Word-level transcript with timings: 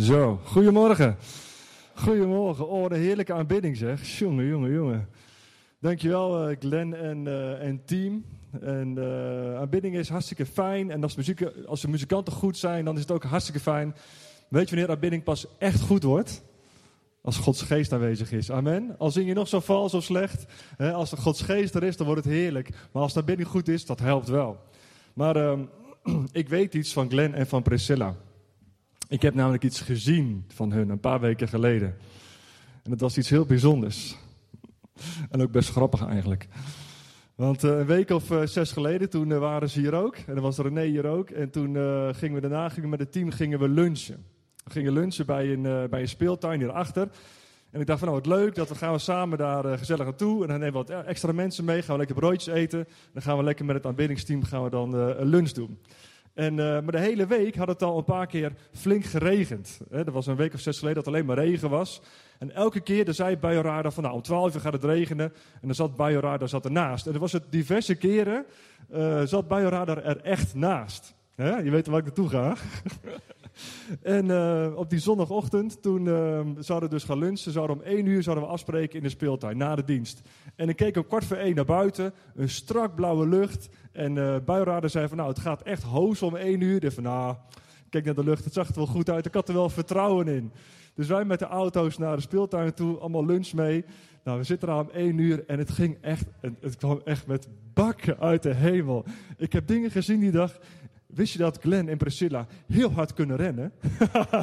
Zo, 0.00 0.40
goedemorgen. 0.44 1.16
Goedemorgen. 1.94 2.68
Oh, 2.68 2.84
een 2.84 3.00
heerlijke 3.00 3.32
aanbidding 3.32 3.76
zeg. 3.76 4.18
Jongen, 4.18 4.46
jongen, 4.46 4.72
jongen. 4.72 5.08
Dankjewel 5.80 6.50
uh, 6.50 6.56
Glenn 6.58 6.94
en, 6.94 7.26
uh, 7.26 7.62
en 7.62 7.84
team. 7.84 8.24
En 8.60 8.94
uh, 8.98 9.56
aanbidding 9.56 9.96
is 9.96 10.08
hartstikke 10.08 10.46
fijn. 10.46 10.90
En 10.90 11.02
als, 11.02 11.16
muziek, 11.16 11.42
als 11.66 11.80
de 11.80 11.88
muzikanten 11.88 12.32
goed 12.32 12.56
zijn, 12.56 12.84
dan 12.84 12.94
is 12.94 13.00
het 13.00 13.10
ook 13.10 13.24
hartstikke 13.24 13.60
fijn. 13.60 13.94
Weet 14.48 14.68
je 14.68 14.74
wanneer 14.74 14.94
aanbidding 14.94 15.22
pas 15.22 15.46
echt 15.58 15.80
goed 15.80 16.02
wordt? 16.02 16.42
Als 17.22 17.36
Gods 17.36 17.62
geest 17.62 17.92
aanwezig 17.92 18.32
is. 18.32 18.50
Amen. 18.50 18.94
Al 18.98 19.10
zing 19.10 19.26
je 19.26 19.34
nog 19.34 19.48
zo 19.48 19.60
vals 19.60 19.94
of 19.94 20.04
slecht. 20.04 20.44
Hè, 20.76 20.92
als 20.92 21.10
de 21.10 21.16
Gods 21.16 21.42
geest 21.42 21.74
er 21.74 21.82
is, 21.82 21.96
dan 21.96 22.06
wordt 22.06 22.24
het 22.24 22.32
heerlijk. 22.32 22.70
Maar 22.92 23.02
als 23.02 23.12
de 23.12 23.20
aanbidding 23.20 23.48
goed 23.48 23.68
is, 23.68 23.86
dat 23.86 24.00
helpt 24.00 24.28
wel. 24.28 24.58
Maar 25.14 25.36
ehm, 25.36 25.60
ik 26.32 26.48
weet 26.48 26.74
iets 26.74 26.92
van 26.92 27.10
Glenn 27.10 27.34
en 27.34 27.46
van 27.46 27.62
Priscilla. 27.62 28.14
Ik 29.10 29.22
heb 29.22 29.34
namelijk 29.34 29.64
iets 29.64 29.80
gezien 29.80 30.44
van 30.48 30.72
hun 30.72 30.88
een 30.88 31.00
paar 31.00 31.20
weken 31.20 31.48
geleden. 31.48 31.96
En 32.82 32.90
dat 32.90 33.00
was 33.00 33.18
iets 33.18 33.30
heel 33.30 33.44
bijzonders. 33.44 34.16
En 35.30 35.42
ook 35.42 35.50
best 35.50 35.70
grappig 35.70 36.06
eigenlijk. 36.06 36.48
Want 37.34 37.64
uh, 37.64 37.78
een 37.78 37.86
week 37.86 38.10
of 38.10 38.30
uh, 38.30 38.46
zes 38.46 38.72
geleden, 38.72 39.10
toen 39.10 39.30
uh, 39.30 39.38
waren 39.38 39.70
ze 39.70 39.80
hier 39.80 39.94
ook. 39.94 40.16
En 40.16 40.34
dan 40.34 40.42
was 40.42 40.58
René 40.58 40.84
hier 40.84 41.06
ook. 41.06 41.30
En 41.30 41.50
toen 41.50 41.74
gingen 42.14 42.34
we 42.34 42.40
daarna 42.40 42.68
gingen 42.68 42.82
we 42.82 42.88
met 42.88 42.98
het 42.98 43.12
team 43.12 43.30
gingen 43.30 43.58
we 43.58 43.68
lunchen. 43.68 44.24
We 44.64 44.70
gingen 44.70 44.92
lunchen 44.92 45.26
bij 45.26 45.52
een, 45.52 45.88
bij 45.90 46.00
een 46.00 46.08
speeltuin 46.08 46.60
hierachter. 46.60 47.08
En 47.70 47.80
ik 47.80 47.86
dacht 47.86 47.98
van 47.98 48.08
nou 48.08 48.20
wat 48.20 48.38
leuk, 48.38 48.54
dat 48.54 48.68
we 48.68 48.74
gaan 48.74 48.92
we 48.92 48.98
samen 48.98 49.38
daar 49.38 49.78
gezellig 49.78 50.04
naartoe. 50.04 50.42
En 50.42 50.48
dan 50.48 50.58
nemen 50.58 50.86
we 50.86 50.92
wat 50.92 51.04
extra 51.06 51.32
mensen 51.32 51.64
mee, 51.64 51.82
gaan 51.82 51.92
we 51.92 51.98
lekker 51.98 52.16
broodjes 52.16 52.54
eten. 52.54 52.86
Dan 53.12 53.22
gaan 53.22 53.36
we 53.36 53.42
lekker 53.42 53.64
met 53.64 53.76
het 53.76 53.86
aanbiddingsteam 53.86 54.42
gaan 54.42 54.64
we 54.64 54.70
dan 54.70 54.94
een 54.94 55.26
lunch 55.26 55.50
doen. 55.50 55.78
En, 56.34 56.52
uh, 56.52 56.58
maar 56.58 56.92
de 56.92 56.98
hele 56.98 57.26
week 57.26 57.56
had 57.56 57.68
het 57.68 57.82
al 57.82 57.98
een 57.98 58.04
paar 58.04 58.26
keer 58.26 58.52
flink 58.72 59.04
geregend. 59.04 59.80
Er 59.90 60.12
was 60.12 60.26
een 60.26 60.36
week 60.36 60.54
of 60.54 60.60
zes 60.60 60.78
geleden 60.78 61.02
dat 61.02 61.12
alleen 61.12 61.24
maar 61.24 61.38
regen 61.38 61.70
was. 61.70 62.00
En 62.38 62.54
elke 62.54 62.80
keer 62.80 63.04
dan 63.04 63.14
zei 63.14 63.36
Bajorada 63.36 63.90
van 63.90 64.02
nou 64.02 64.14
om 64.14 64.22
twaalf 64.22 64.54
uur 64.54 64.60
gaat 64.60 64.72
het 64.72 64.84
regenen. 64.84 65.32
En 65.52 65.60
dan 65.66 65.74
zat 65.74 65.96
Bajorada 65.96 66.46
zat 66.46 66.64
ernaast. 66.64 67.06
En 67.06 67.14
er 67.14 67.20
was 67.20 67.32
het 67.32 67.44
diverse 67.50 67.94
keren 67.94 68.46
uh, 68.92 69.22
zat 69.24 69.48
Bajorada 69.48 69.96
er 69.96 70.20
echt 70.20 70.54
naast. 70.54 71.14
Je 71.36 71.70
weet 71.70 71.86
waar 71.86 71.98
ik 71.98 72.04
naartoe 72.04 72.28
ga. 72.28 72.56
en 74.02 74.24
uh, 74.24 74.72
op 74.74 74.90
die 74.90 74.98
zondagochtend, 74.98 75.82
toen 75.82 76.04
uh, 76.04 76.40
zouden 76.58 76.88
we 76.88 76.94
dus 76.94 77.04
gaan 77.04 77.18
lunchen. 77.18 77.52
Zouden 77.52 77.76
om 77.76 77.82
één 77.82 78.06
uur 78.06 78.22
zouden 78.22 78.44
we 78.44 78.50
afspreken 78.50 78.96
in 78.96 79.02
de 79.02 79.08
speeltuin, 79.08 79.56
na 79.56 79.74
de 79.74 79.84
dienst. 79.84 80.22
En 80.56 80.68
ik 80.68 80.76
keek 80.76 80.96
om 80.96 81.06
kwart 81.06 81.24
voor 81.24 81.36
één 81.36 81.54
naar 81.54 81.64
buiten, 81.64 82.12
een 82.34 82.48
strak 82.48 82.94
blauwe 82.94 83.28
lucht. 83.28 83.68
En 83.92 84.16
uh, 84.16 84.36
buienrader 84.44 84.90
zei 84.90 85.08
van, 85.08 85.16
nou, 85.16 85.28
het 85.28 85.38
gaat 85.38 85.62
echt 85.62 85.82
hoos 85.82 86.22
om 86.22 86.36
één 86.36 86.60
uur. 86.60 86.84
Ik 86.84 86.92
van, 86.92 87.02
nou, 87.02 87.36
kijk 87.88 88.04
naar 88.04 88.14
de 88.14 88.24
lucht, 88.24 88.44
het 88.44 88.52
zag 88.52 88.68
er 88.68 88.74
wel 88.74 88.86
goed 88.86 89.10
uit. 89.10 89.26
Ik 89.26 89.34
had 89.34 89.48
er 89.48 89.54
wel 89.54 89.68
vertrouwen 89.68 90.28
in. 90.28 90.52
Dus 90.94 91.06
wij 91.06 91.24
met 91.24 91.38
de 91.38 91.46
auto's 91.46 91.98
naar 91.98 92.16
de 92.16 92.22
speeltuin 92.22 92.74
toe, 92.74 92.98
allemaal 92.98 93.26
lunch 93.26 93.52
mee. 93.52 93.84
Nou, 94.24 94.38
we 94.38 94.44
zitten 94.44 94.68
er 94.68 94.74
om 94.74 94.90
één 94.92 95.18
uur 95.18 95.44
en 95.46 95.58
het 95.58 95.70
ging 95.70 95.98
echt, 96.00 96.26
het 96.60 96.76
kwam 96.76 97.00
echt 97.04 97.26
met 97.26 97.48
bakken 97.74 98.18
uit 98.18 98.42
de 98.42 98.54
hemel. 98.54 99.04
Ik 99.36 99.52
heb 99.52 99.66
dingen 99.66 99.90
gezien 99.90 100.20
die 100.20 100.30
dag, 100.30 100.58
Wist 101.14 101.32
je 101.32 101.38
dat 101.38 101.58
Glenn 101.60 101.88
en 101.88 101.96
Priscilla 101.96 102.46
heel 102.66 102.92
hard 102.92 103.14
kunnen 103.14 103.36
rennen? 103.36 103.72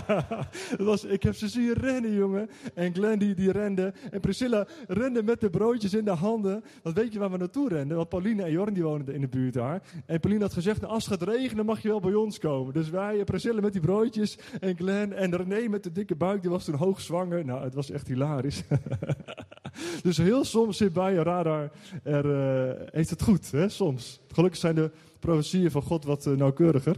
dat 0.78 0.88
was, 0.88 1.04
ik 1.04 1.24
heb 1.24 1.36
ze 1.36 1.48
zien 1.48 1.74
rennen, 1.74 2.14
jongen. 2.14 2.50
En 2.74 2.94
Glenn 2.94 3.20
die, 3.20 3.34
die 3.34 3.52
rende. 3.52 3.94
En 4.12 4.20
Priscilla 4.20 4.68
rende 4.88 5.24
met 5.24 5.40
de 5.40 5.50
broodjes 5.50 5.94
in 5.94 6.06
de 6.06 6.12
handen. 6.12 6.64
Want 6.84 6.96
weet 6.96 7.14
je 7.14 7.20
waar 7.20 7.32
we 7.32 7.38
naartoe 7.38 7.70
renden? 7.70 7.98
Want 7.98 8.10
Pauline 8.10 8.44
en 8.44 8.52
Jorn 8.52 8.74
die 8.74 8.84
woonden 8.84 9.14
in 9.14 9.22
de 9.22 9.28
buurt 9.28 9.54
daar. 9.54 9.82
En 10.06 10.20
Pauline 10.20 10.44
had 10.44 10.54
gezegd, 10.54 10.82
nou, 10.82 10.94
als 10.94 11.06
het 11.06 11.20
gaat 11.20 11.30
regenen 11.30 11.66
mag 11.66 11.82
je 11.82 11.88
wel 11.88 12.00
bij 12.00 12.14
ons 12.14 12.40
komen. 12.40 12.74
Dus 12.74 12.90
wij, 12.90 13.24
Priscilla 13.24 13.62
met 13.62 13.72
die 13.72 13.82
broodjes. 13.82 14.38
En 14.60 14.76
Glenn 14.76 15.14
en 15.14 15.36
René 15.36 15.68
met 15.68 15.84
de 15.84 15.92
dikke 15.92 16.16
buik. 16.16 16.42
Die 16.42 16.52
was 16.52 16.66
toen 16.66 16.76
hoogzwanger. 16.76 17.46
Nou, 17.46 17.64
het 17.64 17.74
was 17.74 17.92
echt 17.92 18.08
hilarisch. 18.08 18.64
dus 20.04 20.18
heel 20.18 20.44
soms 20.46 20.78
zit 20.78 20.94
bij 20.94 21.14
je 21.14 21.24
radar 21.24 21.72
er, 22.04 22.26
uh, 22.26 22.88
heeft 22.92 23.10
het 23.10 23.22
goed. 23.22 23.52
Hè? 23.52 23.70
Soms. 23.70 24.20
Gelukkig 24.32 24.60
zijn 24.60 24.76
de 24.76 24.92
profetieën 25.20 25.72
van 25.72 25.82
God 25.82 26.06
wat 26.06 26.26
uh, 26.26 26.38
nauwkeuriger. 26.38 26.98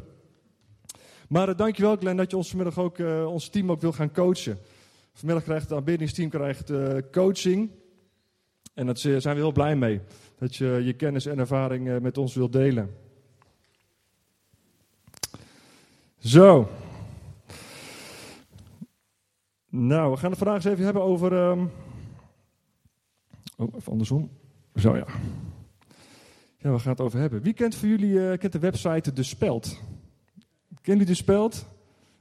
Maar 1.27 1.49
uh, 1.49 1.55
dankjewel 1.55 1.95
Glenn 1.95 2.17
dat 2.17 2.31
je 2.31 2.37
ons 2.37 2.49
vanmiddag 2.49 2.77
ook, 2.77 2.99
ons 3.27 3.49
team 3.49 3.71
ook 3.71 3.81
wil 3.81 3.91
gaan 3.91 4.11
coachen. 4.11 4.57
Vanmiddag 5.13 5.43
krijgt 5.43 5.69
het 5.69 5.77
aanbiddingsteam 5.77 6.29
krijgt, 6.29 6.71
coaching. 7.11 7.69
En 8.73 8.85
daar 8.85 8.97
zijn 8.97 9.21
we 9.21 9.41
heel 9.41 9.51
blij 9.51 9.75
mee. 9.75 10.01
Dat 10.37 10.55
je 10.55 10.81
je 10.83 10.93
kennis 10.93 11.25
en 11.25 11.39
ervaring 11.39 11.99
met 11.99 12.17
ons 12.17 12.35
wilt 12.35 12.53
delen. 12.53 12.95
Zo. 16.19 16.69
Nou, 19.69 20.11
we 20.11 20.17
gaan 20.17 20.29
het 20.29 20.39
vandaag 20.39 20.55
eens 20.55 20.65
even 20.65 20.83
hebben 20.83 21.03
over... 21.03 21.33
Um... 21.33 21.71
Oh, 23.59 23.87
andersom. 23.87 24.29
Zo 24.75 24.95
ja. 24.95 25.05
Ja, 26.57 26.71
we 26.71 26.79
gaan 26.79 26.91
het 26.91 27.01
over 27.01 27.19
hebben. 27.19 27.41
Wie 27.41 27.53
kent 27.53 27.75
van 27.75 27.89
jullie 27.89 28.11
uh, 28.11 28.37
kent 28.37 28.51
de 28.51 28.59
website 28.59 29.13
De 29.13 29.23
Speld? 29.23 29.79
Kennen 30.81 30.81
jullie 30.83 31.05
De 31.05 31.13
Speld? 31.13 31.65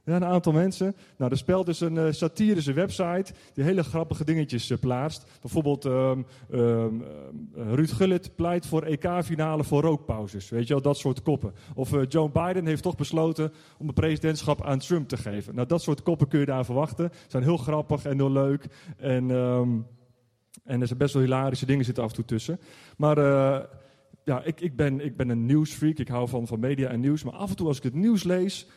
Ja, 0.05 0.15
een 0.15 0.25
aantal 0.25 0.53
mensen. 0.53 0.95
Nou, 1.17 1.29
De 1.29 1.37
Speld 1.37 1.67
is 1.67 1.79
een 1.79 1.95
uh, 1.95 2.11
satirische 2.11 2.73
website 2.73 3.33
die 3.53 3.63
hele 3.63 3.83
grappige 3.83 4.23
dingetjes 4.23 4.69
uh, 4.69 4.77
plaatst. 4.77 5.25
Bijvoorbeeld 5.41 5.85
um, 5.85 6.25
um, 6.51 7.03
Ruud 7.53 7.91
Gullit 7.91 8.35
pleit 8.35 8.65
voor 8.65 8.83
EK-finale 8.83 9.63
voor 9.63 9.81
rookpauzes. 9.81 10.49
Weet 10.49 10.67
je 10.67 10.73
wel, 10.73 10.81
dat 10.81 10.97
soort 10.97 11.21
koppen. 11.21 11.53
Of 11.75 11.91
Joe 12.07 12.29
Biden 12.29 12.65
heeft 12.65 12.83
toch 12.83 12.95
besloten 12.95 13.51
om 13.77 13.85
het 13.85 13.95
presidentschap 13.95 14.63
aan 14.63 14.79
Trump 14.79 15.07
te 15.07 15.17
geven. 15.17 15.55
Nou, 15.55 15.67
dat 15.67 15.81
soort 15.81 16.03
koppen 16.03 16.27
kun 16.27 16.39
je 16.39 16.45
daar 16.45 16.65
verwachten. 16.65 17.11
Zijn 17.27 17.43
heel 17.43 17.57
grappig 17.57 18.05
en 18.05 18.17
heel 18.17 18.31
leuk. 18.31 18.65
En, 18.97 19.31
en 20.63 20.81
er 20.81 20.87
zijn 20.87 20.99
best 20.99 21.13
wel 21.13 21.23
hilarische 21.23 21.65
dingen 21.65 21.85
zitten 21.85 22.03
af 22.03 22.09
en 22.09 22.15
toe 22.15 22.25
tussen. 22.25 22.59
Maar 22.97 23.17
ja, 24.29 24.43
ik, 24.43 24.61
ik, 24.61 24.75
ben, 24.75 25.05
ik 25.05 25.17
ben 25.17 25.29
een 25.29 25.45
nieuwsfreak. 25.45 25.97
Ik 25.97 26.07
hou 26.07 26.27
van, 26.27 26.47
van 26.47 26.59
media 26.59 26.89
en 26.89 26.99
nieuws. 26.99 27.23
Maar 27.23 27.33
af 27.33 27.49
en 27.49 27.55
toe 27.55 27.67
als 27.67 27.77
ik 27.77 27.83
het 27.83 27.93
nieuws 27.93 28.23
lees, 28.23 28.67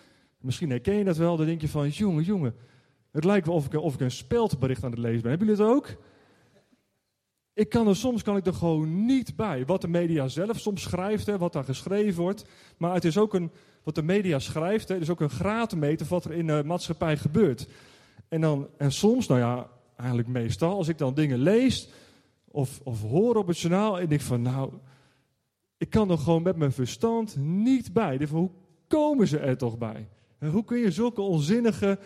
misschien 0.41 0.71
herken 0.71 0.95
je 0.95 1.05
dat 1.05 1.17
wel, 1.17 1.37
dan 1.37 1.47
denk 1.47 1.61
je 1.61 1.69
van, 1.69 1.89
jongen, 1.89 2.25
jongen. 2.25 2.55
Het 3.11 3.25
lijkt 3.25 3.47
wel 3.47 3.55
of 3.55 3.67
ik, 3.67 3.75
of 3.75 3.95
ik 3.95 4.01
een 4.01 4.11
speldbericht 4.11 4.85
aan 4.85 4.91
het 4.91 4.99
lezen 4.99 5.21
ben. 5.21 5.31
Hebben 5.31 5.49
jullie 5.49 5.63
het 5.63 5.75
ook? 5.75 5.97
Ik 7.55 7.69
kan 7.69 7.89
er 7.89 7.97
soms 7.97 8.23
kan 8.23 8.37
ik 8.37 8.47
er 8.47 8.55
gewoon 8.55 9.05
niet 9.05 9.37
bij. 9.37 9.67
Wat 9.67 9.81
de 9.81 9.89
media 9.89 10.29
zelf 10.29 10.61
soms 10.61 10.83
schrijft, 10.83 11.27
hè, 11.27 11.39
wat 11.39 11.53
daar 11.53 11.65
geschreven 11.65 12.23
wordt. 12.23 12.45
Maar 12.77 12.95
het 12.95 13.05
is 13.05 13.19
ook 13.19 13.35
een, 13.35 13.51
wat 13.83 13.95
de 13.95 14.03
media 14.03 14.39
schrijft, 14.39 14.89
hè, 14.89 14.97
is 14.97 15.11
ook 15.11 15.21
een 15.21 15.31
gratenmeter 15.31 16.07
wat 16.07 16.25
er 16.25 16.33
in 16.33 16.47
de 16.47 16.63
maatschappij 16.65 17.17
gebeurt. 17.17 17.69
En, 18.29 18.41
dan, 18.41 18.69
en 18.77 18.93
soms, 18.93 19.27
nou 19.27 19.41
ja, 19.41 19.69
eigenlijk 19.97 20.29
meestal, 20.29 20.77
als 20.77 20.89
ik 20.89 20.99
dan 20.99 21.15
dingen 21.15 21.39
lees 21.39 21.89
of, 22.45 22.81
of 22.83 23.03
hoor 23.03 23.37
op 23.37 23.47
het 23.47 23.59
journaal 23.59 24.01
en 24.01 24.09
denk 24.09 24.21
van, 24.21 24.43
nou, 24.43 24.73
ik 25.77 25.91
kan 25.91 26.11
er 26.11 26.19
gewoon 26.19 26.43
met 26.43 26.57
mijn 26.57 26.73
verstand 26.73 27.37
niet 27.37 27.93
bij. 27.93 28.27
Hoe 28.31 28.51
komen 28.87 29.29
ze 29.29 29.39
er 29.39 29.57
toch 29.57 29.79
bij? 29.79 30.09
Hoe 30.51 30.65
kun 30.65 30.79
je 30.79 30.91
zulke 30.91 31.21
onzinnige, 31.21 31.99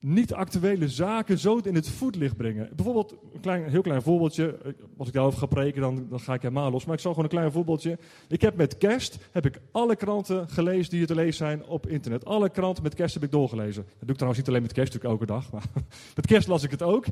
niet 0.00 0.32
actuele 0.32 0.88
zaken 0.88 1.38
zo 1.38 1.60
in 1.62 1.74
het 1.74 1.88
voetlicht 1.88 2.36
brengen? 2.36 2.68
Bijvoorbeeld, 2.76 3.14
een 3.34 3.40
klein, 3.40 3.68
heel 3.68 3.82
klein 3.82 4.02
voorbeeldje. 4.02 4.58
Als 4.96 5.08
ik 5.08 5.14
daarover 5.14 5.38
ga 5.38 5.46
preken, 5.46 5.80
dan, 5.80 6.06
dan 6.08 6.20
ga 6.20 6.34
ik 6.34 6.42
helemaal 6.42 6.70
los. 6.70 6.84
Maar 6.84 6.94
ik 6.94 7.00
zal 7.00 7.10
gewoon 7.10 7.24
een 7.24 7.36
klein 7.36 7.52
voorbeeldje. 7.52 7.98
Ik 8.28 8.40
heb 8.40 8.56
met 8.56 8.78
kerst 8.78 9.18
heb 9.30 9.46
ik 9.46 9.60
alle 9.70 9.96
kranten 9.96 10.48
gelezen 10.48 10.90
die 10.90 11.00
er 11.00 11.06
te 11.06 11.14
lezen 11.14 11.34
zijn 11.34 11.64
op 11.64 11.86
internet. 11.86 12.24
Alle 12.24 12.50
kranten 12.50 12.82
met 12.82 12.94
kerst 12.94 13.14
heb 13.14 13.22
ik 13.22 13.30
doorgelezen. 13.30 13.82
Dat 13.82 13.98
doe 13.98 14.08
ik 14.10 14.14
trouwens 14.14 14.38
niet 14.38 14.48
alleen 14.48 14.62
met 14.62 14.72
kerst, 14.72 14.92
natuurlijk 14.92 15.20
elke 15.20 15.32
dag. 15.32 15.52
Maar 15.52 15.64
met 16.16 16.26
kerst 16.26 16.48
las 16.48 16.62
ik 16.62 16.70
het 16.70 16.82
ook. 16.82 17.04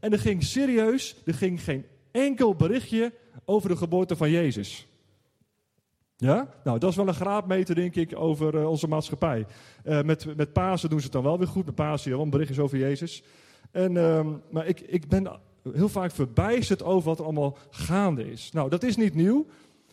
En 0.00 0.12
er 0.12 0.18
ging 0.18 0.42
serieus, 0.42 1.16
er 1.24 1.34
ging 1.34 1.62
geen 1.62 1.84
enkel 2.10 2.54
berichtje 2.54 3.12
over 3.44 3.68
de 3.68 3.76
geboorte 3.76 4.16
van 4.16 4.30
Jezus. 4.30 4.86
Ja? 6.24 6.48
Nou, 6.64 6.78
dat 6.78 6.90
is 6.90 6.96
wel 6.96 7.08
een 7.08 7.14
graadmeter, 7.14 7.74
denk 7.74 7.94
ik, 7.94 8.16
over 8.16 8.54
uh, 8.54 8.68
onze 8.68 8.88
maatschappij. 8.88 9.46
Uh, 9.84 10.02
met, 10.02 10.36
met 10.36 10.52
Pasen 10.52 10.88
doen 10.90 10.98
ze 10.98 11.04
het 11.04 11.12
dan 11.14 11.22
wel 11.22 11.38
weer 11.38 11.46
goed. 11.46 11.66
Met 11.66 11.74
Pasen, 11.74 12.10
ja, 12.10 12.18
een 12.18 12.30
bericht 12.30 12.50
is 12.50 12.58
over 12.58 12.78
Jezus. 12.78 13.22
En, 13.70 13.94
uh, 13.94 14.26
maar 14.50 14.66
ik, 14.66 14.80
ik 14.80 15.08
ben 15.08 15.40
heel 15.72 15.88
vaak 15.88 16.12
verbijsterd 16.12 16.82
over 16.82 17.08
wat 17.08 17.18
er 17.18 17.24
allemaal 17.24 17.56
gaande 17.70 18.30
is. 18.30 18.50
Nou, 18.52 18.70
dat 18.70 18.82
is 18.82 18.96
niet 18.96 19.14
nieuw. 19.14 19.46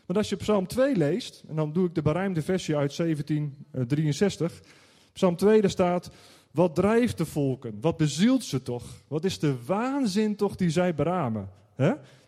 Want 0.06 0.20
als 0.20 0.30
je 0.30 0.36
Psalm 0.36 0.68
2 0.68 0.96
leest, 0.96 1.44
en 1.48 1.56
dan 1.56 1.74
doe 1.74 1.88
ik 1.88 1.96
de 1.96 2.02
berijmde 2.02 2.42
versie 2.42 2.76
uit 2.76 2.98
1763. 2.98 4.62
Psalm 5.14 5.36
2, 5.36 5.62
daar 5.62 5.70
staat... 5.70 6.12
Wat 6.52 6.76
drijft 6.76 7.18
de 7.18 7.26
volken? 7.26 7.78
Wat 7.82 7.98
bezielt 7.98 8.44
ze 8.44 8.62
toch? 8.62 8.84
Wat 9.08 9.24
is 9.24 9.40
de 9.40 9.56
waanzin 9.66 10.36
toch 10.36 10.56
die 10.56 10.70
zij 10.70 10.96
beramen? 10.96 11.50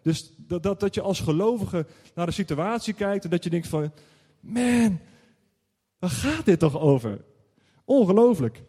Dus 0.03 0.33
dat, 0.38 0.63
dat, 0.63 0.79
dat 0.79 0.95
je 0.95 1.01
als 1.01 1.19
gelovige 1.19 1.85
naar 2.15 2.25
de 2.25 2.31
situatie 2.31 2.94
kijkt 2.94 3.23
en 3.23 3.29
dat 3.29 3.44
je 3.44 3.50
denkt 3.50 3.67
van, 3.67 3.91
man, 4.39 5.00
waar 6.00 6.09
gaat 6.09 6.45
dit 6.45 6.59
toch 6.59 6.79
over? 6.79 7.21
Ongelooflijk. 7.85 8.63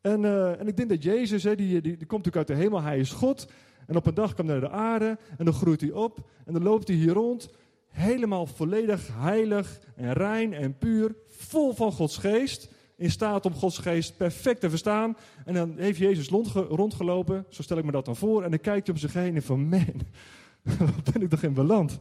En, 0.00 0.22
uh, 0.22 0.60
en 0.60 0.68
ik 0.68 0.76
denk 0.76 0.88
dat 0.88 1.02
Jezus, 1.02 1.42
hè, 1.42 1.56
die, 1.56 1.68
die, 1.68 1.80
die 1.80 2.06
komt 2.06 2.24
natuurlijk 2.24 2.36
uit 2.36 2.46
de 2.46 2.64
hemel, 2.64 2.82
hij 2.82 2.98
is 2.98 3.10
God. 3.10 3.46
En 3.86 3.96
op 3.96 4.06
een 4.06 4.14
dag 4.14 4.34
komt 4.34 4.48
hij 4.48 4.58
naar 4.58 4.68
de 4.68 4.76
aarde 4.76 5.18
en 5.38 5.44
dan 5.44 5.54
groeit 5.54 5.80
hij 5.80 5.90
op 5.90 6.30
en 6.44 6.52
dan 6.52 6.62
loopt 6.62 6.88
hij 6.88 6.96
hier 6.96 7.12
rond. 7.12 7.48
Helemaal 7.88 8.46
volledig 8.46 9.08
heilig 9.12 9.80
en 9.96 10.12
rein 10.12 10.52
en 10.52 10.78
puur, 10.78 11.14
vol 11.28 11.72
van 11.72 11.92
Gods 11.92 12.16
geest. 12.16 12.68
in 12.96 13.10
staat 13.10 13.46
om 13.46 13.54
Gods 13.54 13.78
geest 13.78 14.16
perfect 14.16 14.60
te 14.60 14.70
verstaan. 14.70 15.16
En 15.44 15.54
dan 15.54 15.74
heeft 15.76 15.98
Jezus 15.98 16.28
rondgelopen, 16.68 17.46
zo 17.48 17.62
stel 17.62 17.78
ik 17.78 17.84
me 17.84 17.92
dat 17.92 18.04
dan 18.04 18.16
voor. 18.16 18.42
En 18.42 18.50
dan 18.50 18.60
kijkt 18.60 18.86
hij 18.86 18.94
om 18.94 19.00
zich 19.00 19.12
heen 19.12 19.34
en 19.34 19.42
van, 19.42 19.68
man, 19.68 20.00
wat 20.94 21.12
ben 21.12 21.22
ik 21.22 21.28
toch 21.28 21.42
in 21.42 21.54
beland? 21.54 21.98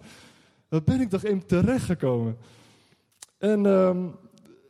Wat 0.70 0.86
ben 0.86 1.02
ik 1.02 1.10
toch 1.10 1.24
in 1.24 1.46
terechtgekomen? 1.46 2.38
En, 3.38 3.66
um, 3.66 4.16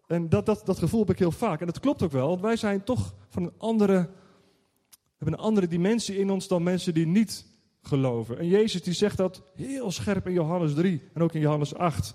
en 0.07 0.29
dat, 0.29 0.45
dat, 0.45 0.65
dat 0.65 0.77
gevoel 0.79 0.99
heb 0.99 1.09
ik 1.09 1.19
heel 1.19 1.31
vaak. 1.31 1.59
En 1.59 1.65
dat 1.65 1.79
klopt 1.79 2.01
ook 2.01 2.11
wel, 2.11 2.27
want 2.27 2.41
wij 2.41 2.55
zijn 2.55 2.83
toch 2.83 3.13
van 3.29 3.43
een 3.43 3.53
andere, 3.57 4.09
hebben 5.17 5.37
een 5.37 5.45
andere 5.45 5.67
dimensie 5.67 6.17
in 6.17 6.29
ons 6.29 6.47
dan 6.47 6.63
mensen 6.63 6.93
die 6.93 7.07
niet 7.07 7.45
geloven. 7.81 8.39
En 8.39 8.47
Jezus 8.47 8.83
die 8.83 8.93
zegt 8.93 9.17
dat 9.17 9.41
heel 9.55 9.91
scherp 9.91 10.27
in 10.27 10.33
Johannes 10.33 10.73
3 10.73 11.01
en 11.13 11.21
ook 11.21 11.33
in 11.33 11.41
Johannes 11.41 11.75
8. 11.75 12.13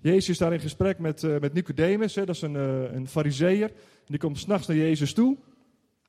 Jezus 0.00 0.28
is 0.28 0.38
daar 0.38 0.52
in 0.52 0.60
gesprek 0.60 0.98
met, 0.98 1.22
uh, 1.22 1.38
met 1.38 1.52
Nicodemus, 1.52 2.14
hè, 2.14 2.24
dat 2.24 2.34
is 2.34 2.42
een, 2.42 2.54
uh, 2.54 2.92
een 2.92 3.08
fariseer. 3.08 3.72
Die 4.06 4.18
komt 4.18 4.38
s'nachts 4.38 4.66
naar 4.66 4.76
Jezus 4.76 5.12
toe. 5.12 5.36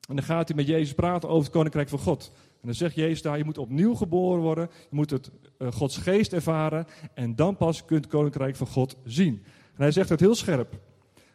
En 0.08 0.16
dan 0.16 0.24
gaat 0.24 0.48
hij 0.48 0.56
met 0.56 0.66
Jezus 0.66 0.94
praten 0.94 1.28
over 1.28 1.42
het 1.42 1.52
koninkrijk 1.52 1.88
van 1.88 1.98
God. 1.98 2.32
En 2.60 2.66
dan 2.66 2.74
zegt 2.74 2.94
Jezus 2.94 3.22
daar, 3.22 3.38
je 3.38 3.44
moet 3.44 3.58
opnieuw 3.58 3.94
geboren 3.94 4.42
worden. 4.42 4.70
Je 4.90 4.96
moet 4.96 5.10
het 5.10 5.30
uh, 5.58 5.72
Gods 5.72 5.96
geest 5.96 6.32
ervaren. 6.32 6.86
En 7.14 7.36
dan 7.36 7.56
pas 7.56 7.84
kunt 7.84 8.04
het 8.04 8.12
koninkrijk 8.12 8.56
van 8.56 8.66
God 8.66 8.96
zien. 9.04 9.42
En 9.44 9.82
hij 9.82 9.92
zegt 9.92 10.08
het 10.08 10.20
heel 10.20 10.34
scherp. 10.34 10.80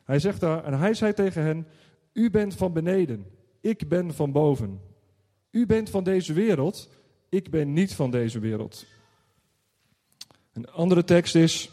Hij 0.04 0.20
zegt 0.20 0.40
daar, 0.40 0.64
en 0.64 0.80
hij 0.80 0.94
zei 0.94 1.14
tegen 1.14 1.44
hen, 1.44 1.68
u 2.14 2.30
bent 2.30 2.56
van 2.56 2.74
beneden, 2.74 3.26
ik 3.62 3.90
ben 3.90 4.14
van 4.14 4.32
boven. 4.32 4.82
U 5.52 5.66
bent 5.66 5.90
van 5.90 6.04
deze 6.04 6.34
wereld, 6.34 6.90
ik 7.30 7.50
ben 7.50 7.74
niet 7.74 7.94
van 7.94 8.12
deze 8.12 8.40
wereld. 8.40 8.86
Een 10.54 10.70
andere 10.70 11.04
tekst 11.04 11.36
is, 11.36 11.72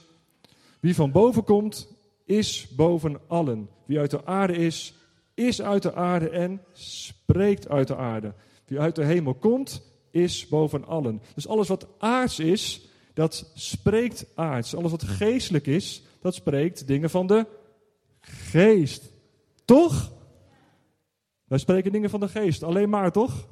wie 0.80 0.94
van 0.94 1.12
boven 1.12 1.44
komt, 1.44 1.88
is 2.24 2.68
boven 2.76 3.20
allen. 3.26 3.68
Wie 3.86 3.98
uit 3.98 4.10
de 4.10 4.26
aarde 4.26 4.56
is, 4.56 4.94
is 5.34 5.62
uit 5.62 5.82
de 5.82 5.94
aarde 5.94 6.28
en 6.28 6.62
spreekt 6.72 7.68
uit 7.68 7.86
de 7.86 7.96
aarde. 7.96 8.34
Wie 8.70 8.80
uit 8.80 8.94
de 8.94 9.04
hemel 9.04 9.34
komt, 9.34 9.82
is 10.10 10.48
boven 10.48 10.86
allen. 10.86 11.22
Dus 11.34 11.48
alles 11.48 11.68
wat 11.68 11.86
aards 11.98 12.38
is, 12.38 12.88
dat 13.14 13.50
spreekt 13.54 14.26
aards. 14.34 14.74
Alles 14.74 14.90
wat 14.90 15.02
geestelijk 15.02 15.66
is, 15.66 16.02
dat 16.20 16.34
spreekt 16.34 16.86
dingen 16.86 17.10
van 17.10 17.26
de 17.26 17.46
geest. 18.20 19.12
Toch? 19.64 20.12
Wij 21.44 21.58
spreken 21.58 21.92
dingen 21.92 22.10
van 22.10 22.20
de 22.20 22.28
geest, 22.28 22.62
alleen 22.62 22.88
maar 22.88 23.12
toch? 23.12 23.48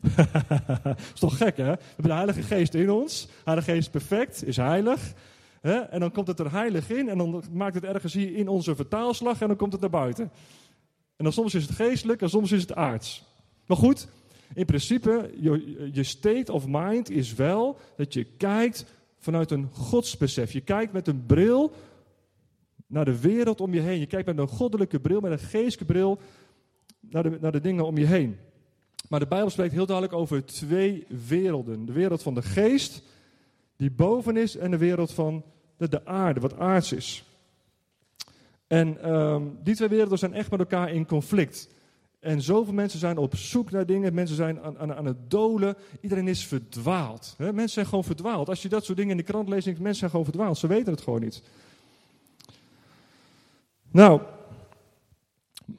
is 1.14 1.20
toch 1.20 1.36
gek, 1.36 1.56
hè? 1.56 1.64
We 1.64 1.78
hebben 1.86 2.04
de 2.04 2.12
Heilige 2.12 2.42
Geest 2.42 2.74
in 2.74 2.90
ons. 2.90 3.28
Heilige 3.44 3.70
Geest 3.70 3.86
is 3.86 3.92
perfect, 3.92 4.44
is 4.44 4.56
heilig. 4.56 5.12
En 5.60 6.00
dan 6.00 6.12
komt 6.12 6.26
het 6.26 6.38
er 6.38 6.52
heilig 6.52 6.90
in 6.90 7.08
en 7.08 7.18
dan 7.18 7.42
maakt 7.52 7.74
het 7.74 7.84
ergens 7.84 8.14
hier 8.14 8.34
in 8.34 8.48
onze 8.48 8.74
vertaalslag 8.76 9.40
en 9.40 9.48
dan 9.48 9.56
komt 9.56 9.72
het 9.72 9.80
naar 9.80 9.90
buiten. 9.90 10.30
En 11.18 11.24
dan 11.24 11.32
soms 11.32 11.54
is 11.54 11.62
het 11.62 11.74
geestelijk 11.74 12.22
en 12.22 12.30
soms 12.30 12.52
is 12.52 12.60
het 12.60 12.74
aards. 12.74 13.24
Maar 13.66 13.76
goed, 13.76 14.08
in 14.54 14.64
principe, 14.64 15.30
je, 15.92 16.02
state 16.02 16.52
of 16.52 16.64
mind 16.66 17.10
is 17.10 17.34
wel 17.34 17.78
dat 17.96 18.14
je 18.14 18.24
kijkt 18.24 18.84
vanuit 19.18 19.50
een 19.50 19.68
godsbesef. 19.72 20.52
Je 20.52 20.60
kijkt 20.60 20.92
met 20.92 21.08
een 21.08 21.26
bril 21.26 21.72
naar 22.86 23.04
de 23.04 23.20
wereld 23.20 23.60
om 23.60 23.74
je 23.74 23.80
heen. 23.80 23.98
Je 23.98 24.06
kijkt 24.06 24.26
met 24.26 24.38
een 24.38 24.48
goddelijke 24.48 25.00
bril, 25.00 25.20
met 25.20 25.32
een 25.32 25.38
geestelijke 25.38 25.92
bril 25.92 26.18
naar 27.00 27.22
de, 27.22 27.38
naar 27.40 27.52
de 27.52 27.60
dingen 27.60 27.86
om 27.86 27.98
je 27.98 28.06
heen. 28.06 28.36
Maar 29.08 29.20
de 29.20 29.26
Bijbel 29.26 29.50
spreekt 29.50 29.72
heel 29.72 29.86
duidelijk 29.86 30.18
over 30.18 30.46
twee 30.46 31.06
werelden. 31.26 31.86
De 31.86 31.92
wereld 31.92 32.22
van 32.22 32.34
de 32.34 32.42
geest, 32.42 33.02
die 33.76 33.90
boven 33.90 34.36
is, 34.36 34.56
en 34.56 34.70
de 34.70 34.76
wereld 34.76 35.12
van 35.12 35.44
de, 35.76 35.88
de 35.88 36.06
aarde, 36.06 36.40
wat 36.40 36.58
aards 36.58 36.92
is. 36.92 37.24
En 38.68 39.10
um, 39.10 39.58
die 39.62 39.74
twee 39.74 39.88
werelden 39.88 40.18
zijn 40.18 40.34
echt 40.34 40.50
met 40.50 40.60
elkaar 40.60 40.92
in 40.92 41.06
conflict. 41.06 41.68
En 42.20 42.42
zoveel 42.42 42.72
mensen 42.72 42.98
zijn 42.98 43.16
op 43.16 43.36
zoek 43.36 43.70
naar 43.70 43.86
dingen. 43.86 44.14
Mensen 44.14 44.36
zijn 44.36 44.60
aan, 44.60 44.78
aan, 44.78 44.94
aan 44.94 45.04
het 45.04 45.30
dolen. 45.30 45.76
Iedereen 46.00 46.28
is 46.28 46.46
verdwaald. 46.46 47.34
Hè? 47.36 47.52
Mensen 47.52 47.68
zijn 47.68 47.86
gewoon 47.86 48.04
verdwaald. 48.04 48.48
Als 48.48 48.62
je 48.62 48.68
dat 48.68 48.84
soort 48.84 48.98
dingen 48.98 49.10
in 49.10 49.16
de 49.24 49.32
krant 49.32 49.48
leest, 49.48 49.66
mensen 49.66 49.94
zijn 49.94 50.10
gewoon 50.10 50.24
verdwaald. 50.24 50.58
Ze 50.58 50.66
weten 50.66 50.92
het 50.92 51.02
gewoon 51.02 51.20
niet. 51.20 51.42
Nou, 53.90 54.20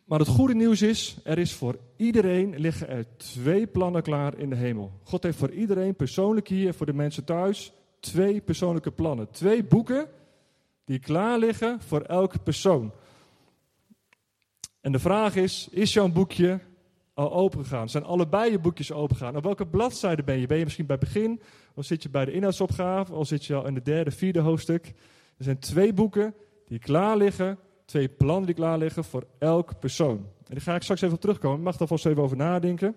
maar 0.05 0.19
het 0.19 0.27
goede 0.27 0.55
nieuws 0.55 0.81
is, 0.81 1.17
er 1.23 1.37
is 1.37 1.53
voor 1.53 1.77
iedereen 1.95 2.55
liggen 2.57 2.89
er 2.89 3.05
twee 3.17 3.67
plannen 3.67 4.01
klaar 4.01 4.37
in 4.37 4.49
de 4.49 4.55
hemel. 4.55 4.91
God 5.03 5.23
heeft 5.23 5.37
voor 5.37 5.51
iedereen 5.51 5.95
persoonlijk 5.95 6.47
hier, 6.47 6.73
voor 6.73 6.85
de 6.85 6.93
mensen 6.93 7.23
thuis, 7.23 7.73
twee 7.99 8.41
persoonlijke 8.41 8.91
plannen. 8.91 9.31
Twee 9.31 9.63
boeken 9.63 10.07
die 10.89 10.99
klaar 10.99 11.39
liggen 11.39 11.81
voor 11.81 12.01
elke 12.01 12.39
persoon. 12.39 12.93
En 14.81 14.91
de 14.91 14.99
vraag 14.99 15.35
is, 15.35 15.67
is 15.71 15.93
jouw 15.93 16.07
boekje 16.07 16.59
al 17.13 17.33
opengegaan? 17.33 17.89
Zijn 17.89 18.03
allebei 18.03 18.51
je 18.51 18.59
boekjes 18.59 18.91
opengegaan? 18.91 19.35
Op 19.35 19.43
welke 19.43 19.67
bladzijde 19.67 20.23
ben 20.23 20.39
je? 20.39 20.47
Ben 20.47 20.57
je 20.57 20.63
misschien 20.63 20.85
bij 20.85 20.97
het 20.99 21.13
begin? 21.13 21.41
Of 21.73 21.85
zit 21.85 22.03
je 22.03 22.09
bij 22.09 22.25
de 22.25 22.31
inhoudsopgave? 22.31 23.13
Of 23.13 23.27
zit 23.27 23.45
je 23.45 23.55
al 23.55 23.67
in 23.67 23.73
de 23.73 23.81
derde, 23.81 24.11
vierde 24.11 24.39
hoofdstuk? 24.39 24.87
Er 25.37 25.43
zijn 25.43 25.59
twee 25.59 25.93
boeken 25.93 26.35
die 26.67 26.79
klaar 26.79 27.17
liggen 27.17 27.59
twee 27.89 28.09
plannen 28.09 28.45
die 28.45 28.55
klaar 28.55 28.77
liggen 28.77 29.03
voor 29.03 29.27
elk 29.39 29.79
persoon. 29.79 30.17
En 30.17 30.55
daar 30.55 30.61
ga 30.61 30.75
ik 30.75 30.81
straks 30.81 31.01
even 31.01 31.15
op 31.15 31.21
terugkomen. 31.21 31.57
Ik 31.57 31.63
mag 31.63 31.77
daar 31.77 31.87
vast 31.87 32.05
even 32.05 32.23
over 32.23 32.37
nadenken. 32.37 32.95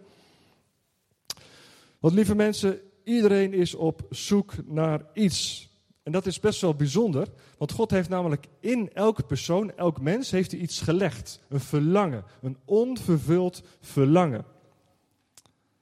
Want 1.98 2.14
lieve 2.14 2.34
mensen, 2.34 2.80
iedereen 3.04 3.52
is 3.52 3.74
op 3.74 4.06
zoek 4.10 4.54
naar 4.66 5.06
iets. 5.14 5.70
En 6.02 6.12
dat 6.12 6.26
is 6.26 6.40
best 6.40 6.60
wel 6.60 6.75
bijzonder, 6.75 7.28
want 7.58 7.72
God 7.72 7.90
heeft 7.90 8.08
namelijk 8.08 8.46
in 8.60 8.93
elke 8.93 9.22
persoon, 9.22 9.76
elk 9.76 10.00
mens, 10.00 10.31
heeft 10.31 10.50
hij 10.50 10.60
iets 10.60 10.81
gelegd. 10.81 11.40
Een 11.49 11.60
verlangen, 11.60 12.25
een 12.43 12.56
onvervuld 12.64 13.62
verlangen. 13.81 14.44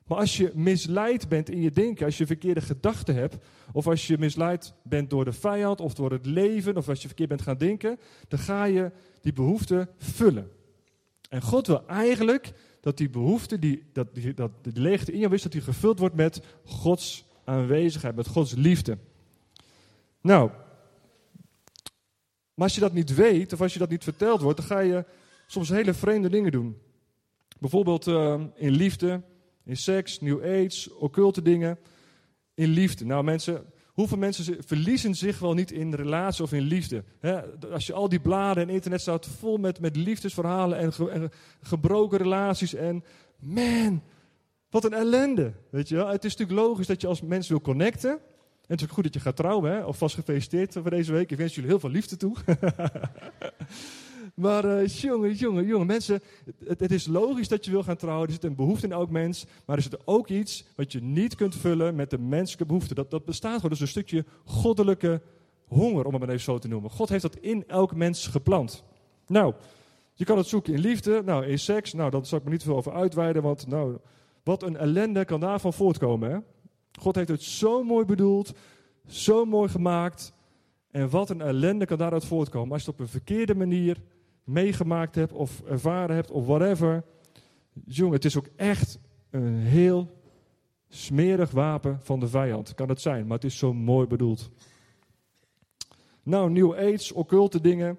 Maar 0.07 0.19
als 0.19 0.37
je 0.37 0.51
misleid 0.55 1.29
bent 1.29 1.51
in 1.51 1.61
je 1.61 1.71
denken, 1.71 2.07
als 2.07 2.19
je 2.19 2.27
verkeerde 2.27 2.61
gedachten 2.61 3.15
hebt, 3.15 3.37
of 3.73 3.87
als 3.87 4.07
je 4.07 4.19
misleid 4.19 4.75
bent 4.83 5.11
door 5.11 5.25
de 5.25 5.33
vijand 5.33 5.81
of 5.81 5.95
door 5.95 6.11
het 6.11 6.27
leven, 6.27 6.77
of 6.77 6.89
als 6.89 7.01
je 7.01 7.07
verkeerd 7.07 7.29
bent 7.29 7.43
gaan 7.43 7.59
denken, 7.59 7.99
dan 8.29 8.39
ga 8.39 8.65
je 8.65 8.91
die 9.21 9.33
behoefte 9.33 9.89
vullen. 9.99 10.51
En 11.29 11.43
God 11.43 11.67
wil 11.67 11.87
eigenlijk 11.87 12.53
dat 12.81 12.97
die 12.97 13.11
behoefte, 13.11 13.59
die, 13.59 13.83
dat, 13.93 14.09
dat 14.35 14.51
leegte 14.63 15.13
in 15.13 15.19
je 15.19 15.29
is, 15.29 15.43
dat 15.43 15.53
die 15.53 15.61
gevuld 15.61 15.99
wordt 15.99 16.15
met 16.15 16.43
Gods 16.65 17.25
aanwezigheid, 17.45 18.17
met 18.17 18.27
Gods 18.27 18.55
liefde. 18.55 18.99
Nou, 20.21 20.51
maar 22.61 22.69
als 22.69 22.75
je 22.75 22.85
dat 22.85 22.93
niet 22.93 23.15
weet, 23.15 23.53
of 23.53 23.61
als 23.61 23.73
je 23.73 23.79
dat 23.79 23.91
niet 23.91 24.05
verteld 24.05 24.41
wordt, 24.41 24.59
dan 24.59 24.67
ga 24.67 24.79
je 24.79 25.05
soms 25.47 25.69
hele 25.69 25.95
vreemde 25.95 26.29
dingen 26.29 26.53
doen. 26.53 26.79
Bijvoorbeeld 27.59 28.07
uh, 28.07 28.41
in 28.55 28.71
liefde, 28.71 29.23
in 29.65 29.77
seks, 29.77 30.21
new 30.21 30.45
age, 30.45 30.99
occulte 30.99 31.43
dingen. 31.43 31.79
In 32.55 32.69
liefde. 32.69 33.05
Nou 33.05 33.25
mensen, 33.25 33.65
hoeveel 33.87 34.19
mensen 34.19 34.57
verliezen 34.67 35.15
zich 35.15 35.39
wel 35.39 35.55
niet 35.55 35.71
in 35.73 35.95
relatie 35.95 36.45
of 36.45 36.53
in 36.53 36.63
liefde? 36.63 37.05
als 37.73 37.87
je 37.87 37.93
al 37.93 38.09
die 38.09 38.21
bladen 38.21 38.63
en 38.63 38.75
internet 38.75 39.01
staat 39.01 39.27
vol 39.27 39.57
met, 39.57 39.81
met 39.81 39.97
liefdesverhalen 39.97 40.79
en, 40.79 40.93
en 41.11 41.31
gebroken 41.63 42.19
relaties. 42.19 42.75
En 42.75 43.05
man, 43.39 44.03
wat 44.71 44.85
een 44.85 44.95
ellende. 44.95 45.53
Weet 45.71 45.89
je 45.89 45.95
wel? 45.95 46.09
Het 46.09 46.25
is 46.25 46.37
natuurlijk 46.37 46.69
logisch 46.69 46.87
dat 46.87 47.01
je 47.01 47.07
als 47.07 47.23
mens 47.23 47.49
wil 47.49 47.61
connecten. 47.61 48.21
En 48.71 48.77
is 48.77 48.83
ook 48.83 48.91
goed 48.91 49.05
dat 49.05 49.15
je 49.15 49.21
gaat 49.21 49.37
trouwen. 49.37 49.73
Hè? 49.73 49.83
Alvast 49.83 50.15
gefeliciteerd 50.15 50.73
voor 50.73 50.91
deze 50.91 51.13
week. 51.13 51.31
Ik 51.31 51.37
wens 51.37 51.55
jullie 51.55 51.71
heel 51.71 51.81
veel 51.81 51.91
liefde 51.91 52.17
toe. 52.17 52.37
Maar 54.35 54.65
uh, 54.65 54.87
jongen, 54.87 55.35
jongen, 55.35 55.67
jongen, 55.67 55.87
mensen, 55.87 56.21
het, 56.65 56.81
het, 56.81 56.91
is 56.91 57.07
logisch 57.07 57.49
dat 57.49 57.65
je 57.65 57.71
wil 57.71 57.83
gaan 57.83 57.97
trouwen. 57.97 58.27
Er 58.27 58.33
zit 58.33 58.45
een 58.45 58.55
behoefte 58.55 58.87
in 58.87 58.93
elk 58.93 59.11
mens. 59.11 59.47
Maar 59.67 59.77
er 59.77 59.83
zit 59.83 60.07
ook 60.07 60.29
iets 60.29 60.65
wat 60.77 60.93
je 60.93 61.03
niet 61.03 61.35
kunt 61.35 61.55
vullen 61.55 61.95
met 61.95 62.11
de 62.11 62.19
menselijke 62.19 62.67
behoefte. 62.67 62.95
Dat, 62.95 63.11
dat 63.11 63.25
bestaat 63.25 63.55
gewoon. 63.55 63.71
Dus 63.71 63.81
een 63.81 63.89
stukje 63.89 64.25
goddelijke 64.45 65.23
honger, 65.67 66.05
om 66.05 66.13
het 66.13 66.21
maar 66.21 66.31
even 66.31 66.43
zo 66.43 66.59
te 66.59 66.69
noemen. 66.69 66.91
God 66.91 67.09
heeft 67.09 67.23
dat 67.23 67.37
in 67.37 67.65
elk 67.67 67.95
mens 67.95 68.27
geplant. 68.27 68.85
Nou, 69.27 69.55
je 70.15 70.25
kan 70.25 70.37
het 70.37 70.47
zoeken 70.47 70.75
in 70.75 70.81
liefde, 70.81 71.23
nou, 71.25 71.47
in 71.47 71.59
seks. 71.59 71.93
Nou, 71.93 72.11
daar 72.11 72.27
zal 72.27 72.39
ik 72.39 72.45
me 72.45 72.51
niet 72.51 72.63
veel 72.63 72.77
over 72.77 72.93
uitweiden, 72.93 73.43
want 73.43 73.67
nou, 73.67 73.97
wat 74.43 74.63
een 74.63 74.77
ellende 74.77 75.25
kan 75.25 75.41
daarvan 75.41 75.73
voortkomen. 75.73 76.31
Hè? 76.31 76.39
God 76.99 77.15
heeft 77.15 77.29
het 77.29 77.43
zo 77.43 77.83
mooi 77.83 78.05
bedoeld, 78.05 78.53
zo 79.07 79.45
mooi 79.45 79.69
gemaakt. 79.69 80.33
En 80.91 81.11
wat 81.11 81.31
een 81.31 81.41
ellende 81.41 81.87
kan 81.87 81.99
daaruit 81.99 82.25
voortkomen 82.25 82.73
als 82.73 82.85
je 82.85 82.91
het 82.91 83.01
op 83.01 83.05
een 83.05 83.13
verkeerde 83.13 83.55
manier 83.55 84.03
meegemaakt 84.45 85.15
hebt 85.15 85.33
of 85.33 85.61
ervaren 85.61 86.15
hebt 86.15 86.31
of 86.31 86.47
whatever. 86.47 87.05
Jongen, 87.85 88.15
het 88.15 88.25
is 88.25 88.37
ook 88.37 88.49
echt 88.57 88.99
een 89.31 89.55
heel 89.55 90.11
smerig 90.89 91.51
wapen 91.51 91.99
van 92.03 92.21
de 92.21 92.29
vijand. 92.29 92.75
Kan 92.75 92.89
het 92.89 93.01
zijn, 93.01 93.27
maar 93.27 93.37
het 93.37 93.45
is 93.45 93.59
zo 93.59 93.73
mooi 93.73 94.07
bedoeld. 94.07 94.51
Nou, 96.23 96.51
New 96.51 96.75
Age, 96.75 97.15
occulte 97.15 97.61
dingen. 97.61 97.99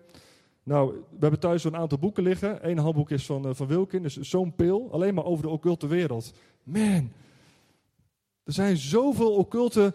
Nou, 0.63 0.91
we 0.91 1.17
hebben 1.19 1.39
thuis 1.39 1.61
zo'n 1.61 1.75
aantal 1.75 1.97
boeken 1.97 2.23
liggen. 2.23 2.69
Eén 2.69 2.77
handboek 2.77 3.11
is 3.11 3.25
van, 3.25 3.47
uh, 3.47 3.53
van 3.53 3.67
Wilkin, 3.67 4.01
dus 4.01 4.17
zo'n 4.17 4.55
pil. 4.55 4.91
Alleen 4.91 5.13
maar 5.13 5.25
over 5.25 5.43
de 5.43 5.49
occulte 5.49 5.87
wereld. 5.87 6.33
Man, 6.63 7.11
er 8.51 8.57
zijn 8.57 8.77
zoveel 8.77 9.33
occulte 9.33 9.93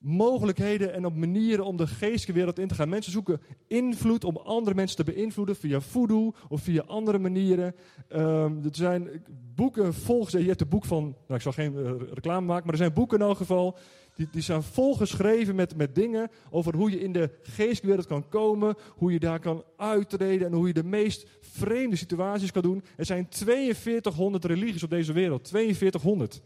mogelijkheden 0.00 0.92
en 0.92 1.06
op 1.06 1.14
manieren 1.14 1.64
om 1.64 1.76
de 1.76 1.86
geestelijke 1.86 2.32
wereld 2.32 2.58
in 2.58 2.68
te 2.68 2.74
gaan. 2.74 2.88
Mensen 2.88 3.12
zoeken 3.12 3.40
invloed 3.66 4.24
om 4.24 4.36
andere 4.36 4.76
mensen 4.76 4.96
te 4.96 5.12
beïnvloeden 5.12 5.56
via 5.56 5.80
voodoo 5.80 6.32
of 6.48 6.62
via 6.62 6.82
andere 6.86 7.18
manieren. 7.18 7.74
Um, 8.12 8.64
er 8.64 8.70
zijn 8.72 9.24
boeken 9.54 9.94
volgens, 9.94 10.32
je 10.32 10.48
hebt 10.48 10.60
een 10.60 10.68
boek 10.68 10.84
van, 10.84 11.02
nou 11.02 11.34
ik 11.34 11.40
zal 11.40 11.52
geen 11.52 11.74
uh, 11.74 11.90
reclame 12.12 12.46
maken, 12.46 12.64
maar 12.64 12.74
er 12.74 12.80
zijn 12.80 12.92
boeken 12.92 13.18
in 13.18 13.24
elk 13.24 13.36
geval 13.36 13.78
die, 14.14 14.28
die 14.30 14.42
zijn 14.42 14.62
volgeschreven 14.62 15.54
met, 15.54 15.76
met 15.76 15.94
dingen 15.94 16.30
over 16.50 16.76
hoe 16.76 16.90
je 16.90 17.00
in 17.00 17.12
de 17.12 17.30
geestelijke 17.42 17.86
wereld 17.86 18.06
kan 18.06 18.28
komen, 18.28 18.74
hoe 18.96 19.12
je 19.12 19.18
daar 19.18 19.40
kan 19.40 19.64
uittreden 19.76 20.46
en 20.46 20.52
hoe 20.52 20.66
je 20.66 20.72
de 20.72 20.84
meest 20.84 21.26
vreemde 21.40 21.96
situaties 21.96 22.52
kan 22.52 22.62
doen. 22.62 22.82
Er 22.96 23.04
zijn 23.06 23.26
4200 23.30 24.44
religies 24.44 24.82
op 24.82 24.90
deze 24.90 25.12
wereld. 25.12 25.48
4200. 25.48 26.42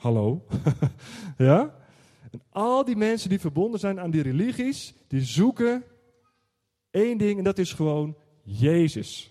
Hallo? 0.00 0.44
ja? 1.38 1.74
En 2.30 2.42
al 2.50 2.84
die 2.84 2.96
mensen 2.96 3.28
die 3.28 3.40
verbonden 3.40 3.80
zijn 3.80 4.00
aan 4.00 4.10
die 4.10 4.22
religies, 4.22 4.94
die 5.06 5.22
zoeken 5.22 5.84
één 6.90 7.18
ding 7.18 7.38
en 7.38 7.44
dat 7.44 7.58
is 7.58 7.72
gewoon 7.72 8.16
Jezus. 8.42 9.30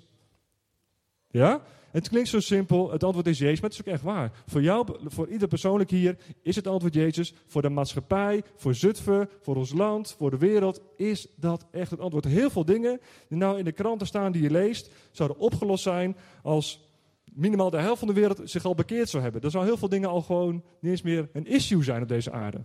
Ja? 1.27 1.61
Het 1.91 2.09
klinkt 2.09 2.29
zo 2.29 2.39
simpel, 2.39 2.91
het 2.91 3.03
antwoord 3.03 3.27
is 3.27 3.37
Jezus, 3.37 3.61
maar 3.61 3.69
het 3.69 3.79
is 3.79 3.85
ook 3.85 3.93
echt 3.93 4.03
waar. 4.03 4.31
Voor 4.45 4.61
jou, 4.61 4.87
voor 5.03 5.27
ieder 5.27 5.47
persoonlijk 5.47 5.89
hier, 5.89 6.17
is 6.41 6.55
het 6.55 6.67
antwoord 6.67 6.93
Jezus. 6.93 7.33
Voor 7.45 7.61
de 7.61 7.69
maatschappij, 7.69 8.43
voor 8.55 8.75
Zutphen, 8.75 9.29
voor 9.41 9.55
ons 9.55 9.73
land, 9.73 10.15
voor 10.17 10.29
de 10.29 10.37
wereld, 10.37 10.81
is 10.97 11.27
dat 11.35 11.65
echt 11.71 11.91
het 11.91 11.99
antwoord. 11.99 12.25
Heel 12.25 12.49
veel 12.49 12.65
dingen 12.65 12.99
die 13.27 13.37
nou 13.37 13.57
in 13.57 13.65
de 13.65 13.71
kranten 13.71 14.07
staan 14.07 14.31
die 14.31 14.41
je 14.41 14.51
leest, 14.51 14.91
zouden 15.11 15.37
opgelost 15.37 15.83
zijn 15.83 16.15
als 16.41 16.88
minimaal 17.33 17.69
de 17.69 17.77
helft 17.77 17.99
van 17.99 18.07
de 18.07 18.13
wereld 18.13 18.41
zich 18.43 18.65
al 18.65 18.75
bekeerd 18.75 19.09
zou 19.09 19.23
hebben. 19.23 19.41
Dan 19.41 19.51
zou 19.51 19.65
heel 19.65 19.77
veel 19.77 19.89
dingen 19.89 20.09
al 20.09 20.21
gewoon 20.21 20.53
niet 20.79 20.91
eens 20.91 21.01
meer 21.01 21.29
een 21.33 21.45
issue 21.45 21.83
zijn 21.83 22.01
op 22.01 22.07
deze 22.07 22.31
aarde. 22.31 22.63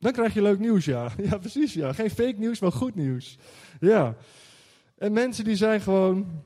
Dan 0.00 0.12
krijg 0.12 0.34
je 0.34 0.42
leuk 0.42 0.58
nieuws, 0.58 0.84
ja. 0.84 1.10
Ja, 1.30 1.38
precies, 1.38 1.74
ja. 1.74 1.92
Geen 1.92 2.10
fake 2.10 2.38
nieuws, 2.38 2.60
maar 2.60 2.72
goed 2.72 2.94
nieuws. 2.94 3.38
Ja. 3.80 4.16
En 4.96 5.12
mensen 5.12 5.44
die 5.44 5.56
zijn 5.56 5.80
gewoon 5.80 6.42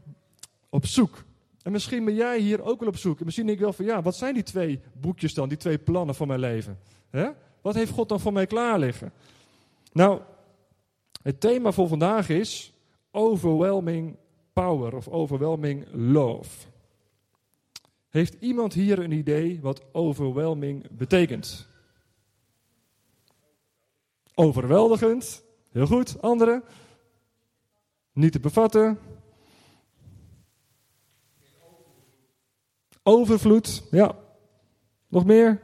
op 0.69 0.87
zoek. 0.87 1.25
En 1.63 1.73
misschien 1.73 2.05
ben 2.05 2.15
jij 2.15 2.39
hier 2.39 2.63
ook 2.63 2.81
wel 2.81 2.89
op 2.89 2.97
zoek. 2.97 3.19
En 3.19 3.25
misschien 3.25 3.47
denk 3.47 3.59
ik 3.59 3.65
wel 3.65 3.73
van 3.73 3.85
ja, 3.85 4.03
wat 4.03 4.17
zijn 4.17 4.35
die 4.35 4.43
twee 4.43 4.81
boekjes 4.93 5.35
dan, 5.35 5.49
die 5.49 5.59
twee 5.59 5.79
plannen 5.79 6.15
voor 6.15 6.27
mijn 6.27 6.41
leven? 6.41 6.79
Wat 7.61 7.75
heeft 7.75 7.91
God 7.91 8.09
dan 8.09 8.21
voor 8.21 8.33
mij 8.33 8.47
klaar 8.47 8.79
liggen? 8.79 9.13
Nou, 9.93 10.21
het 11.23 11.41
thema 11.41 11.73
voor 11.73 11.89
vandaag 11.89 12.29
is 12.29 12.73
overwhelming 13.11 14.17
power 14.53 14.97
of 14.97 15.09
overwhelming 15.09 15.87
love. 15.93 16.69
Heeft 18.09 18.37
iemand 18.41 18.73
hier 18.73 18.99
een 18.99 19.13
idee 19.13 19.61
wat 19.61 19.83
overwhelming 19.93 20.87
betekent? 20.91 21.69
Overweldigend. 24.35 25.45
Heel 25.71 25.87
goed. 25.87 26.23
Andere? 26.23 26.63
Niet 28.13 28.33
te 28.33 28.41
bevatten. 28.41 28.99
Overvloed. 33.03 33.83
Ja. 33.91 34.19
Nog 35.09 35.25
meer? 35.25 35.61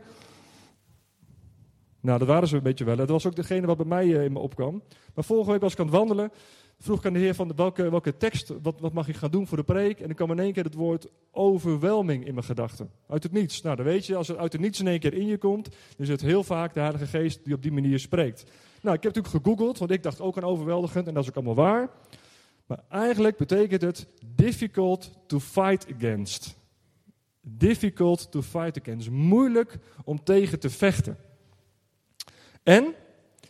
Nou, 2.01 2.19
dat 2.19 2.29
waren 2.29 2.49
ze 2.49 2.57
een 2.57 2.63
beetje 2.63 2.85
wel. 2.85 2.97
Dat 2.97 3.09
was 3.09 3.27
ook 3.27 3.37
degene 3.37 3.67
wat 3.67 3.77
bij 3.77 3.87
mij 3.87 4.17
eh, 4.17 4.25
in 4.25 4.33
me 4.33 4.39
opkwam. 4.39 4.83
Maar 5.15 5.25
vorige 5.25 5.51
week 5.51 5.61
was 5.61 5.73
ik 5.73 5.79
aan 5.79 5.87
het 5.87 5.95
wandelen. 5.95 6.33
Vroeg 6.81 6.99
ik 6.99 7.07
aan 7.07 7.13
de 7.13 7.19
Heer 7.19 7.35
van 7.35 7.53
welke, 7.57 7.91
welke 7.91 8.17
tekst, 8.17 8.53
wat, 8.63 8.81
wat 8.81 8.93
mag 8.93 9.09
ik 9.09 9.17
gaan 9.17 9.31
doen 9.31 9.47
voor 9.47 9.57
de 9.57 9.65
preek? 9.65 10.01
En 10.01 10.07
dan 10.07 10.15
kwam 10.15 10.31
in 10.31 10.39
één 10.39 10.53
keer 10.53 10.65
het 10.65 10.75
woord 10.75 11.09
overwelming 11.31 12.27
in 12.27 12.35
mijn 12.35 12.47
gedachten. 12.47 12.91
Uit 13.07 13.23
het 13.23 13.33
niets. 13.33 13.63
Nou, 13.63 13.77
dan 13.77 13.85
weet 13.85 14.07
je, 14.07 14.17
als 14.17 14.29
het 14.29 14.37
uit 14.37 14.53
het 14.53 14.61
niets 14.61 14.81
in 14.81 14.87
één 14.87 15.01
keer 15.01 15.15
in 15.15 15.27
je 15.27 15.39
komt, 15.39 15.69
is 15.97 16.09
het 16.09 16.21
heel 16.21 16.45
vaak 16.45 16.75
de 16.75 16.81
Heilige 16.81 17.07
Geest 17.07 17.45
die 17.45 17.55
op 17.55 17.63
die 17.63 17.73
manier 17.73 17.99
spreekt. 17.99 18.45
Nou, 18.81 18.97
ik 18.97 19.03
heb 19.03 19.15
natuurlijk 19.15 19.45
gegoogeld, 19.45 19.79
want 19.79 19.91
ik 19.91 20.03
dacht 20.03 20.21
ook 20.21 20.37
aan 20.37 20.45
overweldigend 20.45 21.07
en 21.07 21.15
dat 21.15 21.23
is 21.23 21.29
ook 21.29 21.37
allemaal 21.37 21.55
waar. 21.55 21.89
Maar 22.67 22.83
eigenlijk 22.89 23.37
betekent 23.37 23.83
het 23.83 24.07
difficult 24.35 25.11
to 25.27 25.41
fight 25.41 25.87
against. 25.97 26.57
Difficult 27.41 28.31
to 28.31 28.43
fight 28.43 28.81
against. 28.81 29.11
Moeilijk 29.11 29.79
om 30.05 30.25
tegen 30.25 30.61
te 30.61 30.71
vechten. 30.71 31.17
En 32.63 32.95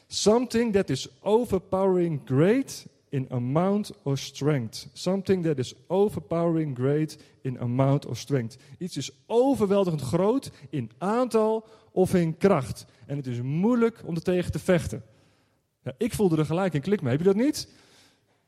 something 0.06 0.72
that 0.72 0.90
is 0.90 1.08
overpowering 1.22 2.20
great 2.24 2.86
in 3.08 3.26
amount 3.30 3.90
or 4.02 4.18
strength. 4.18 4.88
Something 4.92 5.44
that 5.44 5.58
is 5.58 5.74
overpowering 5.86 6.76
great 6.76 7.18
in 7.40 7.58
amount 7.58 8.06
or 8.06 8.16
strength. 8.16 8.56
Iets 8.78 8.96
is 8.96 9.10
overweldigend 9.26 10.02
groot 10.02 10.50
in 10.70 10.90
aantal 10.98 11.66
of 11.92 12.14
in 12.14 12.36
kracht. 12.36 12.86
En 13.06 13.16
het 13.16 13.26
is 13.26 13.42
moeilijk 13.42 14.02
om 14.04 14.14
er 14.14 14.22
tegen 14.22 14.52
te 14.52 14.58
vechten. 14.58 15.02
Ik 15.96 16.14
voelde 16.14 16.36
er 16.36 16.46
gelijk 16.46 16.74
een 16.74 16.80
klik 16.80 17.00
mee. 17.00 17.10
Heb 17.10 17.20
je 17.20 17.26
dat 17.26 17.44
niet? 17.44 17.68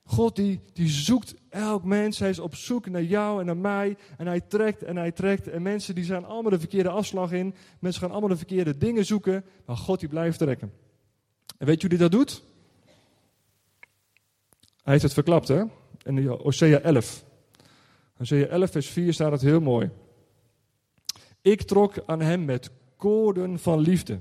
God 0.04 0.36
die, 0.36 0.60
die 0.72 0.88
zoekt 0.88 1.34
elk 1.48 1.84
mens. 1.84 2.18
Hij 2.18 2.28
is 2.28 2.38
op 2.38 2.54
zoek 2.54 2.88
naar 2.88 3.02
jou 3.02 3.40
en 3.40 3.46
naar 3.46 3.56
mij. 3.56 3.96
En 4.16 4.26
hij 4.26 4.40
trekt 4.40 4.82
en 4.82 4.96
hij 4.96 5.12
trekt. 5.12 5.48
En 5.48 5.62
mensen 5.62 5.94
die 5.94 6.04
zijn 6.04 6.24
allemaal 6.24 6.50
de 6.50 6.58
verkeerde 6.58 6.88
afslag 6.88 7.32
in. 7.32 7.54
Mensen 7.78 8.02
gaan 8.02 8.10
allemaal 8.10 8.28
de 8.28 8.36
verkeerde 8.36 8.78
dingen 8.78 9.04
zoeken. 9.04 9.44
Maar 9.64 9.76
God 9.76 10.00
die 10.00 10.08
blijft 10.08 10.38
trekken. 10.38 10.72
En 11.58 11.66
weet 11.66 11.82
hij 11.82 11.96
dat 11.96 12.10
doet? 12.10 12.42
Hij 14.90 14.99
heeft 14.99 15.14
het 15.14 15.25
verklapt, 15.25 15.49
hè? 15.49 15.64
In 16.02 16.26
Hosea 16.26 16.80
11. 16.80 17.25
Hosea 18.16 18.47
11 18.47 18.70
vers 18.70 18.88
4 18.88 19.12
staat 19.12 19.32
het 19.32 19.40
heel 19.40 19.61
mooi. 19.61 19.90
Ik 21.40 21.62
trok 21.62 21.94
aan 22.06 22.20
hem 22.20 22.44
met 22.44 22.70
koorden 22.97 23.59
van 23.59 23.78
liefde. 23.78 24.18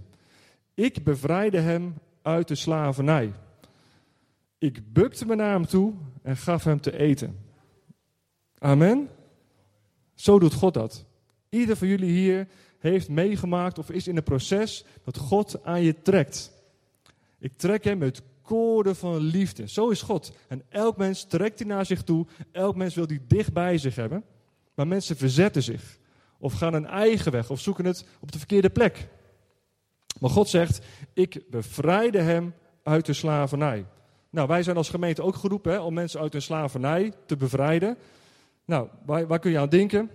Ik 0.73 1.03
bevrijdde 1.03 1.59
hem 1.59 1.93
uit 2.21 2.47
de 2.47 2.55
slavernij. 2.55 3.33
Ik 4.57 4.93
bukte 4.93 5.25
me 5.25 5.35
naar 5.35 5.51
hem 5.51 5.65
toe 5.65 5.93
en 6.21 6.37
gaf 6.37 6.63
hem 6.63 6.81
te 6.81 6.97
eten. 6.97 7.39
Amen. 8.57 9.09
Zo 10.15 10.39
doet 10.39 10.53
God 10.53 10.73
dat. 10.73 11.05
Ieder 11.49 11.75
van 11.75 11.87
jullie 11.87 12.11
hier 12.11 12.47
heeft 12.79 13.09
meegemaakt 13.09 13.77
of 13.77 13.89
is 13.89 14.07
in 14.07 14.17
een 14.17 14.23
proces 14.23 14.85
dat 15.03 15.17
God 15.17 15.63
aan 15.63 15.81
je 15.81 16.01
trekt. 16.01 16.51
Ik 17.39 17.57
trek 17.57 17.83
hem 17.83 17.97
met 17.97 18.21
koorden 18.49 18.95
van 18.95 19.17
liefde. 19.17 19.67
Zo 19.67 19.89
is 19.89 20.01
God. 20.01 20.31
En 20.47 20.63
elk 20.69 20.97
mens 20.97 21.23
trekt 21.23 21.59
hij 21.59 21.67
naar 21.67 21.85
zich 21.85 22.03
toe. 22.03 22.27
Elk 22.51 22.75
mens 22.75 22.95
wil 22.95 23.07
die 23.07 23.21
dicht 23.27 23.53
bij 23.53 23.77
zich 23.77 23.95
hebben. 23.95 24.23
Maar 24.73 24.87
mensen 24.87 25.17
verzetten 25.17 25.63
zich. 25.63 25.97
Of 26.39 26.53
gaan 26.53 26.73
een 26.73 26.85
eigen 26.85 27.31
weg. 27.31 27.49
Of 27.49 27.59
zoeken 27.59 27.85
het 27.85 28.05
op 28.19 28.31
de 28.31 28.37
verkeerde 28.37 28.69
plek. 28.69 29.07
Maar 30.19 30.29
God 30.29 30.49
zegt, 30.49 30.85
ik 31.13 31.43
bevrijde 31.49 32.19
hem 32.19 32.53
uit 32.83 33.05
de 33.05 33.13
slavernij. 33.13 33.85
Nou, 34.29 34.47
wij 34.47 34.63
zijn 34.63 34.77
als 34.77 34.89
gemeente 34.89 35.21
ook 35.21 35.35
geroepen 35.35 35.83
om 35.83 35.93
mensen 35.93 36.19
uit 36.19 36.33
hun 36.33 36.41
slavernij 36.41 37.13
te 37.25 37.37
bevrijden. 37.37 37.97
Nou, 38.65 38.87
waar, 39.05 39.27
waar 39.27 39.39
kun 39.39 39.51
je 39.51 39.59
aan 39.59 39.69
denken? 39.69 40.09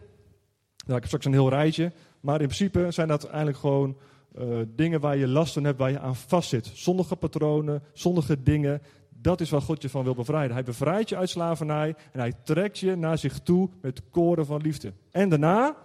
Nou, 0.86 0.96
ik 0.96 1.02
heb 1.02 1.06
straks 1.06 1.24
een 1.24 1.32
heel 1.32 1.48
rijtje. 1.48 1.92
Maar 2.20 2.40
in 2.40 2.46
principe 2.46 2.90
zijn 2.90 3.08
dat 3.08 3.24
eigenlijk 3.24 3.58
gewoon 3.58 3.96
uh, 4.38 4.58
dingen 4.68 5.00
waar 5.00 5.16
je 5.16 5.28
last 5.28 5.52
van 5.52 5.64
hebt, 5.64 5.78
waar 5.78 5.90
je 5.90 5.98
aan 5.98 6.16
vastzit. 6.16 6.70
Zondige 6.74 7.16
patronen, 7.16 7.82
zondige 7.92 8.42
dingen. 8.42 8.82
Dat 9.08 9.40
is 9.40 9.50
waar 9.50 9.62
God 9.62 9.82
je 9.82 9.88
van 9.88 10.04
wil 10.04 10.14
bevrijden. 10.14 10.52
Hij 10.52 10.64
bevrijdt 10.64 11.08
je 11.08 11.16
uit 11.16 11.30
slavernij 11.30 11.94
en 12.12 12.20
hij 12.20 12.32
trekt 12.42 12.78
je 12.78 12.96
naar 12.96 13.18
zich 13.18 13.38
toe 13.38 13.68
met 13.80 14.02
koren 14.10 14.46
van 14.46 14.60
liefde. 14.60 14.92
En 15.10 15.28
daarna 15.28 15.76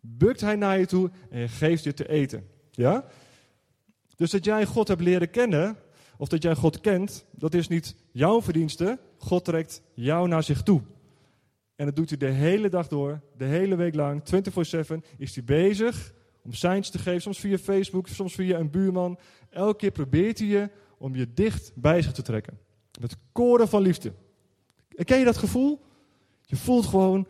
bukt 0.00 0.40
hij 0.40 0.56
naar 0.56 0.78
je 0.78 0.86
toe 0.86 1.10
en 1.30 1.48
geeft 1.48 1.84
je 1.84 1.94
te 1.94 2.08
eten. 2.08 2.46
Ja? 2.70 3.04
Dus 4.16 4.30
dat 4.30 4.44
jij 4.44 4.66
God 4.66 4.88
hebt 4.88 5.00
leren 5.00 5.30
kennen, 5.30 5.76
of 6.16 6.28
dat 6.28 6.42
jij 6.42 6.54
God 6.54 6.80
kent, 6.80 7.24
dat 7.30 7.54
is 7.54 7.68
niet 7.68 7.96
jouw 8.12 8.42
verdienste. 8.42 8.98
God 9.18 9.44
trekt 9.44 9.82
jou 9.94 10.28
naar 10.28 10.42
zich 10.42 10.62
toe. 10.62 10.82
En 11.76 11.86
dat 11.86 11.96
doet 11.96 12.08
hij 12.08 12.18
de 12.18 12.26
hele 12.26 12.68
dag 12.68 12.88
door, 12.88 13.20
de 13.36 13.44
hele 13.44 13.76
week 13.76 13.94
lang, 13.94 14.22
24-7 14.22 14.94
is 15.18 15.34
hij 15.34 15.44
bezig 15.44 16.12
om 16.42 16.52
signs 16.52 16.90
te 16.90 16.98
geven. 16.98 17.20
Soms 17.20 17.38
via 17.38 17.58
Facebook, 17.58 18.08
soms 18.08 18.34
via 18.34 18.58
een 18.58 18.70
buurman. 18.70 19.18
Elke 19.50 19.76
keer 19.76 19.90
probeert 19.90 20.38
hij 20.38 20.48
je 20.48 20.70
om 20.98 21.14
je 21.14 21.32
dicht 21.34 21.72
bij 21.74 22.02
zich 22.02 22.12
te 22.12 22.22
trekken. 22.22 22.58
Met 23.00 23.16
koren 23.32 23.68
van 23.68 23.82
liefde. 23.82 24.12
ken 24.88 25.18
je 25.18 25.24
dat 25.24 25.36
gevoel? 25.36 25.80
Je 26.44 26.56
voelt 26.56 26.86
gewoon, 26.86 27.28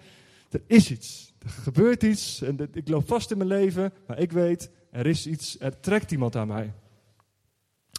er 0.50 0.62
is 0.67 0.90
iets. 0.90 1.35
Er 1.38 1.49
gebeurt 1.50 2.02
iets 2.02 2.43
en 2.43 2.69
ik 2.73 2.88
loop 2.88 3.09
vast 3.09 3.31
in 3.31 3.37
mijn 3.37 3.49
leven, 3.49 3.93
maar 4.07 4.19
ik 4.19 4.33
weet, 4.33 4.71
er 4.90 5.07
is 5.07 5.26
iets, 5.26 5.61
er 5.61 5.81
trekt 5.81 6.11
iemand 6.11 6.37
aan 6.37 6.49
mij. 6.49 6.73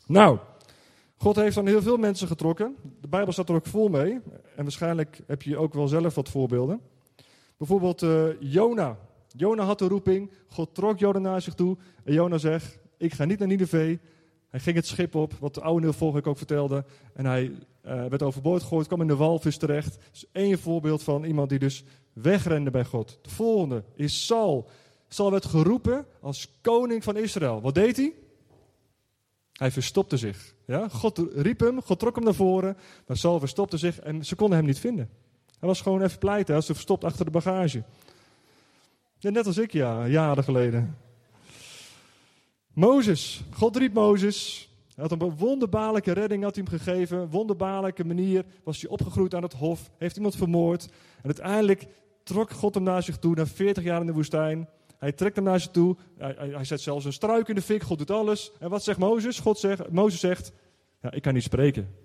Nou, 0.06 0.39
God 1.15 1.36
heeft 1.36 1.56
dan 1.56 1.68
heel 1.68 1.82
veel 1.82 1.98
mensen 1.98 2.27
getrokken. 2.27 2.75
De 3.01 3.08
Bijbel 3.08 3.34
staat 3.34 3.50
er 3.50 3.56
ook 3.56 3.65
vol 3.65 3.88
mee. 3.88 4.20
En 4.56 4.63
waarschijnlijk 4.63 5.22
heb 5.27 5.41
je 5.41 5.58
ook 5.58 5.74
wel 5.74 5.88
zelf 5.88 6.15
wat 6.15 6.30
voorbeelden. 6.30 6.82
Bijvoorbeeld 7.58 8.01
uh, 8.01 8.25
Jona. 8.39 8.98
Jona 9.35 9.63
had 9.63 9.79
de 9.79 9.88
roeping. 9.88 10.31
God 10.47 10.75
trok 10.75 11.00
Jona 11.00 11.19
naar 11.19 11.41
zich 11.41 11.53
toe. 11.53 11.77
En 12.03 12.13
Jona 12.13 12.38
zegt, 12.38 12.79
ik 12.97 13.13
ga 13.13 13.25
niet 13.25 13.39
naar 13.39 13.47
Nineveh. 13.47 13.97
Hij 14.50 14.59
ging 14.59 14.75
het 14.75 14.88
schip 14.88 15.15
op, 15.15 15.33
wat 15.39 15.53
de 15.53 15.61
oude 15.61 15.93
week 16.00 16.27
ook 16.27 16.38
vertelde. 16.38 16.85
En 17.13 17.25
hij 17.25 17.43
uh, 17.43 18.05
werd 18.05 18.21
overboord 18.21 18.61
gegooid, 18.61 18.88
kwam 18.88 19.01
in 19.01 19.07
de 19.07 19.15
walvis 19.15 19.57
terecht. 19.57 19.97
Is 20.13 20.25
één 20.31 20.59
voorbeeld 20.59 21.03
van 21.03 21.23
iemand 21.23 21.50
die 21.50 21.59
dus 21.59 21.83
wegrende 22.13 22.71
bij 22.71 22.85
God. 22.85 23.19
De 23.21 23.29
volgende 23.29 23.83
is 23.95 24.25
Saul. 24.25 24.69
Saul 25.07 25.31
werd 25.31 25.45
geroepen 25.45 26.05
als 26.21 26.51
koning 26.61 27.03
van 27.03 27.17
Israël. 27.17 27.61
Wat 27.61 27.75
deed 27.75 27.97
hij? 27.97 28.13
Hij 29.53 29.71
verstopte 29.71 30.17
zich. 30.17 30.55
Ja? 30.65 30.88
God 30.89 31.21
riep 31.35 31.59
hem, 31.59 31.81
God 31.81 32.00
trok 32.00 32.15
hem 32.15 32.23
naar 32.23 32.33
voren, 32.33 32.77
maar 33.07 33.17
Saul 33.17 33.39
verstopte 33.39 33.77
zich 33.77 34.00
en 34.00 34.25
ze 34.25 34.35
konden 34.35 34.57
hem 34.57 34.65
niet 34.65 34.79
vinden. 34.79 35.09
Hij 35.59 35.67
was 35.67 35.81
gewoon 35.81 36.01
even 36.01 36.19
pleiten, 36.19 36.45
hij 36.45 36.55
was 36.55 36.65
verstopt 36.65 37.03
achter 37.03 37.25
de 37.25 37.31
bagage. 37.31 37.83
Net 39.29 39.47
als 39.47 39.57
ik, 39.57 39.71
ja, 39.71 40.07
jaren 40.07 40.43
geleden. 40.43 40.97
Mozes, 42.73 43.43
God 43.53 43.77
riep 43.77 43.93
Mozes. 43.93 44.69
Hij 44.95 45.03
had 45.03 45.11
een 45.11 45.37
wonderbaarlijke 45.37 46.11
redding 46.11 46.43
had 46.43 46.55
hij 46.55 46.63
hem 46.67 46.79
gegeven. 46.79 47.29
Wonderbaarlijke 47.29 48.05
manier 48.05 48.45
was 48.63 48.81
hij 48.81 48.89
opgegroeid 48.89 49.35
aan 49.35 49.43
het 49.43 49.53
hof. 49.53 49.91
Heeft 49.97 50.15
iemand 50.15 50.35
vermoord. 50.35 50.85
En 51.17 51.25
uiteindelijk 51.25 51.87
trok 52.23 52.51
God 52.51 52.73
hem 52.73 52.83
naar 52.83 53.03
zich 53.03 53.17
toe 53.17 53.35
na 53.35 53.45
40 53.45 53.83
jaar 53.83 53.99
in 53.99 54.05
de 54.05 54.13
woestijn. 54.13 54.69
Hij 54.97 55.11
trekt 55.11 55.35
hem 55.35 55.45
naar 55.45 55.59
zich 55.59 55.71
toe. 55.71 55.95
Hij, 56.17 56.35
hij, 56.37 56.63
zet 56.63 56.81
zelfs 56.81 57.05
een 57.05 57.13
struik 57.13 57.47
in 57.47 57.55
de 57.55 57.61
fik. 57.61 57.83
God 57.83 57.97
doet 57.97 58.11
alles. 58.11 58.51
En 58.59 58.69
wat 58.69 58.83
zegt 58.83 58.99
Mozes? 58.99 59.39
God 59.39 59.59
zegt, 59.59 59.91
Mozes 59.91 60.19
zegt, 60.19 60.51
ja, 61.01 61.11
ik 61.11 61.21
kan 61.21 61.33
niet 61.33 61.43
spreken. 61.43 61.95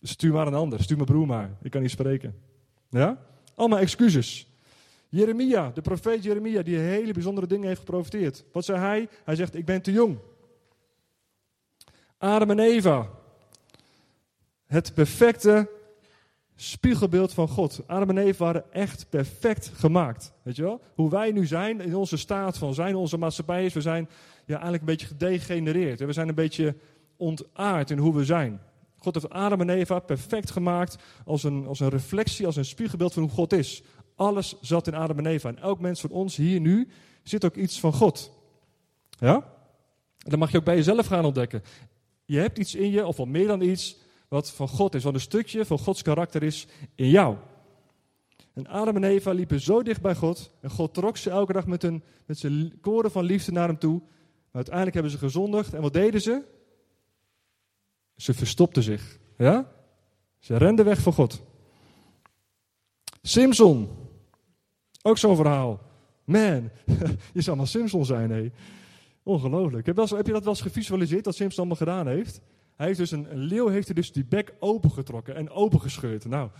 Stuur 0.00 0.32
maar 0.32 0.46
een 0.46 0.54
ander. 0.54 0.82
Stuur 0.82 0.96
mijn 0.96 1.08
broer 1.08 1.26
maar. 1.26 1.56
Ik 1.62 1.70
kan 1.70 1.82
niet 1.82 1.90
spreken. 1.90 2.34
Ja? 2.90 3.18
Allemaal 3.54 3.78
excuses. 3.78 4.53
Jeremia, 5.14 5.70
de 5.74 5.80
profeet 5.80 6.22
Jeremia, 6.22 6.62
die 6.62 6.76
hele 6.76 7.12
bijzondere 7.12 7.46
dingen 7.46 7.66
heeft 7.66 7.78
geprofiteerd. 7.78 8.44
Wat 8.52 8.64
zei 8.64 8.78
hij? 8.78 9.08
Hij 9.24 9.36
zegt, 9.36 9.54
ik 9.54 9.64
ben 9.64 9.82
te 9.82 9.92
jong. 9.92 10.18
Adam 12.18 12.50
en 12.50 12.58
Eva. 12.58 13.08
Het 14.66 14.94
perfecte 14.94 15.70
spiegelbeeld 16.56 17.32
van 17.32 17.48
God. 17.48 17.80
Adam 17.86 18.08
en 18.10 18.18
Eva 18.18 18.44
waren 18.44 18.72
echt 18.72 19.06
perfect 19.08 19.70
gemaakt. 19.74 20.32
Weet 20.42 20.56
je 20.56 20.62
wel? 20.62 20.80
Hoe 20.94 21.10
wij 21.10 21.30
nu 21.30 21.46
zijn 21.46 21.80
in 21.80 21.96
onze 21.96 22.16
staat 22.16 22.58
van 22.58 22.74
zijn, 22.74 22.94
onze 22.94 23.18
maatschappij 23.18 23.64
is, 23.64 23.72
we 23.72 23.80
zijn 23.80 24.08
ja, 24.44 24.54
eigenlijk 24.54 24.80
een 24.80 24.96
beetje 24.96 25.06
gedegenereerd. 25.06 26.00
We 26.00 26.12
zijn 26.12 26.28
een 26.28 26.34
beetje 26.34 26.74
ontaard 27.16 27.90
in 27.90 27.98
hoe 27.98 28.14
we 28.14 28.24
zijn. 28.24 28.60
God 28.98 29.14
heeft 29.14 29.30
Adam 29.30 29.60
en 29.60 29.70
Eva 29.70 29.98
perfect 29.98 30.50
gemaakt 30.50 30.96
als 31.24 31.42
een, 31.42 31.66
als 31.66 31.80
een 31.80 31.88
reflectie, 31.88 32.46
als 32.46 32.56
een 32.56 32.64
spiegelbeeld 32.64 33.12
van 33.12 33.22
hoe 33.22 33.32
God 33.32 33.52
is. 33.52 33.82
Alles 34.14 34.56
zat 34.60 34.86
in 34.86 34.94
Adam 34.94 35.18
en 35.18 35.26
Eva. 35.26 35.48
En 35.48 35.58
elk 35.58 35.80
mens 35.80 36.00
van 36.00 36.10
ons 36.10 36.36
hier 36.36 36.60
nu 36.60 36.88
zit 37.22 37.44
ook 37.44 37.54
iets 37.54 37.80
van 37.80 37.92
God. 37.92 38.32
Ja? 39.18 39.34
En 40.18 40.30
dan 40.30 40.38
mag 40.38 40.50
je 40.50 40.58
ook 40.58 40.64
bij 40.64 40.76
jezelf 40.76 41.06
gaan 41.06 41.24
ontdekken. 41.24 41.62
Je 42.24 42.38
hebt 42.38 42.58
iets 42.58 42.74
in 42.74 42.90
je, 42.90 43.06
of 43.06 43.16
wel 43.16 43.26
meer 43.26 43.46
dan 43.46 43.60
iets, 43.60 43.96
wat 44.28 44.50
van 44.50 44.68
God 44.68 44.94
is. 44.94 45.04
Wat 45.04 45.14
een 45.14 45.20
stukje 45.20 45.64
van 45.64 45.78
Gods 45.78 46.02
karakter 46.02 46.42
is 46.42 46.66
in 46.94 47.08
jou. 47.08 47.36
En 48.52 48.66
Adam 48.66 48.96
en 48.96 49.04
Eva 49.04 49.32
liepen 49.32 49.60
zo 49.60 49.82
dicht 49.82 50.00
bij 50.00 50.14
God. 50.14 50.50
En 50.60 50.70
God 50.70 50.94
trok 50.94 51.16
ze 51.16 51.30
elke 51.30 51.52
dag 51.52 51.66
met, 51.66 51.82
een, 51.82 52.02
met 52.26 52.38
zijn 52.38 52.80
koren 52.80 53.10
van 53.10 53.24
liefde 53.24 53.52
naar 53.52 53.68
hem 53.68 53.78
toe. 53.78 53.98
Maar 54.00 54.62
uiteindelijk 54.64 54.94
hebben 54.94 55.12
ze 55.12 55.18
gezondigd. 55.18 55.74
En 55.74 55.82
wat 55.82 55.92
deden 55.92 56.20
ze? 56.20 56.42
Ze 58.16 58.34
verstopten 58.34 58.82
zich. 58.82 59.18
Ja? 59.38 59.72
Ze 60.38 60.56
renden 60.56 60.84
weg 60.84 61.00
van 61.00 61.12
God. 61.12 61.42
Simpson. 63.22 64.03
Ook 65.06 65.18
zo'n 65.18 65.36
verhaal. 65.36 65.80
Man, 66.24 66.70
je 67.34 67.40
zou 67.40 67.56
maar 67.56 67.66
Simpson 67.66 68.04
zijn, 68.04 68.30
hé. 68.30 68.50
Ongelooflijk. 69.22 69.86
Heb, 69.86 69.96
heb, 69.96 70.26
je 70.26 70.32
dat 70.32 70.44
wel 70.44 70.52
eens 70.52 70.60
gevisualiseerd, 70.60 71.24
dat 71.24 71.34
Simpson 71.34 71.58
allemaal 71.58 71.86
gedaan 71.86 72.06
heeft? 72.06 72.40
Hij 72.76 72.86
heeft 72.86 72.98
dus 72.98 73.10
een, 73.10 73.26
leeuw 73.32 73.68
heeft 73.68 73.88
er 73.88 73.94
dus 73.94 74.12
die 74.12 74.24
bek 74.24 74.54
opengetrokken 74.58 75.34
en 75.34 75.50
opengescheurd. 75.50 76.24
Nou, 76.24 76.50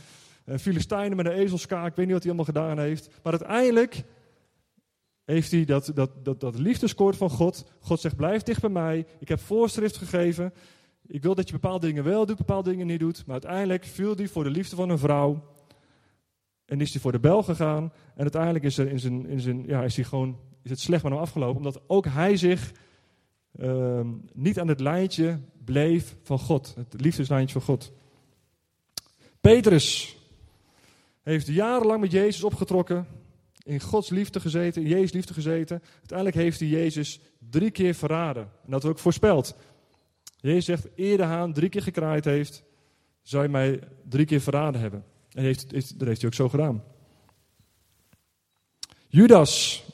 een 0.45 0.59
Filistijnen 0.59 1.17
met 1.17 1.27
een 1.27 1.33
ezelskaak, 1.33 1.91
ik 1.91 1.97
weet 1.97 2.07
niet 2.07 2.15
wat 2.15 2.25
hij 2.25 2.33
allemaal 2.33 2.53
gedaan 2.55 2.79
heeft. 2.79 3.09
Maar 3.23 3.33
uiteindelijk 3.33 4.05
heeft 5.25 5.51
hij 5.51 5.65
dat, 5.65 5.91
dat, 5.95 6.25
dat, 6.25 6.41
dat 6.41 6.59
liefdeskoord 6.59 7.17
van 7.17 7.31
God. 7.31 7.71
God 7.81 8.01
zegt, 8.01 8.17
blijf 8.17 8.43
dicht 8.43 8.61
bij 8.61 8.71
mij. 8.71 9.07
Ik 9.19 9.29
heb 9.29 9.41
voorschrift 9.41 9.97
gegeven. 9.97 10.53
Ik 11.07 11.23
wil 11.23 11.35
dat 11.35 11.47
je 11.47 11.53
bepaalde 11.55 11.87
dingen 11.87 12.05
wel 12.05 12.27
doet, 12.27 12.37
bepaalde 12.37 12.71
dingen 12.71 12.87
niet 12.87 13.01
doet. 13.01 13.27
Maar 13.27 13.33
uiteindelijk 13.33 13.85
viel 13.85 14.15
hij 14.15 14.29
voor 14.29 14.45
de 14.45 14.51
liefde 14.51 14.77
van 14.77 14.91
een 14.91 14.99
vrouw. 14.99 15.54
En 16.67 16.81
is 16.81 16.93
hij 16.93 17.01
voor 17.01 17.13
de 17.13 17.21
bel 17.21 17.43
gegaan. 17.43 17.93
En 18.15 18.23
uiteindelijk 18.23 18.65
is, 18.65 18.79
er 18.79 18.89
in 18.89 18.99
zijn, 18.99 19.27
in 19.27 19.41
zijn, 19.41 19.67
ja, 19.67 19.83
is, 19.83 19.97
hij 19.97 20.05
gewoon, 20.05 20.39
is 20.63 20.71
het 20.71 20.81
slecht 20.81 21.03
met 21.03 21.13
hem 21.13 21.21
afgelopen. 21.21 21.57
Omdat 21.57 21.83
ook 21.87 22.07
hij 22.07 22.37
zich 22.37 22.73
uh, 23.61 24.01
niet 24.33 24.61
aan 24.61 24.69
het 24.69 24.81
lijntje 24.81 25.39
bleef 25.65 26.17
van 26.23 26.39
God. 26.39 26.75
Het 26.75 27.01
liefdeslijntje 27.01 27.53
van 27.53 27.63
God. 27.63 27.93
Petrus 29.41 30.19
heeft 31.23 31.47
jarenlang 31.47 32.01
met 32.01 32.11
Jezus 32.11 32.45
opgetrokken. 32.45 33.07
In 33.63 33.81
Gods 33.81 34.11
liefde 34.11 34.41
gezeten, 34.41 34.83
in 34.83 34.89
Jezus 34.89 35.13
liefde 35.13 35.35
gezeten. 35.35 35.83
Uiteindelijk 35.97 36.37
heeft 36.37 36.61
hij 36.61 36.69
Jezus 36.69 37.21
drie 37.51 37.71
keer 37.71 37.95
verraden. 37.95 38.43
En 38.43 38.71
dat 38.71 38.85
ook 38.85 38.99
voorspeld. 38.99 39.57
Jezus 40.37 40.65
zegt, 40.65 40.89
eer 40.97 41.17
de 41.17 41.23
haan 41.23 41.53
drie 41.53 41.69
keer 41.69 41.83
gekraaid 41.83 42.25
heeft, 42.25 42.65
zou 43.23 43.43
je 43.43 43.49
mij 43.49 43.81
drie 44.09 44.27
keer 44.27 44.41
verraden 44.41 44.81
hebben. 44.81 45.05
En 45.35 45.45
heeft, 45.45 45.71
dat 45.99 46.09
heeft 46.09 46.21
hij 46.21 46.31
ook 46.31 46.35
zo 46.35 46.49
gedaan. 46.49 46.83
Judas. 49.09 49.85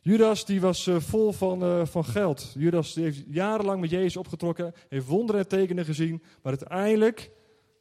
Judas 0.00 0.44
die 0.44 0.60
was 0.60 0.86
uh, 0.86 1.00
vol 1.00 1.32
van, 1.32 1.62
uh, 1.62 1.86
van 1.86 2.04
geld. 2.04 2.52
Judas 2.58 2.92
die 2.92 3.04
heeft 3.04 3.22
jarenlang 3.28 3.80
met 3.80 3.90
Jezus 3.90 4.16
opgetrokken, 4.16 4.74
heeft 4.88 5.06
wonderen 5.06 5.40
en 5.40 5.48
tekenen 5.48 5.84
gezien, 5.84 6.22
maar 6.42 6.58
uiteindelijk 6.58 7.30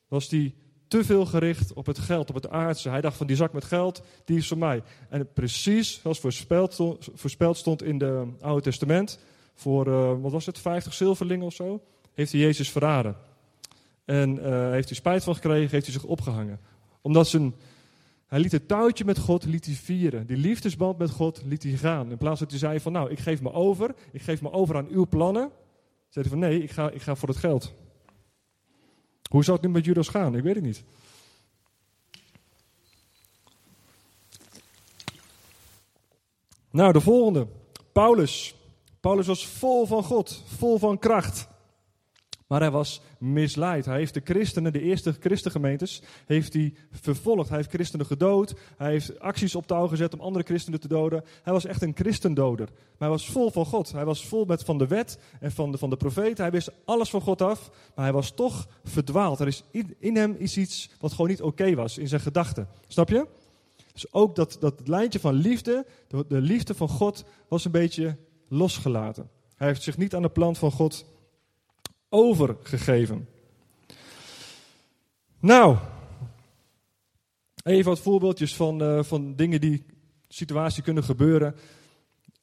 was 0.07 0.29
hij 0.29 0.55
te 0.87 1.03
veel 1.03 1.25
gericht 1.25 1.73
op 1.73 1.85
het 1.85 1.99
geld, 1.99 2.29
op 2.29 2.35
het 2.35 2.49
aardse. 2.49 2.89
Hij 2.89 3.01
dacht 3.01 3.17
van 3.17 3.27
die 3.27 3.35
zak 3.35 3.53
met 3.53 3.63
geld, 3.63 4.03
die 4.25 4.37
is 4.37 4.47
voor 4.47 4.57
mij. 4.57 4.83
En 5.09 5.33
precies 5.33 5.99
zoals 6.01 6.19
voorspeld, 6.19 6.97
voorspeld 7.13 7.57
stond 7.57 7.83
in 7.83 8.01
het 8.01 8.41
Oude 8.41 8.61
Testament, 8.61 9.19
voor, 9.53 9.87
uh, 9.87 10.21
wat 10.21 10.31
was 10.31 10.45
het, 10.45 10.59
50 10.59 10.93
zilverlingen 10.93 11.45
of 11.45 11.53
zo, 11.53 11.81
heeft 12.13 12.31
hij 12.31 12.41
Jezus 12.41 12.71
verraden. 12.71 13.15
En 14.09 14.35
uh, 14.35 14.69
heeft 14.71 14.87
hij 14.87 14.97
spijt 14.97 15.23
van 15.23 15.35
gekregen, 15.35 15.69
heeft 15.69 15.85
hij 15.85 15.93
zich 15.93 16.03
opgehangen. 16.03 16.59
Omdat 17.01 17.27
zijn, 17.27 17.55
hij 18.27 18.39
liet 18.39 18.51
het 18.51 18.67
touwtje 18.67 19.05
met 19.05 19.17
God 19.17 19.45
liet 19.45 19.65
hij 19.65 19.75
vieren. 19.75 20.27
Die 20.27 20.37
liefdesband 20.37 20.97
met 20.97 21.09
God 21.09 21.41
liet 21.45 21.63
hij 21.63 21.71
gaan. 21.71 22.11
In 22.11 22.17
plaats 22.17 22.39
dat 22.39 22.49
hij 22.49 22.59
zei 22.59 22.79
van 22.79 22.91
nou, 22.91 23.09
ik 23.09 23.19
geef 23.19 23.41
me 23.41 23.51
over. 23.51 23.95
Ik 24.11 24.21
geef 24.21 24.41
me 24.41 24.51
over 24.51 24.75
aan 24.75 24.87
uw 24.87 25.07
plannen. 25.07 25.51
Zei 26.07 26.27
hij 26.27 26.37
van 26.37 26.39
nee, 26.39 26.63
ik 26.63 26.71
ga, 26.71 26.89
ik 26.89 27.01
ga 27.01 27.15
voor 27.15 27.29
het 27.29 27.37
geld. 27.37 27.73
Hoe 29.29 29.43
zou 29.43 29.57
het 29.57 29.65
nu 29.65 29.71
met 29.71 29.85
Judas 29.85 30.07
gaan? 30.07 30.35
Ik 30.35 30.43
weet 30.43 30.55
het 30.55 30.63
niet. 30.63 30.83
Nou, 36.71 36.93
de 36.93 37.01
volgende. 37.01 37.47
Paulus. 37.91 38.55
Paulus 38.99 39.27
was 39.27 39.47
vol 39.47 39.85
van 39.85 40.03
God, 40.03 40.43
vol 40.57 40.77
van 40.77 40.99
kracht. 40.99 41.47
Maar 42.49 42.59
hij 42.59 42.71
was 42.71 43.01
misleid. 43.17 43.85
Hij 43.85 43.97
heeft 43.97 44.13
de 44.13 44.21
christenen, 44.23 44.73
de 44.73 44.81
eerste 44.81 45.15
christengemeentes, 45.19 46.01
heeft 46.25 46.53
hij 46.53 46.73
vervolgd. 46.91 47.49
Hij 47.49 47.57
heeft 47.57 47.69
christenen 47.69 48.05
gedood. 48.05 48.53
Hij 48.77 48.91
heeft 48.91 49.19
acties 49.19 49.55
op 49.55 49.67
touw 49.67 49.87
gezet 49.87 50.13
om 50.13 50.19
andere 50.19 50.45
christenen 50.45 50.79
te 50.79 50.87
doden. 50.87 51.23
Hij 51.43 51.53
was 51.53 51.65
echt 51.65 51.81
een 51.81 51.95
christendoder. 51.95 52.65
Maar 52.67 52.95
hij 52.97 53.09
was 53.09 53.29
vol 53.29 53.51
van 53.51 53.65
God. 53.65 53.91
Hij 53.91 54.05
was 54.05 54.25
vol 54.25 54.45
met 54.45 54.63
van 54.63 54.77
de 54.77 54.87
wet 54.87 55.19
en 55.39 55.51
van 55.51 55.71
de, 55.71 55.77
van 55.77 55.89
de 55.89 55.97
profeet. 55.97 56.37
Hij 56.37 56.51
wist 56.51 56.71
alles 56.85 57.09
van 57.09 57.21
God 57.21 57.41
af, 57.41 57.71
maar 57.95 58.05
hij 58.05 58.13
was 58.13 58.31
toch 58.31 58.67
verdwaald. 58.83 59.39
Er 59.39 59.47
is 59.47 59.63
in, 59.99 60.15
hem 60.15 60.35
is 60.37 60.57
iets 60.57 60.89
wat 60.99 61.11
gewoon 61.11 61.29
niet 61.29 61.41
oké 61.41 61.75
was 61.75 61.97
in 61.97 62.07
zijn 62.07 62.21
gedachten. 62.21 62.67
Snap 62.87 63.09
je? 63.09 63.27
Dus 63.93 64.13
ook 64.13 64.35
dat, 64.35 64.57
dat 64.59 64.87
lijntje 64.87 65.19
van 65.19 65.33
liefde, 65.33 65.85
de, 66.07 66.25
de 66.27 66.41
liefde 66.41 66.73
van 66.73 66.89
God, 66.89 67.23
was 67.47 67.65
een 67.65 67.71
beetje 67.71 68.17
losgelaten. 68.47 69.29
Hij 69.55 69.67
heeft 69.67 69.83
zich 69.83 69.97
niet 69.97 70.15
aan 70.15 70.21
de 70.21 70.29
plan 70.29 70.55
van 70.55 70.71
God 70.71 71.05
overgegeven. 72.09 73.27
Nou, 75.39 75.77
even 77.63 77.89
wat 77.89 77.99
voorbeeldjes 77.99 78.55
van, 78.55 78.81
uh, 78.83 79.03
van 79.03 79.35
dingen 79.35 79.61
die 79.61 79.85
situatie 80.27 80.83
kunnen 80.83 81.03
gebeuren 81.03 81.55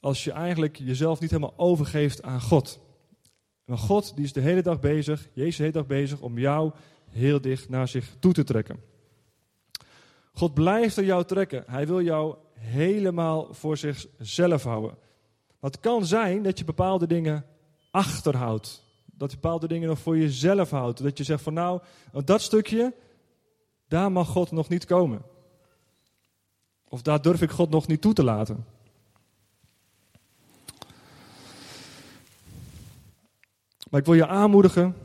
als 0.00 0.24
je 0.24 0.33
eigenlijk 0.33 0.76
jezelf 0.76 1.20
niet 1.20 1.31
helemaal 1.31 1.55
overgeeft 1.57 2.22
aan 2.22 2.40
God. 2.40 2.81
Maar 3.64 3.79
God 3.79 4.16
die 4.16 4.24
is 4.24 4.33
de 4.33 4.40
hele 4.40 4.62
dag 4.62 4.81
bezig, 4.81 5.29
Jezus 5.33 5.57
de 5.57 5.62
hele 5.62 5.74
dag 5.74 5.87
bezig 5.87 6.20
om 6.20 6.38
jou 6.38 6.72
heel 7.11 7.40
dicht 7.40 7.68
naar 7.68 7.88
zich 7.88 8.16
toe 8.18 8.33
te 8.33 8.44
trekken. 8.44 8.81
God 10.33 10.55
blijft 10.55 10.96
er 10.96 11.05
jou 11.05 11.24
trekken. 11.24 11.64
Hij 11.66 11.87
wil 11.87 12.02
jou 12.02 12.37
helemaal 12.52 13.55
voor 13.55 13.76
zichzelf 13.76 14.62
houden. 14.62 14.98
Het 15.61 15.81
kan 15.81 16.07
zijn 16.07 16.42
dat 16.42 16.59
je 16.59 16.64
bepaalde 16.64 17.07
dingen 17.07 17.44
achterhoudt 17.90 18.86
dat 19.16 19.31
je 19.31 19.38
bepaalde 19.40 19.68
dingen 19.68 19.88
nog 19.88 19.98
voor 19.98 20.18
jezelf 20.18 20.70
houdt. 20.70 21.02
Dat 21.02 21.18
je 21.18 21.24
zegt 21.24 21.42
van 21.42 21.55
nou, 21.55 21.81
dat 22.24 22.42
stukje, 22.42 22.94
daar 23.88 24.12
mag 24.12 24.29
God 24.29 24.50
nog 24.50 24.68
niet 24.68 24.85
komen. 24.85 25.22
Of 26.88 27.02
daar 27.02 27.22
durf 27.22 27.42
ik 27.42 27.50
God 27.50 27.70
nog 27.70 27.87
niet 27.87 28.00
toe 28.00 28.12
te 28.12 28.24
laten. 28.24 28.64
Maar 33.90 34.00
ik 34.00 34.07
wil 34.07 34.14
je 34.14 34.26
aanmoedigen 34.26 34.96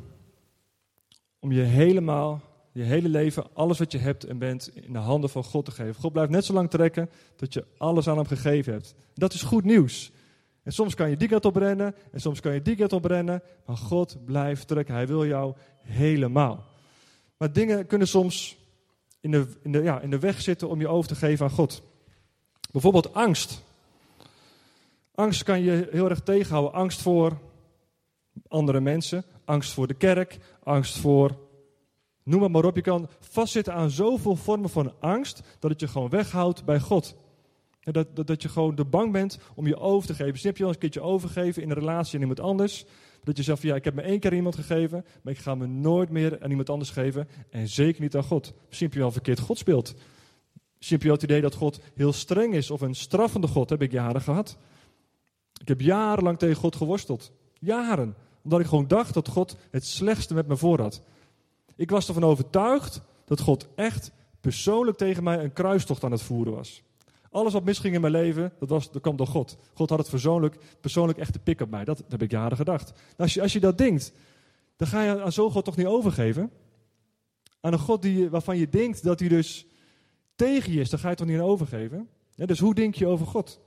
om 1.39 1.51
je 1.51 1.61
helemaal 1.61 2.41
je 2.71 2.83
hele 2.83 3.09
leven, 3.09 3.43
alles 3.53 3.79
wat 3.79 3.91
je 3.91 3.97
hebt 3.97 4.23
en 4.23 4.37
bent, 4.37 4.75
in 4.75 4.93
de 4.93 4.99
handen 4.99 5.29
van 5.29 5.43
God 5.43 5.65
te 5.65 5.71
geven. 5.71 6.01
God 6.01 6.11
blijft 6.11 6.31
net 6.31 6.45
zo 6.45 6.53
lang 6.53 6.69
trekken 6.69 7.09
tot 7.35 7.53
je 7.53 7.65
alles 7.77 8.07
aan 8.07 8.17
hem 8.17 8.25
gegeven 8.25 8.73
hebt. 8.73 8.95
Dat 9.13 9.33
is 9.33 9.41
goed 9.41 9.63
nieuws. 9.63 10.11
En 10.63 10.71
soms 10.71 10.95
kan 10.95 11.09
je 11.09 11.17
die 11.17 11.27
kant 11.27 11.45
op 11.45 11.55
rennen 11.55 11.95
en 12.11 12.21
soms 12.21 12.39
kan 12.39 12.53
je 12.53 12.61
die 12.61 12.75
kant 12.75 12.93
op 12.93 13.05
rennen, 13.05 13.41
maar 13.65 13.77
God 13.77 14.25
blijft 14.25 14.67
trekken. 14.67 14.93
Hij 14.93 15.07
wil 15.07 15.25
jou 15.25 15.55
helemaal. 15.83 16.65
Maar 17.37 17.53
dingen 17.53 17.85
kunnen 17.87 18.07
soms 18.07 18.57
in 19.19 19.31
de, 19.31 19.47
in 19.61 19.71
de, 19.71 19.83
ja, 19.83 19.99
in 19.99 20.09
de 20.09 20.19
weg 20.19 20.41
zitten 20.41 20.69
om 20.69 20.79
je 20.79 20.87
over 20.87 21.09
te 21.09 21.15
geven 21.15 21.45
aan 21.45 21.51
God. 21.51 21.83
Bijvoorbeeld 22.71 23.13
angst. 23.13 23.63
Angst 25.15 25.43
kan 25.43 25.61
je 25.61 25.87
heel 25.91 26.09
erg 26.09 26.19
tegenhouden. 26.19 26.73
Angst 26.73 27.01
voor 27.01 27.37
andere 28.47 28.79
mensen, 28.79 29.23
angst 29.45 29.73
voor 29.73 29.87
de 29.87 29.93
kerk, 29.93 30.39
angst 30.63 30.97
voor. 30.97 31.37
Noem 32.23 32.51
maar 32.51 32.65
op. 32.65 32.75
Je 32.75 32.81
kan 32.81 33.09
vastzitten 33.19 33.73
aan 33.73 33.89
zoveel 33.89 34.35
vormen 34.35 34.69
van 34.69 34.93
angst 34.99 35.41
dat 35.59 35.71
het 35.71 35.79
je 35.79 35.87
gewoon 35.87 36.09
weghoudt 36.09 36.65
bij 36.65 36.79
God. 36.79 37.15
Dat, 37.81 38.15
dat, 38.15 38.27
dat 38.27 38.41
je 38.41 38.49
gewoon 38.49 38.75
de 38.75 38.85
bang 38.85 39.11
bent 39.11 39.39
om 39.55 39.67
je 39.67 39.79
over 39.79 40.07
te 40.07 40.13
geven. 40.13 40.39
Snap 40.39 40.57
je 40.57 40.63
wel 40.63 40.67
eens 40.67 40.75
een 40.75 40.89
keertje 40.89 41.09
overgeven 41.09 41.61
in 41.61 41.69
een 41.69 41.75
relatie 41.75 42.15
aan 42.15 42.21
iemand 42.21 42.39
anders? 42.39 42.85
Dat 43.23 43.37
je 43.37 43.43
zegt 43.43 43.61
ja, 43.61 43.75
ik 43.75 43.83
heb 43.83 43.93
me 43.93 44.01
één 44.01 44.19
keer 44.19 44.33
iemand 44.33 44.55
gegeven, 44.55 45.05
maar 45.21 45.33
ik 45.33 45.39
ga 45.39 45.55
me 45.55 45.67
nooit 45.67 46.09
meer 46.09 46.41
aan 46.41 46.49
iemand 46.49 46.69
anders 46.69 46.89
geven. 46.89 47.27
En 47.49 47.67
zeker 47.67 48.01
niet 48.01 48.15
aan 48.15 48.23
God. 48.23 48.53
Misschien 48.67 48.89
je 48.91 48.99
wel 48.99 49.11
verkeerd 49.11 49.39
God 49.39 49.57
speelt. 49.57 49.93
Misschien 50.77 50.97
je 50.99 51.05
wel 51.05 51.13
het 51.13 51.23
idee 51.23 51.41
dat 51.41 51.55
God 51.55 51.79
heel 51.95 52.13
streng 52.13 52.53
is 52.53 52.71
of 52.71 52.81
een 52.81 52.95
straffende 52.95 53.47
God. 53.47 53.69
heb 53.69 53.81
ik 53.81 53.91
jaren 53.91 54.21
gehad. 54.21 54.57
Ik 55.61 55.67
heb 55.67 55.81
jarenlang 55.81 56.39
tegen 56.39 56.55
God 56.55 56.75
geworsteld. 56.75 57.31
Jaren. 57.59 58.15
Omdat 58.43 58.59
ik 58.59 58.65
gewoon 58.65 58.87
dacht 58.87 59.13
dat 59.13 59.27
God 59.27 59.57
het 59.71 59.85
slechtste 59.85 60.33
met 60.33 60.47
me 60.47 60.57
voor 60.57 60.79
had. 60.79 61.01
Ik 61.75 61.89
was 61.89 62.07
ervan 62.07 62.23
overtuigd 62.23 63.01
dat 63.25 63.39
God 63.39 63.67
echt 63.75 64.11
persoonlijk 64.39 64.97
tegen 64.97 65.23
mij 65.23 65.43
een 65.43 65.53
kruistocht 65.53 66.03
aan 66.03 66.11
het 66.11 66.21
voeren 66.21 66.53
was. 66.53 66.83
Alles 67.31 67.53
wat 67.53 67.63
misging 67.63 67.95
in 67.95 68.01
mijn 68.01 68.13
leven, 68.13 68.53
dat, 68.59 68.69
was, 68.69 68.91
dat 68.91 69.01
kwam 69.01 69.15
door 69.15 69.27
God. 69.27 69.57
God 69.73 69.89
had 69.89 69.99
het 69.99 70.09
persoonlijk, 70.09 70.57
persoonlijk 70.81 71.19
echt 71.19 71.33
te 71.33 71.39
pik 71.39 71.61
op 71.61 71.69
mij. 71.69 71.83
Dat, 71.83 72.03
heb 72.09 72.21
ik 72.21 72.31
jaren 72.31 72.57
gedacht. 72.57 72.87
Nou, 72.89 73.15
als, 73.17 73.33
je, 73.33 73.41
als 73.41 73.53
je 73.53 73.59
dat 73.59 73.77
denkt, 73.77 74.13
dan 74.75 74.87
ga 74.87 75.03
je 75.03 75.21
aan 75.21 75.31
zo'n 75.31 75.51
God 75.51 75.65
toch 75.65 75.75
niet 75.75 75.85
overgeven? 75.85 76.51
Aan 77.61 77.73
een 77.73 77.79
God 77.79 78.01
die, 78.01 78.29
waarvan 78.29 78.57
je 78.57 78.69
denkt 78.69 79.03
dat 79.03 79.19
hij 79.19 79.29
dus 79.29 79.65
tegen 80.35 80.73
je 80.73 80.79
is, 80.79 80.89
dan 80.89 80.99
ga 80.99 81.09
je 81.09 81.15
toch 81.15 81.27
niet 81.27 81.39
aan 81.39 81.45
overgeven? 81.45 82.09
Dus 82.35 82.59
hoe 82.59 82.75
denk 82.75 82.95
je 82.95 83.07
over 83.07 83.27
God? 83.27 83.59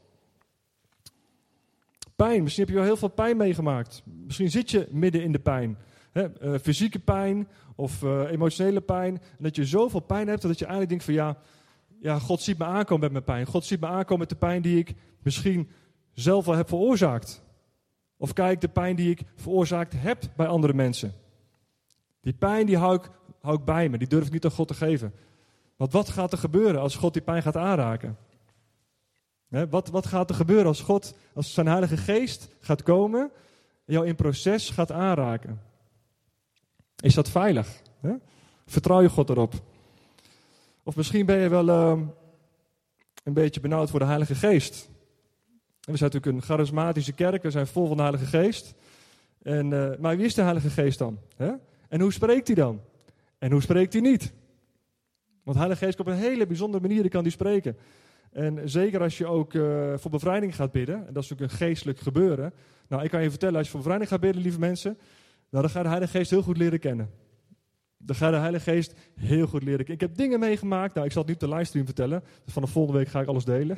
Pijn, 2.17 2.43
misschien 2.43 2.65
heb 2.65 2.73
je 2.73 2.79
wel 2.79 2.89
heel 2.89 2.97
veel 2.97 3.09
pijn 3.09 3.37
meegemaakt. 3.37 4.03
Misschien 4.05 4.51
zit 4.51 4.71
je 4.71 4.89
midden 4.91 5.23
in 5.23 5.33
de 5.33 5.39
pijn. 5.39 5.79
Uh, 6.13 6.55
fysieke 6.63 6.99
pijn 6.99 7.49
of 7.75 8.03
uh, 8.03 8.31
emotionele 8.31 8.81
pijn. 8.81 9.15
En 9.15 9.43
dat 9.45 9.57
je 9.57 9.65
zoveel 9.65 10.01
pijn 10.01 10.29
hebt 10.29 10.43
dat 10.43 10.59
je 10.59 10.65
eigenlijk 10.65 10.89
denkt 10.89 11.05
van 11.05 11.15
ja, 11.15 11.39
ja, 12.05 12.19
God 12.19 12.41
ziet 12.41 12.59
me 12.59 12.65
aankomen 12.65 13.01
met 13.01 13.13
mijn 13.13 13.25
pijn. 13.25 13.47
God 13.47 13.65
ziet 13.65 13.81
me 13.81 13.87
aankomen 13.87 14.19
met 14.19 14.29
de 14.29 14.47
pijn 14.47 14.63
die 14.63 14.79
ik 14.79 14.95
misschien 15.23 15.71
zelf 16.13 16.49
al 16.49 16.55
heb 16.55 16.69
veroorzaakt. 16.69 17.43
Of 18.17 18.33
kijk, 18.33 18.61
de 18.61 18.69
pijn 18.69 18.97
die 18.97 19.11
ik 19.11 19.23
veroorzaakt 19.37 19.95
heb 19.97 20.23
bij 20.37 20.47
andere 20.47 20.75
mensen. 20.75 21.13
Die 22.21 22.33
pijn 22.33 22.67
die 22.67 22.77
hou 22.77 22.95
ik, 22.95 23.11
hou 23.41 23.59
ik 23.59 23.65
bij 23.65 23.89
me, 23.89 23.99
die 23.99 24.09
durf 24.09 24.27
ik 24.27 24.33
niet 24.33 24.45
aan 24.45 24.51
God 24.51 24.69
te 24.69 24.75
geven. 24.75 25.15
Want 25.77 25.93
wat 25.93 26.09
gaat 26.09 26.33
er 26.33 26.39
gebeuren 26.39 26.81
als 26.81 26.97
God 26.97 27.13
die 27.13 27.23
pijn 27.23 27.43
gaat 27.43 27.57
aanraken? 27.57 28.17
wat, 29.71 29.89
wat 29.89 30.07
gaat 30.07 30.31
er 30.31 30.37
gebeuren 30.37 30.67
als 30.67 30.81
God, 30.81 31.15
als 31.35 31.55
zijn 31.55 31.67
Heilige 31.67 31.97
Geest 31.97 32.49
gaat 32.61 32.83
komen 32.83 33.31
en 33.85 33.93
jou 33.93 34.07
in 34.07 34.15
proces 34.15 34.71
gaat 34.71 34.93
aanraken? 34.93 35.61
Is 36.97 37.15
dat 37.15 37.31
veilig? 37.31 37.83
Vertrouw 38.67 39.03
je 39.03 39.09
God 39.09 39.31
erop? 39.31 39.55
Of 40.85 40.97
misschien 40.97 41.27
ben 41.27 41.39
je 41.39 41.49
wel 41.49 41.69
uh, 41.69 42.03
een 43.23 43.33
beetje 43.33 43.61
benauwd 43.61 43.91
voor 43.91 43.99
de 43.99 44.05
Heilige 44.05 44.35
Geest. 44.35 44.89
we 45.81 45.97
zijn 45.97 46.11
natuurlijk 46.13 46.27
een 46.37 46.43
charismatische 46.43 47.13
kerk, 47.13 47.43
we 47.43 47.51
zijn 47.51 47.67
vol 47.67 47.87
van 47.87 47.97
de 47.97 48.03
Heilige 48.03 48.27
Geest. 48.27 48.75
En, 49.43 49.71
uh, 49.71 49.97
maar 49.99 50.17
wie 50.17 50.27
is 50.27 50.35
de 50.35 50.43
Heilige 50.43 50.71
Geest 50.71 50.99
dan? 50.99 51.19
Hè? 51.37 51.53
En 51.89 52.01
hoe 52.01 52.13
spreekt 52.13 52.47
hij 52.47 52.57
dan? 52.57 52.81
En 53.39 53.53
hoe 53.53 53.63
spreekt 53.63 53.93
hij 53.93 54.03
niet? 54.03 54.33
Want 55.43 55.57
de 55.57 55.63
Heilige 55.63 55.85
Geest 55.85 56.01
op 56.01 56.07
een 56.07 56.15
hele 56.15 56.47
bijzondere 56.47 56.89
manier 56.89 57.09
kan 57.09 57.23
die 57.23 57.33
spreken. 57.33 57.77
En 58.33 58.69
zeker 58.69 59.01
als 59.01 59.19
je 59.19 59.27
ook 59.27 59.55
uh, 59.55 59.93
voor 59.97 60.11
bevrijding 60.11 60.55
gaat 60.55 60.73
bidden, 60.73 61.07
en 61.07 61.13
dat 61.13 61.23
is 61.23 61.29
natuurlijk 61.29 61.53
een 61.61 61.67
geestelijk 61.67 61.99
gebeuren. 61.99 62.53
Nou, 62.89 63.03
ik 63.03 63.11
kan 63.11 63.23
je 63.23 63.31
vertellen, 63.31 63.57
als 63.57 63.65
je 63.65 63.71
voor 63.71 63.81
bevrijding 63.81 64.11
gaat 64.11 64.21
bidden, 64.21 64.43
lieve 64.43 64.59
mensen, 64.59 64.99
dan 65.51 65.71
ga 65.71 65.79
je 65.79 65.85
de 65.85 65.91
Heilige 65.91 66.19
Geest 66.19 66.31
heel 66.31 66.43
goed 66.43 66.57
leren 66.57 66.79
kennen. 66.79 67.11
Dan 68.07 68.17
ga 68.17 68.27
je 68.27 68.33
de 68.33 68.39
Heilige 68.39 68.71
Geest 68.71 68.95
heel 69.15 69.47
goed 69.47 69.63
leren. 69.63 69.89
Ik 69.89 70.01
heb 70.01 70.17
dingen 70.17 70.41
meegemaakt, 70.41 70.95
nou, 70.95 71.07
ik 71.07 71.13
zal 71.13 71.23
het 71.23 71.31
niet 71.31 71.43
op 71.43 71.49
de 71.49 71.55
livestream 71.55 71.87
vertellen, 71.87 72.23
dus 72.45 72.53
van 72.53 72.63
de 72.63 72.69
volgende 72.69 72.99
week 72.99 73.09
ga 73.09 73.21
ik 73.21 73.29
alles 73.29 73.45
delen. 73.45 73.77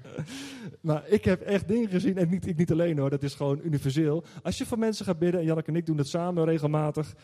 maar 0.80 1.08
ik 1.08 1.24
heb 1.24 1.40
echt 1.40 1.68
dingen 1.68 1.88
gezien, 1.88 2.16
en 2.16 2.28
niet, 2.28 2.46
ik 2.46 2.56
niet 2.56 2.72
alleen 2.72 2.98
hoor, 2.98 3.10
dat 3.10 3.22
is 3.22 3.34
gewoon 3.34 3.60
universeel. 3.62 4.24
Als 4.42 4.58
je 4.58 4.66
voor 4.66 4.78
mensen 4.78 5.04
gaat 5.04 5.18
bidden, 5.18 5.40
en 5.40 5.46
Janneke 5.46 5.70
en 5.70 5.76
ik 5.76 5.86
doen 5.86 5.96
dat 5.96 6.08
samen 6.08 6.44
regelmatig, 6.44 7.14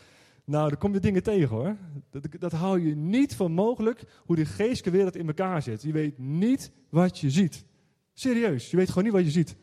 nou, 0.45 0.69
dan 0.69 0.79
kom 0.79 0.93
je 0.93 1.01
dingen 1.01 1.23
tegen 1.23 1.49
hoor. 1.49 1.77
Dat, 2.11 2.27
dat 2.39 2.53
hou 2.53 2.87
je 2.87 2.97
niet 2.97 3.37
voor 3.37 3.51
mogelijk 3.51 4.03
hoe 4.25 4.37
de 4.37 4.45
geestelijke 4.45 4.91
wereld 4.91 5.17
in 5.17 5.27
elkaar 5.27 5.63
zit. 5.63 5.83
Je 5.83 5.93
weet 5.93 6.19
niet 6.19 6.71
wat 6.89 7.19
je 7.19 7.31
ziet. 7.31 7.65
Serieus, 8.13 8.71
je 8.71 8.77
weet 8.77 8.89
gewoon 8.89 9.05
niet 9.05 9.13
wat 9.13 9.25
je 9.25 9.31
ziet. 9.31 9.57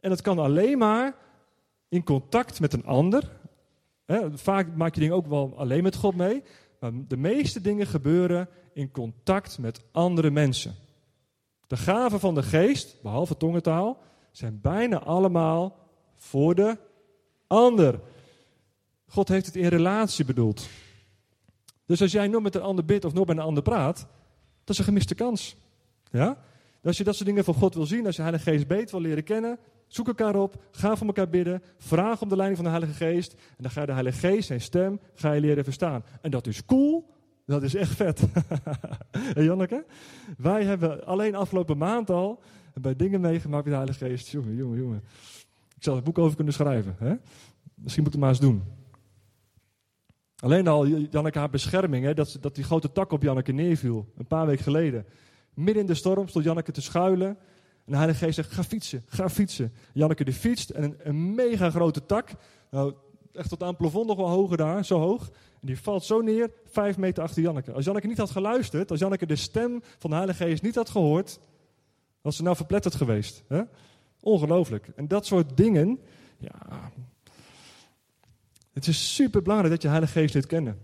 En 0.00 0.10
dat 0.10 0.20
kan 0.20 0.38
alleen 0.38 0.78
maar 0.78 1.14
in 1.88 2.04
contact 2.04 2.60
met 2.60 2.72
een 2.72 2.84
ander. 2.84 3.38
Vaak 4.34 4.76
maak 4.76 4.94
je 4.94 5.00
dingen 5.00 5.16
ook 5.16 5.26
wel 5.26 5.58
alleen 5.58 5.82
met 5.82 5.96
God 5.96 6.16
mee. 6.16 6.42
De 7.08 7.16
meeste 7.16 7.60
dingen 7.60 7.86
gebeuren 7.86 8.48
in 8.72 8.90
contact 8.90 9.58
met 9.58 9.80
andere 9.92 10.30
mensen. 10.30 10.74
De 11.66 11.76
gaven 11.76 12.20
van 12.20 12.34
de 12.34 12.42
geest, 12.42 13.02
behalve 13.02 13.36
tongentaal, 13.36 13.98
zijn 14.30 14.60
bijna 14.60 14.98
allemaal 14.98 15.78
voor 16.14 16.54
de 16.54 16.78
ander. 17.46 18.00
God 19.06 19.28
heeft 19.28 19.46
het 19.46 19.56
in 19.56 19.66
relatie 19.66 20.24
bedoeld. 20.24 20.68
Dus 21.86 22.02
als 22.02 22.12
jij 22.12 22.26
nog 22.26 22.42
met 22.42 22.54
een 22.54 22.62
ander 22.62 22.84
bidt 22.84 23.04
of 23.04 23.12
nog 23.12 23.26
met 23.26 23.36
een 23.36 23.42
ander 23.42 23.62
praat, 23.62 23.98
dat 24.64 24.68
is 24.68 24.78
een 24.78 24.84
gemiste 24.84 25.14
kans. 25.14 25.56
Ja? 26.10 26.44
Als 26.82 26.96
je 26.96 27.04
dat 27.04 27.14
soort 27.14 27.28
dingen 27.28 27.44
van 27.44 27.54
God 27.54 27.74
wil 27.74 27.86
zien, 27.86 28.06
als 28.06 28.16
je 28.16 28.22
Heilige 28.22 28.50
Geest 28.50 28.66
beter 28.66 28.90
wil 28.90 29.00
leren 29.00 29.24
kennen, 29.24 29.58
zoek 29.86 30.06
elkaar 30.06 30.36
op, 30.36 30.62
ga 30.70 30.96
voor 30.96 31.06
elkaar 31.06 31.28
bidden, 31.28 31.62
vraag 31.78 32.22
om 32.22 32.28
de 32.28 32.36
leiding 32.36 32.62
van 32.62 32.72
de 32.72 32.78
Heilige 32.78 33.04
Geest. 33.04 33.32
En 33.32 33.62
dan 33.62 33.70
ga 33.70 33.80
je 33.80 33.86
de 33.86 33.92
Heilige 33.92 34.18
Geest, 34.18 34.46
zijn 34.46 34.60
stem, 34.60 35.00
ga 35.14 35.32
je 35.32 35.40
leren 35.40 35.64
verstaan. 35.64 36.04
En 36.20 36.30
dat 36.30 36.46
is 36.46 36.64
cool, 36.64 37.14
dat 37.44 37.62
is 37.62 37.74
echt 37.74 37.94
vet. 37.94 38.20
hey 39.34 39.44
Janneke, 39.44 39.84
wij 40.38 40.64
hebben 40.64 41.06
alleen 41.06 41.34
afgelopen 41.34 41.78
maand 41.78 42.10
al 42.10 42.42
bij 42.74 42.96
dingen 42.96 43.20
meegemaakt 43.20 43.64
met 43.64 43.72
de 43.72 43.78
Heilige 43.78 44.04
Geest. 44.04 44.28
Jongen, 44.28 44.54
jongen, 44.54 44.78
jongen. 44.78 45.02
Ik 45.76 45.82
zou 45.82 45.96
het 45.96 46.04
boek 46.04 46.18
over 46.18 46.36
kunnen 46.36 46.54
schrijven. 46.54 46.96
Hè? 46.98 47.14
Misschien 47.74 48.02
moet 48.02 48.14
ik 48.14 48.20
het 48.20 48.20
maar 48.20 48.28
eens 48.28 48.40
doen. 48.40 48.62
Alleen 50.36 50.68
al 50.68 50.86
Janneke 50.86 51.38
haar 51.38 51.50
bescherming, 51.50 52.04
hè, 52.04 52.14
dat, 52.14 52.38
dat 52.40 52.54
die 52.54 52.64
grote 52.64 52.92
tak 52.92 53.12
op 53.12 53.22
Janneke 53.22 53.52
neerviel, 53.52 54.12
een 54.16 54.26
paar 54.26 54.46
weken 54.46 54.62
geleden. 54.62 55.06
Midden 55.54 55.82
in 55.82 55.88
de 55.88 55.94
storm 55.94 56.28
stond 56.28 56.44
Janneke 56.44 56.72
te 56.72 56.82
schuilen. 56.82 57.38
En 57.86 57.92
de 57.92 57.98
Heilige 57.98 58.24
Geest 58.24 58.34
zegt, 58.34 58.50
ga 58.50 58.64
fietsen, 58.64 59.04
ga 59.06 59.28
fietsen. 59.28 59.72
Janneke 59.92 60.24
die 60.24 60.34
fietst 60.34 60.70
en 60.70 60.96
een, 60.98 61.34
mega 61.34 61.70
grote 61.70 62.06
tak, 62.06 62.30
nou, 62.70 62.94
echt 63.32 63.48
tot 63.48 63.62
aan 63.62 63.68
het 63.68 63.76
plafond 63.76 64.06
nog 64.06 64.16
wel 64.16 64.28
hoger 64.28 64.56
daar, 64.56 64.84
zo 64.84 64.98
hoog. 64.98 65.30
En 65.60 65.66
die 65.66 65.80
valt 65.80 66.04
zo 66.04 66.20
neer, 66.20 66.50
vijf 66.64 66.96
meter 66.96 67.22
achter 67.22 67.42
Janneke. 67.42 67.72
Als 67.72 67.84
Janneke 67.84 68.06
niet 68.06 68.18
had 68.18 68.30
geluisterd, 68.30 68.90
als 68.90 69.00
Janneke 69.00 69.26
de 69.26 69.36
stem 69.36 69.82
van 69.98 70.10
de 70.10 70.16
Heilige 70.16 70.44
Geest 70.44 70.62
niet 70.62 70.74
had 70.74 70.90
gehoord, 70.90 71.38
was 72.20 72.36
ze 72.36 72.42
nou 72.42 72.56
verpletterd 72.56 72.94
geweest. 72.94 73.42
Hè? 73.48 73.62
Ongelooflijk. 74.20 74.88
En 74.96 75.08
dat 75.08 75.26
soort 75.26 75.56
dingen, 75.56 75.98
ja, 76.38 76.90
het 78.72 78.86
is 78.86 79.14
super 79.14 79.42
belangrijk 79.42 79.72
dat 79.72 79.82
je 79.82 79.88
Heilige 79.88 80.12
Geest 80.12 80.34
leert 80.34 80.46
kennen. 80.46 80.78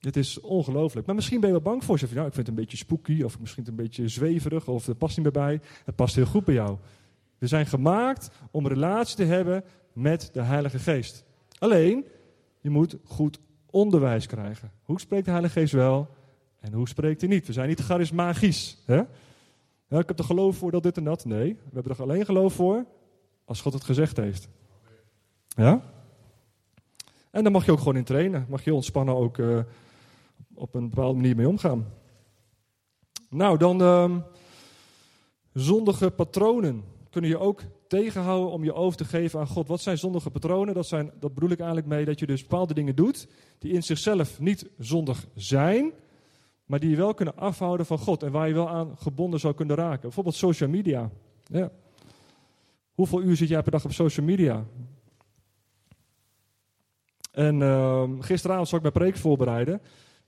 Het 0.00 0.16
is 0.16 0.40
ongelooflijk. 0.40 1.06
Maar 1.06 1.14
misschien 1.14 1.40
ben 1.40 1.48
je 1.48 1.54
wel 1.54 1.72
bang 1.72 1.84
voor. 1.84 1.98
Zeg 1.98 2.08
je, 2.08 2.14
nou, 2.14 2.26
ik 2.26 2.34
vind 2.34 2.46
het 2.46 2.56
een 2.56 2.62
beetje 2.62 2.76
spooky, 2.76 3.22
of 3.22 3.40
misschien 3.40 3.66
een 3.68 3.74
beetje 3.74 4.08
zweverig, 4.08 4.68
of 4.68 4.86
het 4.86 4.98
past 4.98 5.16
niet 5.16 5.24
meer 5.24 5.44
bij. 5.44 5.60
Het 5.84 5.94
past 5.94 6.14
heel 6.14 6.26
goed 6.26 6.44
bij 6.44 6.54
jou. 6.54 6.78
We 7.38 7.46
zijn 7.46 7.66
gemaakt 7.66 8.30
om 8.50 8.66
relatie 8.66 9.16
te 9.16 9.24
hebben 9.24 9.64
met 9.92 10.30
de 10.32 10.42
Heilige 10.42 10.78
Geest. 10.78 11.24
Alleen, 11.58 12.04
je 12.60 12.70
moet 12.70 12.96
goed 13.04 13.38
onderwijs 13.70 14.26
krijgen. 14.26 14.72
Hoe 14.82 15.00
spreekt 15.00 15.24
de 15.24 15.30
Heilige 15.30 15.60
Geest 15.60 15.72
wel 15.72 16.08
en 16.60 16.72
hoe 16.72 16.88
spreekt 16.88 17.20
hij 17.20 17.30
niet? 17.30 17.46
We 17.46 17.52
zijn 17.52 17.68
niet 17.68 17.80
charismagisch. 17.80 18.82
Hè? 18.86 19.00
Ik 19.88 20.08
heb 20.08 20.18
er 20.18 20.24
geloof 20.24 20.56
voor 20.56 20.70
dat 20.70 20.82
dit 20.82 20.96
en 20.96 21.04
dat. 21.04 21.24
Nee, 21.24 21.54
we 21.54 21.74
hebben 21.74 21.92
er 21.92 22.02
alleen 22.02 22.24
geloof 22.24 22.54
voor 22.54 22.84
als 23.44 23.60
God 23.60 23.72
het 23.72 23.84
gezegd 23.84 24.16
heeft. 24.16 24.48
Ja? 25.48 25.82
En 27.30 27.42
daar 27.42 27.52
mag 27.52 27.64
je 27.64 27.72
ook 27.72 27.78
gewoon 27.78 27.96
in 27.96 28.04
trainen. 28.04 28.46
Mag 28.48 28.64
je 28.64 28.74
ontspannen 28.74 29.16
ook 29.16 29.38
uh, 29.38 29.58
op 30.60 30.74
een 30.74 30.88
bepaalde 30.88 31.14
manier 31.14 31.36
mee 31.36 31.48
omgaan. 31.48 31.86
Nou, 33.28 33.58
dan 33.58 33.82
uh, 33.82 34.16
zondige 35.52 36.10
patronen 36.10 36.84
kunnen 37.10 37.30
je 37.30 37.38
ook 37.38 37.62
tegenhouden 37.88 38.50
om 38.50 38.64
je 38.64 38.74
over 38.74 38.98
te 38.98 39.04
geven 39.04 39.40
aan 39.40 39.46
God. 39.46 39.68
Wat 39.68 39.80
zijn 39.80 39.98
zondige 39.98 40.30
patronen? 40.30 40.74
Dat, 40.74 40.86
zijn, 40.86 41.10
dat 41.20 41.34
bedoel 41.34 41.50
ik 41.50 41.58
eigenlijk 41.58 41.88
mee 41.88 42.04
dat 42.04 42.18
je 42.18 42.26
dus 42.26 42.42
bepaalde 42.42 42.74
dingen 42.74 42.96
doet 42.96 43.28
die 43.58 43.72
in 43.72 43.82
zichzelf 43.82 44.40
niet 44.40 44.70
zondig 44.78 45.26
zijn, 45.34 45.92
maar 46.64 46.80
die 46.80 46.90
je 46.90 46.96
wel 46.96 47.14
kunnen 47.14 47.36
afhouden 47.36 47.86
van 47.86 47.98
God 47.98 48.22
en 48.22 48.32
waar 48.32 48.48
je 48.48 48.54
wel 48.54 48.68
aan 48.68 48.96
gebonden 48.98 49.40
zou 49.40 49.54
kunnen 49.54 49.76
raken. 49.76 50.00
Bijvoorbeeld 50.00 50.34
social 50.34 50.68
media. 50.68 51.10
Ja. 51.44 51.70
Hoeveel 52.92 53.22
uur 53.22 53.36
zit 53.36 53.48
jij 53.48 53.62
per 53.62 53.72
dag 53.72 53.84
op 53.84 53.92
social 53.92 54.26
media? 54.26 54.64
En 57.30 57.60
uh, 57.60 58.10
gisteravond 58.18 58.68
zat 58.68 58.84
ik 58.84 58.94
mijn 58.94 59.04
preek 59.04 59.16
voorbereiden. 59.22 59.80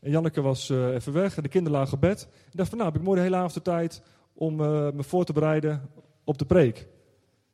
En 0.03 0.11
Janneke 0.11 0.41
was 0.41 0.71
uh, 0.71 0.95
even 0.95 1.13
weg 1.13 1.37
en 1.37 1.43
de 1.43 1.49
kinderen 1.49 1.79
lagen 1.79 1.95
op 1.95 2.01
bed. 2.01 2.29
Ik 2.51 2.57
dacht 2.57 2.69
van 2.69 2.79
nou, 2.79 2.91
heb 2.91 3.01
ik 3.01 3.07
mooi 3.07 3.19
de 3.19 3.25
hele 3.25 3.37
avond 3.37 3.55
de 3.55 3.63
tijd 3.63 4.03
om 4.33 4.61
uh, 4.61 4.67
me 4.91 5.03
voor 5.03 5.25
te 5.25 5.33
bereiden 5.33 5.91
op 6.25 6.39
de 6.39 6.45
preek. 6.45 6.89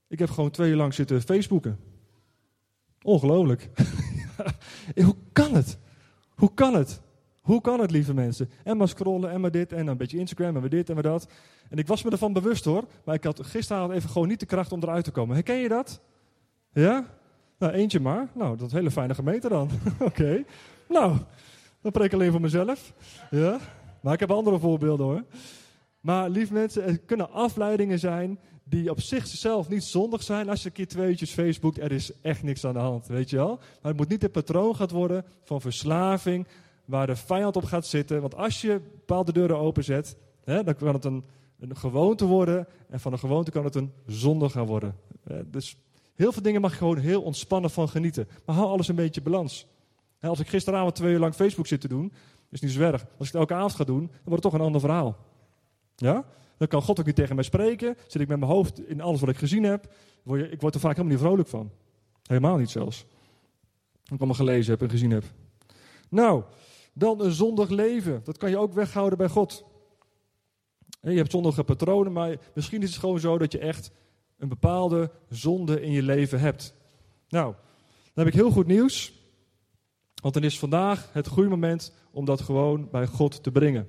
Ik 0.08 0.18
heb 0.18 0.30
gewoon 0.30 0.50
twee 0.50 0.70
uur 0.70 0.76
lang 0.76 0.94
zitten 0.94 1.22
Facebooken. 1.22 1.78
Ongelooflijk. 3.02 3.70
Hoe 5.04 5.16
kan 5.32 5.54
het? 5.54 5.78
Hoe 6.34 6.54
kan 6.54 6.74
het? 6.74 7.00
Hoe 7.40 7.60
kan 7.60 7.80
het, 7.80 7.90
lieve 7.90 8.14
mensen? 8.14 8.50
En 8.64 8.76
maar 8.76 8.88
scrollen, 8.88 9.30
en 9.30 9.40
maar 9.40 9.50
dit, 9.50 9.72
en 9.72 9.86
een 9.86 9.96
beetje 9.96 10.18
Instagram, 10.18 10.54
en 10.54 10.60
maar 10.60 10.70
dit, 10.70 10.88
en 10.88 10.94
maar 10.94 11.02
dat. 11.02 11.28
En 11.70 11.78
ik 11.78 11.86
was 11.86 12.02
me 12.02 12.10
ervan 12.10 12.32
bewust 12.32 12.64
hoor, 12.64 12.84
maar 13.04 13.14
ik 13.14 13.24
had 13.24 13.46
gisteravond 13.46 13.92
even 13.92 14.10
gewoon 14.10 14.28
niet 14.28 14.40
de 14.40 14.46
kracht 14.46 14.72
om 14.72 14.82
eruit 14.82 15.04
te 15.04 15.10
komen. 15.10 15.34
Herken 15.34 15.56
je 15.56 15.68
dat? 15.68 16.00
Ja? 16.72 17.06
Nou, 17.58 17.72
eentje 17.72 18.00
maar. 18.00 18.28
Nou, 18.34 18.56
dat 18.56 18.72
hele 18.72 18.90
fijne 18.90 19.14
gemeente 19.14 19.48
dan. 19.48 19.70
Oké. 19.98 20.44
Nou, 20.88 21.16
dan 21.82 21.92
preek 21.92 22.06
ik 22.06 22.12
alleen 22.12 22.30
voor 22.30 22.40
mezelf. 22.40 22.92
Ja? 23.30 23.58
Maar 24.00 24.12
ik 24.12 24.20
heb 24.20 24.30
andere 24.30 24.58
voorbeelden 24.58 25.06
hoor. 25.06 25.24
Maar 26.00 26.30
lieve 26.30 26.52
mensen, 26.52 26.82
er 26.82 26.98
kunnen 26.98 27.30
afleidingen 27.30 27.98
zijn 27.98 28.38
die 28.64 28.90
op 28.90 29.00
zichzelf 29.00 29.68
niet 29.68 29.84
zondig 29.84 30.22
zijn. 30.22 30.48
Als 30.48 30.62
je 30.62 30.68
een 30.68 30.74
keer 30.74 30.88
twee 30.88 31.08
uurtjes 31.08 31.30
Facebook, 31.30 31.76
er 31.76 31.92
is 31.92 32.12
echt 32.20 32.42
niks 32.42 32.64
aan 32.64 32.72
de 32.72 32.78
hand, 32.78 33.06
weet 33.06 33.30
je 33.30 33.36
wel. 33.36 33.56
Maar 33.56 33.90
het 33.90 33.96
moet 33.96 34.08
niet 34.08 34.22
het 34.22 34.32
patroon 34.32 34.76
gaat 34.76 34.90
worden 34.90 35.24
van 35.44 35.60
verslaving, 35.60 36.46
waar 36.84 37.06
de 37.06 37.16
vijand 37.16 37.56
op 37.56 37.64
gaat 37.64 37.86
zitten. 37.86 38.20
Want 38.20 38.36
als 38.36 38.60
je 38.60 38.80
bepaalde 38.94 39.32
deuren 39.32 39.58
openzet, 39.58 40.16
hè, 40.44 40.64
dan 40.64 40.74
kan 40.74 40.94
het 40.94 41.04
een, 41.04 41.24
een 41.58 41.76
gewoonte 41.76 42.24
worden. 42.24 42.66
En 42.88 43.00
van 43.00 43.12
een 43.12 43.18
gewoonte 43.18 43.50
kan 43.50 43.64
het 43.64 43.74
een 43.74 43.92
zonde 44.06 44.48
gaan 44.48 44.66
worden. 44.66 44.96
dus 45.46 45.76
heel 46.14 46.32
veel 46.32 46.42
dingen 46.42 46.60
mag 46.60 46.70
je 46.70 46.78
gewoon 46.78 46.98
heel 46.98 47.22
ontspannen 47.22 47.70
van 47.70 47.88
genieten. 47.88 48.28
Maar 48.44 48.56
hou 48.56 48.68
alles 48.68 48.88
een 48.88 48.94
beetje 48.94 49.22
balans. 49.22 49.66
Als 50.20 50.40
ik 50.40 50.48
gisteravond 50.48 50.94
twee 50.94 51.12
uur 51.12 51.18
lang 51.18 51.34
Facebook 51.34 51.66
zit 51.66 51.80
te 51.80 51.88
doen, 51.88 52.12
is 52.50 52.60
niet 52.60 52.70
zo 52.70 52.80
erg. 52.80 53.02
Als 53.02 53.26
ik 53.26 53.32
het 53.32 53.34
elke 53.34 53.54
avond 53.54 53.74
ga 53.74 53.84
doen, 53.84 54.06
dan 54.06 54.08
wordt 54.24 54.42
het 54.42 54.52
toch 54.52 54.60
een 54.60 54.66
ander 54.66 54.80
verhaal. 54.80 55.16
Ja? 55.96 56.24
Dan 56.56 56.68
kan 56.68 56.82
God 56.82 57.00
ook 57.00 57.06
niet 57.06 57.14
tegen 57.14 57.34
mij 57.34 57.44
spreken. 57.44 57.96
Zit 58.06 58.22
ik 58.22 58.28
met 58.28 58.38
mijn 58.38 58.50
hoofd 58.50 58.88
in 58.88 59.00
alles 59.00 59.20
wat 59.20 59.28
ik 59.28 59.36
gezien 59.36 59.62
heb. 59.62 59.94
Word 60.22 60.52
ik 60.52 60.60
word 60.60 60.74
er 60.74 60.80
vaak 60.80 60.96
helemaal 60.96 61.16
niet 61.16 61.24
vrolijk 61.24 61.48
van. 61.48 61.70
Helemaal 62.22 62.56
niet 62.56 62.70
zelfs. 62.70 63.04
Wat 63.92 64.12
ik 64.12 64.18
allemaal 64.18 64.34
gelezen 64.34 64.70
heb 64.70 64.82
en 64.82 64.90
gezien 64.90 65.10
heb. 65.10 65.24
Nou, 66.08 66.42
dan 66.92 67.20
een 67.20 67.32
zondig 67.32 67.68
leven. 67.68 68.20
Dat 68.24 68.36
kan 68.36 68.50
je 68.50 68.58
ook 68.58 68.72
weghouden 68.72 69.18
bij 69.18 69.28
God. 69.28 69.64
Je 71.00 71.10
hebt 71.10 71.30
zondige 71.30 71.64
patronen, 71.64 72.12
maar 72.12 72.36
misschien 72.54 72.82
is 72.82 72.90
het 72.90 72.98
gewoon 72.98 73.20
zo 73.20 73.38
dat 73.38 73.52
je 73.52 73.58
echt 73.58 73.90
een 74.38 74.48
bepaalde 74.48 75.10
zonde 75.28 75.80
in 75.80 75.90
je 75.90 76.02
leven 76.02 76.40
hebt. 76.40 76.74
Nou, 77.28 77.54
dan 78.14 78.24
heb 78.24 78.26
ik 78.26 78.40
heel 78.40 78.50
goed 78.50 78.66
nieuws. 78.66 79.17
Want 80.20 80.34
dan 80.34 80.42
is 80.42 80.58
vandaag 80.58 81.08
het 81.12 81.26
goede 81.26 81.48
moment 81.48 81.92
om 82.10 82.24
dat 82.24 82.40
gewoon 82.40 82.88
bij 82.90 83.06
God 83.06 83.42
te 83.42 83.50
brengen. 83.50 83.88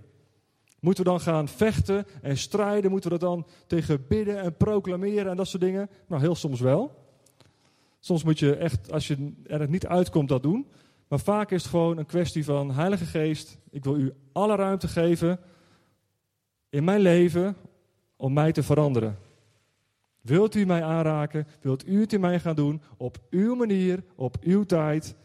Moeten 0.79 1.03
we 1.03 1.09
dan 1.09 1.19
gaan 1.19 1.47
vechten 1.47 2.05
en 2.21 2.37
strijden? 2.37 2.91
Moeten 2.91 3.11
we 3.11 3.17
dat 3.17 3.29
dan 3.29 3.47
tegen 3.67 4.07
bidden 4.07 4.41
en 4.41 4.57
proclameren 4.57 5.31
en 5.31 5.37
dat 5.37 5.47
soort 5.47 5.63
dingen? 5.63 5.89
Nou, 6.07 6.21
heel 6.21 6.35
soms 6.35 6.59
wel. 6.59 7.07
Soms 7.99 8.23
moet 8.23 8.39
je 8.39 8.55
echt, 8.55 8.91
als 8.91 9.07
je 9.07 9.33
er 9.45 9.69
niet 9.69 9.87
uitkomt, 9.87 10.29
dat 10.29 10.43
doen. 10.43 10.67
Maar 11.07 11.19
vaak 11.19 11.51
is 11.51 11.61
het 11.61 11.71
gewoon 11.71 11.97
een 11.97 12.05
kwestie 12.05 12.45
van 12.45 12.71
Heilige 12.71 13.05
Geest, 13.05 13.57
ik 13.69 13.83
wil 13.83 13.97
u 13.97 14.13
alle 14.31 14.55
ruimte 14.55 14.87
geven 14.87 15.39
in 16.69 16.83
mijn 16.83 16.99
leven 16.99 17.55
om 18.15 18.33
mij 18.33 18.51
te 18.51 18.63
veranderen. 18.63 19.17
Wilt 20.21 20.55
u 20.55 20.65
mij 20.65 20.83
aanraken? 20.83 21.47
Wilt 21.61 21.87
u 21.87 22.01
het 22.01 22.13
in 22.13 22.19
mij 22.19 22.39
gaan 22.39 22.55
doen? 22.55 22.81
Op 22.97 23.17
uw 23.29 23.55
manier, 23.55 24.03
op 24.15 24.37
uw 24.41 24.63
tijd. 24.63 25.15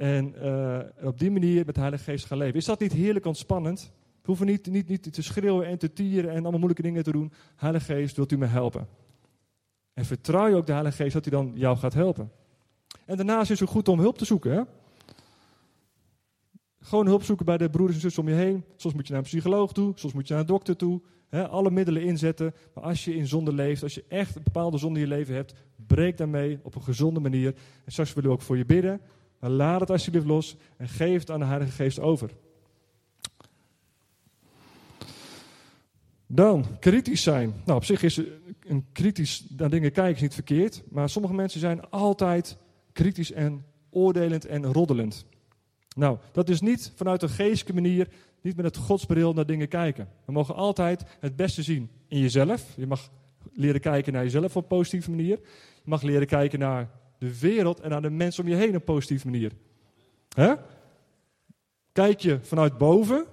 En 0.00 0.34
uh, 0.42 0.78
op 1.02 1.18
die 1.18 1.30
manier 1.30 1.64
met 1.66 1.74
de 1.74 1.80
Heilige 1.80 2.04
Geest 2.04 2.24
gaan 2.24 2.38
leven. 2.38 2.54
Is 2.54 2.64
dat 2.64 2.80
niet 2.80 2.92
heerlijk 2.92 3.26
ontspannend? 3.26 3.92
We 4.20 4.26
hoeven 4.26 4.46
niet, 4.46 4.66
niet, 4.66 4.88
niet 4.88 5.12
te 5.12 5.22
schreeuwen 5.22 5.66
en 5.66 5.78
te 5.78 5.92
tieren 5.92 6.30
en 6.30 6.36
allemaal 6.36 6.52
moeilijke 6.52 6.82
dingen 6.82 7.02
te 7.02 7.12
doen. 7.12 7.32
Heilige 7.56 7.94
Geest, 7.94 8.16
wilt 8.16 8.32
u 8.32 8.38
me 8.38 8.46
helpen? 8.46 8.88
En 9.94 10.04
vertrouw 10.04 10.48
je 10.48 10.54
ook 10.54 10.66
de 10.66 10.72
Heilige 10.72 10.96
Geest 10.96 11.12
dat 11.12 11.24
hij 11.24 11.32
dan 11.32 11.52
jou 11.54 11.76
gaat 11.76 11.94
helpen. 11.94 12.30
En 13.04 13.16
daarnaast 13.16 13.50
is 13.50 13.60
het 13.60 13.68
goed 13.68 13.88
om 13.88 13.98
hulp 13.98 14.18
te 14.18 14.24
zoeken. 14.24 14.52
Hè? 14.52 14.62
Gewoon 16.80 17.06
hulp 17.06 17.22
zoeken 17.22 17.46
bij 17.46 17.58
de 17.58 17.70
broeders 17.70 17.96
en 17.96 18.02
zussen 18.02 18.22
om 18.22 18.28
je 18.28 18.34
heen. 18.34 18.64
Soms 18.76 18.94
moet 18.94 19.06
je 19.06 19.12
naar 19.12 19.22
een 19.22 19.28
psycholoog 19.28 19.72
toe, 19.72 19.92
soms 19.94 20.12
moet 20.12 20.26
je 20.26 20.32
naar 20.32 20.42
een 20.42 20.48
dokter 20.48 20.76
toe. 20.76 21.00
Hè? 21.28 21.48
Alle 21.48 21.70
middelen 21.70 22.02
inzetten. 22.02 22.54
Maar 22.74 22.84
als 22.84 23.04
je 23.04 23.14
in 23.14 23.26
zonde 23.26 23.52
leeft, 23.52 23.82
als 23.82 23.94
je 23.94 24.04
echt 24.08 24.36
een 24.36 24.42
bepaalde 24.42 24.78
zonde 24.78 25.00
in 25.00 25.08
je 25.08 25.14
leven 25.14 25.34
hebt, 25.34 25.54
breek 25.86 26.16
daarmee 26.16 26.58
op 26.62 26.74
een 26.74 26.82
gezonde 26.82 27.20
manier. 27.20 27.54
En 27.84 27.92
straks 27.92 28.14
willen 28.14 28.30
we 28.30 28.36
ook 28.36 28.42
voor 28.42 28.56
je 28.56 28.64
bidden. 28.64 29.00
Maar 29.40 29.50
laat 29.50 29.80
het 29.80 29.90
alsjeblieft 29.90 30.26
los 30.26 30.56
en 30.76 30.88
geef 30.88 31.20
het 31.20 31.30
aan 31.30 31.38
de 31.38 31.46
Heilige 31.46 31.72
Geest 31.72 32.00
over. 32.00 32.30
Dan, 36.26 36.66
kritisch 36.80 37.22
zijn. 37.22 37.54
Nou, 37.64 37.78
op 37.78 37.84
zich 37.84 38.02
is 38.02 38.20
een 38.66 38.86
kritisch 38.92 39.44
naar 39.56 39.70
dingen 39.70 39.92
kijken 39.92 40.22
niet 40.22 40.34
verkeerd. 40.34 40.82
Maar 40.88 41.08
sommige 41.08 41.34
mensen 41.34 41.60
zijn 41.60 41.90
altijd 41.90 42.58
kritisch 42.92 43.32
en 43.32 43.64
oordelend 43.90 44.46
en 44.46 44.72
roddelend. 44.72 45.24
Nou, 45.96 46.18
dat 46.32 46.48
is 46.48 46.60
niet 46.60 46.92
vanuit 46.94 47.22
een 47.22 47.28
geestelijke 47.28 47.82
manier, 47.82 48.08
niet 48.40 48.56
met 48.56 48.64
het 48.64 48.76
godsbril 48.76 49.32
naar 49.32 49.46
dingen 49.46 49.68
kijken. 49.68 50.08
We 50.24 50.32
mogen 50.32 50.54
altijd 50.54 51.04
het 51.20 51.36
beste 51.36 51.62
zien 51.62 51.90
in 52.08 52.18
jezelf. 52.18 52.72
Je 52.76 52.86
mag 52.86 53.10
leren 53.52 53.80
kijken 53.80 54.12
naar 54.12 54.22
jezelf 54.22 54.56
op 54.56 54.62
een 54.62 54.68
positieve 54.68 55.10
manier. 55.10 55.38
Je 55.82 55.90
mag 55.90 56.02
leren 56.02 56.26
kijken 56.26 56.58
naar 56.58 56.90
de 57.20 57.38
wereld 57.38 57.80
en 57.80 57.90
naar 57.90 58.02
de 58.02 58.10
mensen 58.10 58.44
om 58.44 58.50
je 58.50 58.56
heen 58.56 58.68
op 58.68 58.74
een 58.74 58.84
positieve 58.84 59.26
manier. 59.26 59.52
Kijk 61.92 62.20
je 62.20 62.38
vanuit 62.42 62.78
boven, 62.78 63.26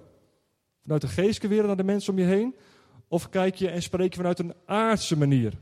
vanuit 0.84 1.02
de 1.02 1.08
geestelijke 1.08 1.48
wereld 1.48 1.68
naar 1.68 1.78
de 1.78 1.84
mensen 1.84 2.14
om 2.14 2.20
je 2.20 2.26
heen, 2.26 2.56
of 3.08 3.30
kijk 3.30 3.56
je 3.56 3.70
en 3.70 3.82
spreek 3.82 4.10
je 4.10 4.18
vanuit 4.18 4.40
een 4.40 4.54
aardse 4.66 5.18
manier? 5.18 5.54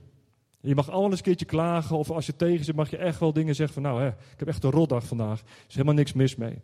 Je 0.62 0.76
mag 0.76 0.90
allemaal 0.90 1.10
eens 1.10 1.18
een 1.18 1.26
keertje 1.26 1.46
klagen, 1.46 1.98
of 1.98 2.12
als 2.12 2.26
je 2.26 2.36
tegen 2.36 2.66
zit, 2.66 2.76
mag 2.76 2.90
je 2.90 2.98
echt 2.98 3.20
wel 3.20 3.34
dingen 3.34 3.56
zeggen 3.56 3.74
van, 3.74 3.84
nou, 3.84 4.02
hè, 4.02 4.08
ik 4.08 4.40
heb 4.40 4.48
echt 4.48 4.64
een 4.64 4.72
rotdag 4.72 5.06
vandaag. 5.06 5.40
Er 5.40 5.48
is 5.68 5.74
helemaal 5.74 5.94
niks 5.94 6.14
mis 6.14 6.36
mee. 6.36 6.62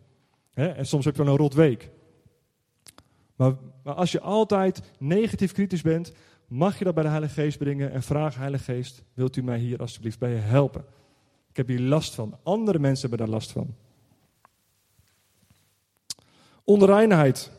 En 0.54 0.86
soms 0.86 1.04
heb 1.04 1.16
je 1.16 1.22
wel 1.22 1.32
een 1.32 1.38
rot 1.38 1.54
week. 1.54 1.90
Maar, 3.36 3.52
maar, 3.84 3.94
als 3.94 4.12
je 4.12 4.20
altijd 4.20 4.82
negatief 4.98 5.52
kritisch 5.52 5.82
bent, 5.82 6.12
mag 6.46 6.78
je 6.78 6.84
dat 6.84 6.94
bij 6.94 7.02
de 7.02 7.08
Heilige 7.08 7.40
Geest 7.40 7.58
brengen 7.58 7.92
en 7.92 8.02
vraag, 8.02 8.36
Heilige 8.36 8.64
Geest, 8.64 9.02
wilt 9.14 9.36
u 9.36 9.42
mij 9.42 9.58
hier 9.58 9.80
alsjeblieft 9.80 10.18
bij 10.18 10.30
je 10.30 10.36
helpen? 10.36 10.84
Ik 11.52 11.58
heb 11.58 11.68
hier 11.68 11.80
last 11.80 12.14
van. 12.14 12.38
Andere 12.42 12.78
mensen 12.78 13.08
hebben 13.08 13.26
daar 13.26 13.34
last 13.34 13.52
van. 13.52 13.74
Onreinheid. 16.64 17.50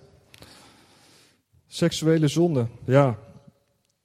Seksuele 1.67 2.27
zonde. 2.27 2.67
Ja. 2.85 3.19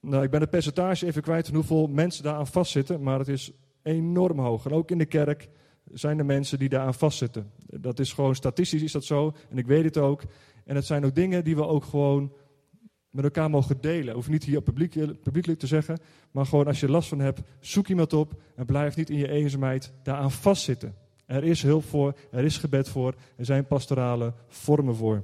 Nou, 0.01 0.25
ik 0.25 0.31
ben 0.31 0.41
het 0.41 0.51
percentage 0.51 1.07
even 1.07 1.23
kwijt 1.23 1.47
van 1.47 1.55
hoeveel 1.55 1.87
mensen 1.87 2.23
daar 2.25 2.35
aan 2.35 2.47
vastzitten, 2.47 3.03
maar 3.03 3.19
het 3.19 3.29
is 3.29 3.53
enorm 3.83 4.39
hoog. 4.39 4.67
En 4.67 4.73
ook 4.73 4.91
in 4.91 4.99
de 4.99 5.07
kerk 5.07 5.49
zijn 5.93 6.19
er 6.19 6.25
mensen 6.25 6.59
die 6.59 6.69
daar 6.69 6.87
aan 6.87 6.95
vastzitten. 6.95 7.53
Dat 7.67 7.99
is 7.99 8.13
gewoon 8.13 8.35
statistisch 8.35 8.83
is 8.83 8.93
dat 8.93 9.05
zo. 9.05 9.33
En 9.51 9.59
ik 9.59 9.67
weet 9.67 9.85
het 9.85 9.97
ook. 9.97 10.23
En 10.65 10.75
het 10.75 10.87
zijn 10.87 11.05
ook 11.05 11.15
dingen 11.15 11.45
die 11.45 11.57
we 11.57 11.67
ook 11.67 11.85
gewoon 11.85 12.33
met 13.11 13.25
elkaar 13.25 13.51
mogen 13.51 13.81
delen. 13.81 14.15
Hoef 14.15 14.29
niet 14.29 14.45
hier 14.45 14.63
publiek, 14.63 15.23
publiekelijk 15.23 15.61
te 15.61 15.67
zeggen. 15.67 15.99
Maar 16.31 16.47
gewoon 16.47 16.67
als 16.67 16.81
je 16.81 16.91
last 16.91 17.09
van 17.09 17.21
hebt, 17.21 17.41
zoek 17.61 17.89
iemand 17.89 18.13
op. 18.13 18.41
En 18.55 18.67
blijf 18.67 18.97
niet 18.97 19.11
in 19.11 19.19
je 19.19 19.29
eenzaamheid 19.29 19.93
daaraan 20.03 20.31
vastzitten. 20.31 20.95
Er 21.27 21.45
is 21.45 21.63
hulp 21.63 21.85
voor, 21.85 22.15
er 22.31 22.45
is 22.45 22.57
gebed 22.57 22.89
voor, 22.89 23.15
er 23.37 23.45
zijn 23.45 23.67
pastorale 23.67 24.33
vormen 24.47 24.97
voor. 24.97 25.23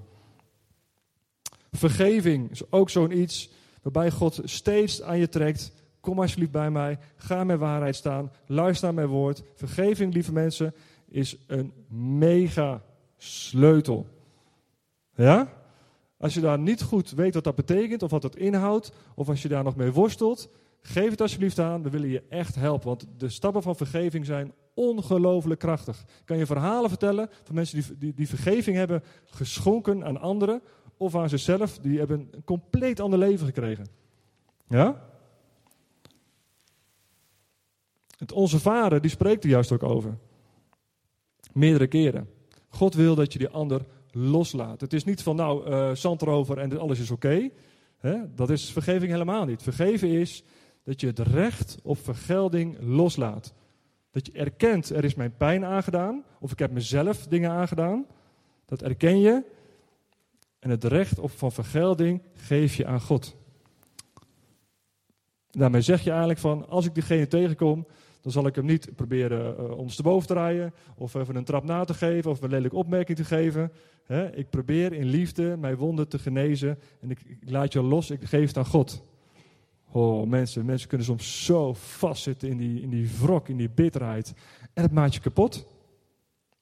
Vergeving 1.73 2.51
is 2.51 2.73
ook 2.73 2.91
zo'n 2.91 3.19
iets 3.19 3.51
waarbij 3.83 4.11
God 4.11 4.41
steeds 4.45 5.03
aan 5.03 5.19
je 5.19 5.29
trekt. 5.29 5.73
Kom 6.01 6.21
alsjeblieft 6.21 6.53
bij 6.53 6.71
mij, 6.71 6.99
ga 7.17 7.45
met 7.45 7.59
waarheid 7.59 7.97
staan, 7.97 8.33
luister 8.47 8.85
naar 8.85 8.95
mijn 8.95 9.07
woord. 9.07 9.43
Vergeving, 9.55 10.15
lieve 10.15 10.33
mensen, 10.33 10.75
is 11.09 11.37
een 11.47 11.73
mega 12.19 12.83
sleutel. 13.17 14.07
Ja? 15.15 15.64
Als 16.25 16.35
je 16.35 16.41
daar 16.41 16.59
niet 16.59 16.83
goed 16.83 17.11
weet 17.11 17.35
wat 17.35 17.45
dat 17.45 17.55
betekent, 17.55 18.03
of 18.03 18.11
wat 18.11 18.23
dat 18.23 18.37
inhoudt, 18.37 18.93
of 19.15 19.29
als 19.29 19.43
je 19.43 19.49
daar 19.49 19.65
nog 19.65 19.77
mee 19.77 19.93
worstelt, 19.93 20.49
geef 20.81 21.11
het 21.11 21.21
alsjeblieft 21.21 21.59
aan. 21.59 21.83
We 21.83 21.91
willen 21.91 22.09
je 22.09 22.23
echt 22.29 22.55
helpen, 22.55 22.89
want 22.89 23.07
de 23.17 23.29
stappen 23.29 23.63
van 23.63 23.77
vergeving 23.77 24.27
zijn 24.27 24.53
ongelooflijk 24.75 25.61
krachtig. 25.61 26.01
Ik 26.01 26.23
kan 26.25 26.37
je 26.37 26.47
verhalen 26.47 26.89
vertellen 26.89 27.29
van 27.43 27.55
mensen 27.55 27.81
die, 27.81 27.99
die, 27.99 28.15
die 28.15 28.29
vergeving 28.29 28.77
hebben 28.77 29.03
geschonken 29.25 30.05
aan 30.05 30.21
anderen, 30.21 30.63
of 30.97 31.17
aan 31.17 31.29
zichzelf, 31.29 31.79
die 31.79 31.99
hebben 31.99 32.29
een 32.31 32.45
compleet 32.45 33.01
ander 33.01 33.19
leven 33.19 33.47
gekregen. 33.47 33.87
Ja? 34.69 35.09
Het 38.19 38.33
Onze 38.33 38.59
Vader, 38.59 39.01
die 39.01 39.11
spreekt 39.11 39.45
er 39.45 39.51
juist 39.51 39.73
ook 39.73 39.83
over. 39.83 40.19
Meerdere 41.53 41.87
keren. 41.87 42.29
God 42.69 42.95
wil 42.95 43.15
dat 43.15 43.33
je 43.33 43.39
die 43.39 43.49
ander 43.49 43.85
loslaat. 44.15 44.81
Het 44.81 44.93
is 44.93 45.05
niet 45.05 45.23
van, 45.23 45.37
nou, 45.37 45.71
uh, 45.71 45.95
zand 45.95 46.23
erover 46.23 46.59
en 46.59 46.79
alles 46.79 46.99
is 46.99 47.11
oké. 47.11 47.51
Dat 48.35 48.51
is 48.51 48.73
vergeving 48.73 49.13
helemaal 49.13 49.45
niet. 49.45 49.63
Vergeven 49.63 50.09
is 50.09 50.43
dat 50.83 51.01
je 51.01 51.07
het 51.07 51.19
recht 51.19 51.79
op 51.83 51.99
vergelding 51.99 52.77
loslaat. 52.81 53.55
Dat 54.11 54.27
je 54.27 54.33
erkent, 54.33 54.91
er 54.91 55.05
is 55.05 55.15
mijn 55.15 55.37
pijn 55.37 55.65
aangedaan, 55.65 56.25
of 56.41 56.53
ik 56.53 56.59
heb 56.59 56.71
mezelf 56.71 57.27
dingen 57.27 57.51
aangedaan. 57.51 58.07
Dat 58.65 58.83
erken 58.83 59.21
je. 59.21 59.43
En 60.59 60.71
het 60.71 60.85
recht 60.85 61.19
op 61.19 61.31
van 61.31 61.53
vergelding 61.53 62.23
geef 62.35 62.75
je 62.75 62.87
aan 62.87 63.01
God. 63.01 63.37
Daarmee 65.51 65.81
zeg 65.81 66.03
je 66.03 66.11
eigenlijk 66.11 66.41
van, 66.41 66.69
als 66.69 66.87
ik 66.87 66.95
diegene 66.95 67.27
tegenkom, 67.27 67.87
dan 68.25 68.33
zal 68.33 68.47
ik 68.47 68.55
hem 68.55 68.65
niet 68.65 68.97
proberen 68.97 69.57
uh, 69.61 69.79
ondersteboven 69.79 70.27
te 70.27 70.35
rijden, 70.35 70.75
of 70.97 71.15
even 71.15 71.37
een 71.37 71.45
trap 71.45 71.65
na 71.65 71.85
te 71.85 71.95
geven, 71.95 72.31
of 72.31 72.43
een 72.43 72.51
lelijke 72.51 72.77
opmerking 72.77 73.19
te 73.19 73.25
geven. 73.25 73.73
ik 74.35 74.51
probeer 74.51 74.93
in 74.93 75.05
liefde 75.05 75.57
mijn 75.57 75.77
wonden 75.77 76.09
te 76.09 76.19
genezen 76.19 76.79
en 77.01 77.11
ik, 77.11 77.21
ik, 77.23 77.51
laat 77.51 77.73
je 77.73 77.83
los, 77.83 78.11
ik 78.11 78.25
geef 78.25 78.47
het 78.47 78.57
aan 78.57 78.67
God. 78.67 79.05
Oh, 79.91 80.27
mensen, 80.27 80.65
mensen 80.65 80.89
kunnen 80.89 81.07
soms 81.07 81.45
zo 81.45 81.73
vastzitten 81.73 82.49
in 82.49 82.57
die, 82.57 82.81
in 82.81 82.91
die 82.91 83.11
wrok, 83.21 83.49
in 83.49 83.57
die 83.57 83.71
bitterheid. 83.71 84.35
En 84.73 84.83
het 84.83 84.93
maakt 84.93 85.15
je 85.15 85.21
kapot. 85.21 85.67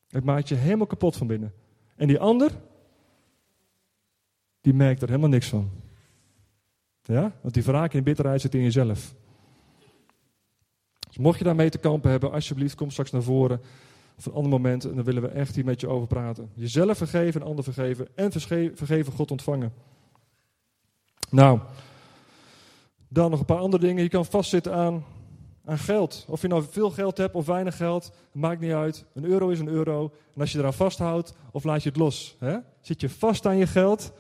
Het 0.09 0.25
maakt 0.25 0.49
je 0.49 0.55
helemaal 0.55 0.87
kapot 0.87 1.17
van 1.17 1.27
binnen. 1.27 1.53
En 1.97 2.07
die 2.09 2.19
ander, 2.19 2.51
die 4.61 4.75
merkt 4.75 5.03
er 5.03 5.09
helemaal 5.09 5.29
niks 5.29 5.49
van. 5.49 5.71
Ja? 7.03 7.33
Want 7.41 7.55
die 7.55 7.63
wraak 7.63 7.95
en 7.95 8.05
bitterheid 8.05 8.41
zit 8.41 8.55
in 8.55 8.63
jezelf. 8.63 9.15
Dus 11.13 11.21
mocht 11.21 11.39
je 11.39 11.45
daarmee 11.45 11.71
te 11.71 11.79
kampen 11.79 12.11
hebben, 12.11 12.33
alsjeblieft, 12.33 12.75
kom 12.75 12.91
straks 12.91 13.11
naar 13.11 13.23
voren. 13.23 13.61
Of 14.19 14.27
een 14.27 14.33
ander 14.33 14.51
moment, 14.51 14.85
en 14.85 14.95
dan 14.95 15.05
willen 15.05 15.23
we 15.23 15.29
echt 15.29 15.55
hier 15.55 15.65
met 15.65 15.81
je 15.81 15.89
over 15.89 16.07
praten. 16.07 16.51
Jezelf 16.55 16.97
vergeven, 16.97 17.41
een 17.41 17.47
ander 17.47 17.65
vergeven 17.65 18.09
en 18.15 18.33
vergeven 18.75 19.13
God 19.13 19.31
ontvangen. 19.31 19.73
Nou, 21.31 21.59
dan 23.09 23.31
nog 23.31 23.41
een 23.41 23.47
paar 23.47 23.59
andere 23.59 23.83
dingen. 23.83 24.03
Je 24.03 24.09
kan 24.09 24.25
vastzitten 24.25 24.75
aan, 24.75 25.05
aan 25.65 25.79
geld. 25.79 26.25
Of 26.29 26.43
je 26.43 26.49
nou 26.49 26.65
veel 26.71 26.91
geld 26.91 27.17
hebt 27.17 27.35
of 27.35 27.47
weinig 27.47 27.77
geld, 27.77 28.13
maakt 28.33 28.61
niet 28.61 28.73
uit. 28.73 29.05
Een 29.15 29.25
euro 29.25 29.49
is 29.49 29.61
een 29.61 29.69
euro. 29.69 30.13
En 30.35 30.41
als 30.41 30.53
je 30.53 30.59
eraan 30.59 30.75
vasthoudt, 30.75 31.35
of 31.51 31.65
laat 31.65 31.83
je 31.83 31.89
het 31.89 31.99
los. 31.99 32.37
Hè? 32.39 32.57
Zit 32.81 33.01
je 33.01 33.09
vast 33.09 33.47
aan 33.47 33.57
je 33.57 33.67
geld, 33.67 34.13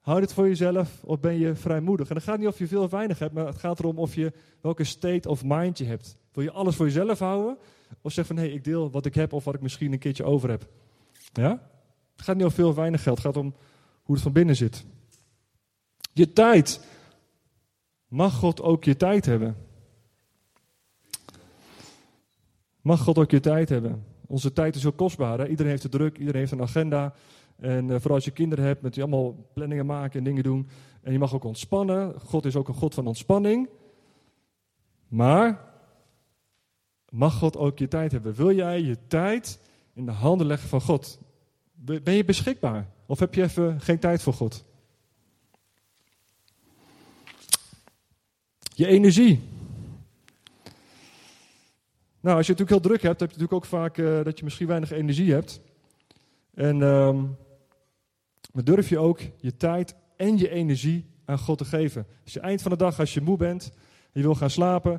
Houd 0.00 0.20
het 0.20 0.32
voor 0.32 0.48
jezelf 0.48 1.04
of 1.04 1.20
ben 1.20 1.38
je 1.38 1.54
vrijmoedig? 1.54 2.08
En 2.08 2.14
het 2.14 2.24
gaat 2.24 2.38
niet 2.38 2.48
of 2.48 2.58
je 2.58 2.68
veel 2.68 2.82
of 2.82 2.90
weinig 2.90 3.18
hebt, 3.18 3.34
maar 3.34 3.46
het 3.46 3.58
gaat 3.58 3.78
erom 3.78 3.98
of 3.98 4.14
je 4.14 4.32
welke 4.60 4.84
state 4.84 5.28
of 5.28 5.44
mind 5.44 5.78
je 5.78 5.84
hebt. 5.84 6.16
Wil 6.32 6.44
je 6.44 6.50
alles 6.50 6.76
voor 6.76 6.86
jezelf 6.86 7.18
houden? 7.18 7.58
Of 8.00 8.12
zeg 8.12 8.26
van 8.26 8.36
hé, 8.36 8.42
hey, 8.42 8.52
ik 8.52 8.64
deel 8.64 8.90
wat 8.90 9.06
ik 9.06 9.14
heb 9.14 9.32
of 9.32 9.44
wat 9.44 9.54
ik 9.54 9.60
misschien 9.60 9.92
een 9.92 9.98
keertje 9.98 10.24
over 10.24 10.50
heb. 10.50 10.68
Ja? 11.32 11.68
Het 12.16 12.24
gaat 12.24 12.36
niet 12.36 12.44
om 12.44 12.50
veel 12.50 12.68
of 12.68 12.74
weinig 12.74 13.02
geld, 13.02 13.16
het 13.16 13.26
gaat 13.26 13.36
om 13.36 13.54
hoe 14.02 14.14
het 14.14 14.24
van 14.24 14.32
binnen 14.32 14.56
zit. 14.56 14.84
Je 16.12 16.32
tijd. 16.32 16.86
Mag 18.08 18.34
God 18.34 18.62
ook 18.62 18.84
je 18.84 18.96
tijd 18.96 19.26
hebben? 19.26 19.56
Mag 22.80 23.00
God 23.00 23.18
ook 23.18 23.30
je 23.30 23.40
tijd 23.40 23.68
hebben? 23.68 24.04
Onze 24.26 24.52
tijd 24.52 24.74
is 24.74 24.82
heel 24.82 24.92
kostbaar. 24.92 25.38
Hè? 25.38 25.46
Iedereen 25.46 25.70
heeft 25.70 25.82
het 25.82 25.92
druk, 25.92 26.18
iedereen 26.18 26.40
heeft 26.40 26.52
een 26.52 26.62
agenda. 26.62 27.14
En 27.60 27.84
uh, 27.84 27.96
vooral 27.96 28.14
als 28.14 28.24
je 28.24 28.30
kinderen 28.30 28.64
hebt, 28.64 28.82
met 28.82 28.94
die 28.94 29.02
allemaal 29.02 29.50
planningen 29.54 29.86
maken 29.86 30.18
en 30.18 30.24
dingen 30.24 30.42
doen. 30.42 30.68
En 31.02 31.12
je 31.12 31.18
mag 31.18 31.34
ook 31.34 31.44
ontspannen. 31.44 32.20
God 32.20 32.44
is 32.44 32.56
ook 32.56 32.68
een 32.68 32.74
God 32.74 32.94
van 32.94 33.06
ontspanning. 33.06 33.68
Maar 35.08 35.60
mag 37.08 37.34
God 37.38 37.56
ook 37.56 37.78
je 37.78 37.88
tijd 37.88 38.12
hebben? 38.12 38.34
Wil 38.34 38.52
jij 38.52 38.82
je 38.82 38.96
tijd 39.06 39.60
in 39.92 40.06
de 40.06 40.12
handen 40.12 40.46
leggen 40.46 40.68
van 40.68 40.80
God? 40.80 41.18
Ben 41.74 42.14
je 42.14 42.24
beschikbaar? 42.24 42.88
Of 43.06 43.18
heb 43.18 43.34
je 43.34 43.42
even 43.42 43.80
geen 43.80 43.98
tijd 43.98 44.22
voor 44.22 44.32
God? 44.32 44.64
Je 48.74 48.86
energie. 48.86 49.40
Nou, 52.20 52.36
als 52.36 52.46
je 52.46 52.52
het 52.52 52.60
natuurlijk 52.60 52.70
heel 52.70 52.80
druk 52.80 53.02
hebt, 53.02 53.20
heb 53.20 53.30
je 53.30 53.36
natuurlijk 53.36 53.64
ook 53.64 53.70
vaak 53.70 53.96
uh, 53.96 54.24
dat 54.24 54.38
je 54.38 54.44
misschien 54.44 54.66
weinig 54.66 54.90
energie 54.90 55.32
hebt. 55.32 55.60
En 56.54 56.82
um, 56.82 57.36
maar 58.52 58.64
durf 58.64 58.88
je 58.88 58.98
ook 58.98 59.20
je 59.36 59.56
tijd 59.56 59.94
en 60.16 60.38
je 60.38 60.50
energie 60.50 61.06
aan 61.24 61.38
God 61.38 61.58
te 61.58 61.64
geven. 61.64 62.06
Als 62.24 62.32
je 62.32 62.40
eind 62.40 62.62
van 62.62 62.70
de 62.70 62.76
dag, 62.76 62.98
als 62.98 63.14
je 63.14 63.20
moe 63.20 63.36
bent, 63.36 63.72
en 64.12 64.20
je 64.20 64.22
wil 64.22 64.34
gaan 64.34 64.50
slapen, 64.50 64.92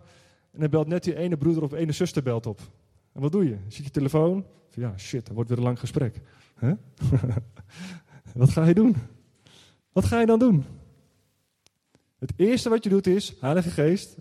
en 0.51 0.59
dan 0.59 0.69
belt 0.69 0.87
net 0.87 1.03
die 1.03 1.15
ene 1.15 1.37
broeder 1.37 1.63
of 1.63 1.71
ene 1.71 1.91
zuster 1.91 2.23
belt 2.23 2.45
op. 2.45 2.59
En 3.13 3.21
wat 3.21 3.31
doe 3.31 3.45
je? 3.45 3.57
Ziet 3.67 3.85
je 3.85 3.91
telefoon. 3.91 4.45
Ja, 4.69 4.97
shit, 4.97 5.25
dat 5.25 5.35
wordt 5.35 5.49
weer 5.49 5.57
een 5.57 5.63
lang 5.63 5.79
gesprek. 5.79 6.21
wat 8.35 8.49
ga 8.49 8.65
je 8.65 8.73
doen? 8.73 8.95
Wat 9.91 10.05
ga 10.05 10.19
je 10.19 10.25
dan 10.25 10.39
doen? 10.39 10.65
Het 12.19 12.33
eerste 12.35 12.69
wat 12.69 12.83
je 12.83 12.89
doet 12.89 13.07
is, 13.07 13.35
Heilige 13.39 13.69
Geest, 13.69 14.17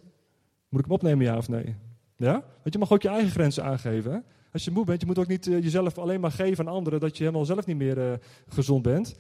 moet 0.69 0.81
ik 0.81 0.87
hem 0.87 0.95
opnemen 0.95 1.25
ja 1.25 1.37
of 1.37 1.49
nee? 1.49 1.77
Ja? 2.17 2.33
Want 2.33 2.73
je 2.73 2.79
mag 2.79 2.93
ook 2.93 3.03
je 3.03 3.09
eigen 3.09 3.31
grenzen 3.31 3.65
aangeven. 3.65 4.25
Als 4.53 4.65
je 4.65 4.71
moe 4.71 4.85
bent, 4.85 5.01
je 5.01 5.07
moet 5.07 5.19
ook 5.19 5.27
niet 5.27 5.47
uh, 5.47 5.63
jezelf 5.63 5.99
alleen 5.99 6.21
maar 6.21 6.33
geven 6.33 6.69
aan 6.69 6.75
anderen 6.75 7.01
dat 7.01 7.17
je 7.17 7.25
helemaal 7.25 7.45
zelf 7.45 7.67
niet 7.67 7.77
meer 7.77 7.99
uh, 7.99 8.13
gezond 8.49 8.83
bent. 8.83 9.17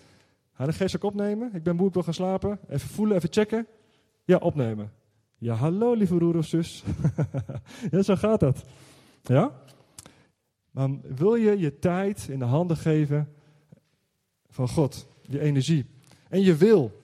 de 0.56 0.72
geest 0.72 0.96
ook 0.96 1.04
opnemen. 1.04 1.50
Ik 1.54 1.62
ben 1.62 1.76
moe, 1.76 1.86
ik 1.86 1.94
wil 1.94 2.02
gaan 2.02 2.14
slapen. 2.14 2.58
Even 2.68 2.88
voelen, 2.88 3.16
even 3.16 3.32
checken. 3.32 3.66
Ja, 4.24 4.36
opnemen. 4.36 4.92
Ja, 5.38 5.54
hallo 5.54 5.94
lieve 5.94 6.14
broer 6.14 6.36
of 6.36 6.46
zus. 6.46 6.84
ja, 7.90 8.02
zo 8.02 8.16
gaat 8.16 8.40
dat. 8.40 8.64
Ja? 9.22 9.52
Maar 10.70 10.88
wil 11.02 11.34
je 11.34 11.58
je 11.58 11.78
tijd 11.78 12.28
in 12.30 12.38
de 12.38 12.44
handen 12.44 12.76
geven 12.76 13.28
van 14.48 14.68
God, 14.68 15.06
je 15.22 15.40
energie 15.40 15.86
en 16.28 16.40
je 16.42 16.56
wil? 16.56 17.02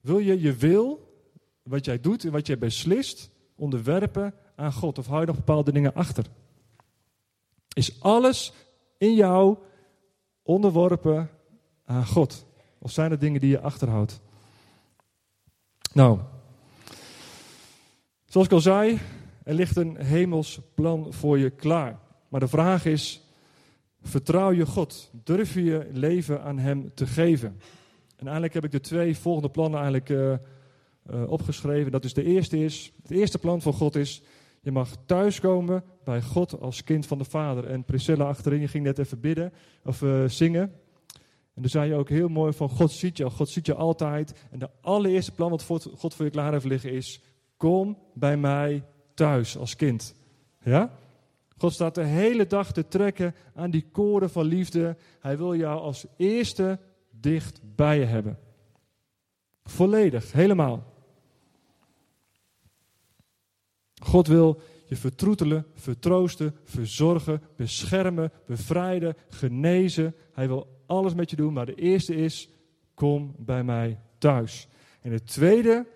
Wil 0.00 0.18
je 0.18 0.40
je 0.40 0.54
wil, 0.54 1.12
wat 1.62 1.84
jij 1.84 2.00
doet 2.00 2.24
en 2.24 2.32
wat 2.32 2.46
jij 2.46 2.58
beslist, 2.58 3.30
onderwerpen 3.54 4.34
aan 4.54 4.72
God? 4.72 4.98
Of 4.98 5.06
hou 5.06 5.20
je 5.20 5.26
nog 5.26 5.36
bepaalde 5.36 5.72
dingen 5.72 5.94
achter? 5.94 6.26
Is 7.74 8.00
alles 8.00 8.52
in 8.98 9.14
jou 9.14 9.56
onderworpen 10.42 11.30
aan 11.84 12.06
God? 12.06 12.46
Of 12.78 12.90
zijn 12.90 13.10
er 13.10 13.18
dingen 13.18 13.40
die 13.40 13.50
je 13.50 13.60
achterhoudt? 13.60 14.20
Nou, 15.92 16.18
zoals 18.26 18.46
ik 18.46 18.52
al 18.52 18.60
zei, 18.60 18.98
er 19.44 19.54
ligt 19.54 19.76
een 19.76 19.96
hemels 19.96 20.60
plan 20.74 21.12
voor 21.12 21.38
je 21.38 21.50
klaar. 21.50 21.98
Maar 22.28 22.40
de 22.40 22.48
vraag 22.48 22.84
is, 22.84 23.22
vertrouw 24.02 24.52
je 24.52 24.66
God? 24.66 25.10
Durf 25.24 25.54
je 25.54 25.64
je 25.64 25.88
leven 25.92 26.42
aan 26.42 26.58
Hem 26.58 26.94
te 26.94 27.06
geven? 27.06 27.60
En 28.16 28.24
eigenlijk 28.24 28.54
heb 28.54 28.64
ik 28.64 28.72
de 28.72 28.80
twee 28.80 29.16
volgende 29.16 29.50
plannen 29.50 29.80
eigenlijk 29.80 30.08
uh, 30.08 30.32
uh, 31.10 31.30
opgeschreven. 31.30 31.92
Dat 31.92 32.04
is 32.04 32.14
de 32.14 32.24
eerste 32.24 32.58
is, 32.64 32.92
het 33.02 33.10
eerste 33.10 33.38
plan 33.38 33.62
van 33.62 33.72
God 33.72 33.96
is, 33.96 34.22
je 34.64 34.72
mag 34.72 34.96
thuiskomen 35.06 35.84
bij 36.04 36.22
God 36.22 36.60
als 36.60 36.84
kind 36.84 37.06
van 37.06 37.18
de 37.18 37.24
Vader. 37.24 37.66
En 37.66 37.84
Priscilla 37.84 38.24
achterin, 38.24 38.60
je 38.60 38.68
ging 38.68 38.84
net 38.84 38.98
even 38.98 39.20
bidden 39.20 39.52
of 39.84 40.02
uh, 40.02 40.24
zingen. 40.28 40.72
En 41.54 41.62
toen 41.62 41.68
zei 41.68 41.88
je 41.88 41.94
ook 41.94 42.08
heel 42.08 42.28
mooi 42.28 42.52
van 42.52 42.68
God 42.68 42.90
ziet 42.90 43.16
je, 43.16 43.30
God 43.30 43.48
ziet 43.48 43.66
je 43.66 43.74
altijd. 43.74 44.34
En 44.50 44.58
de 44.58 44.70
allereerste 44.80 45.32
plan 45.32 45.50
wat 45.50 45.62
God 45.96 46.14
voor 46.14 46.24
je 46.24 46.30
klaar 46.30 46.52
heeft 46.52 46.64
liggen 46.64 46.92
is, 46.92 47.20
kom 47.56 47.98
bij 48.14 48.36
mij 48.36 48.84
thuis 49.14 49.56
als 49.56 49.76
kind. 49.76 50.14
Ja? 50.62 50.90
God 51.56 51.72
staat 51.72 51.94
de 51.94 52.04
hele 52.04 52.46
dag 52.46 52.72
te 52.72 52.88
trekken 52.88 53.34
aan 53.54 53.70
die 53.70 53.86
koren 53.92 54.30
van 54.30 54.44
liefde. 54.44 54.96
Hij 55.20 55.36
wil 55.38 55.54
jou 55.54 55.80
als 55.80 56.06
eerste 56.16 56.78
dicht 57.10 57.60
bij 57.76 57.98
je 57.98 58.04
hebben. 58.04 58.38
Volledig, 59.64 60.32
helemaal. 60.32 60.93
God 64.04 64.26
wil 64.26 64.60
je 64.86 64.96
vertroetelen, 64.96 65.66
vertroosten, 65.74 66.54
verzorgen, 66.64 67.42
beschermen, 67.56 68.32
bevrijden, 68.46 69.16
genezen. 69.28 70.14
Hij 70.32 70.48
wil 70.48 70.82
alles 70.86 71.14
met 71.14 71.30
je 71.30 71.36
doen, 71.36 71.52
maar 71.52 71.66
de 71.66 71.74
eerste 71.74 72.14
is, 72.14 72.48
kom 72.94 73.34
bij 73.38 73.64
mij 73.64 73.98
thuis. 74.18 74.68
En 75.00 75.12
het 75.12 75.26
tweede 75.26 75.86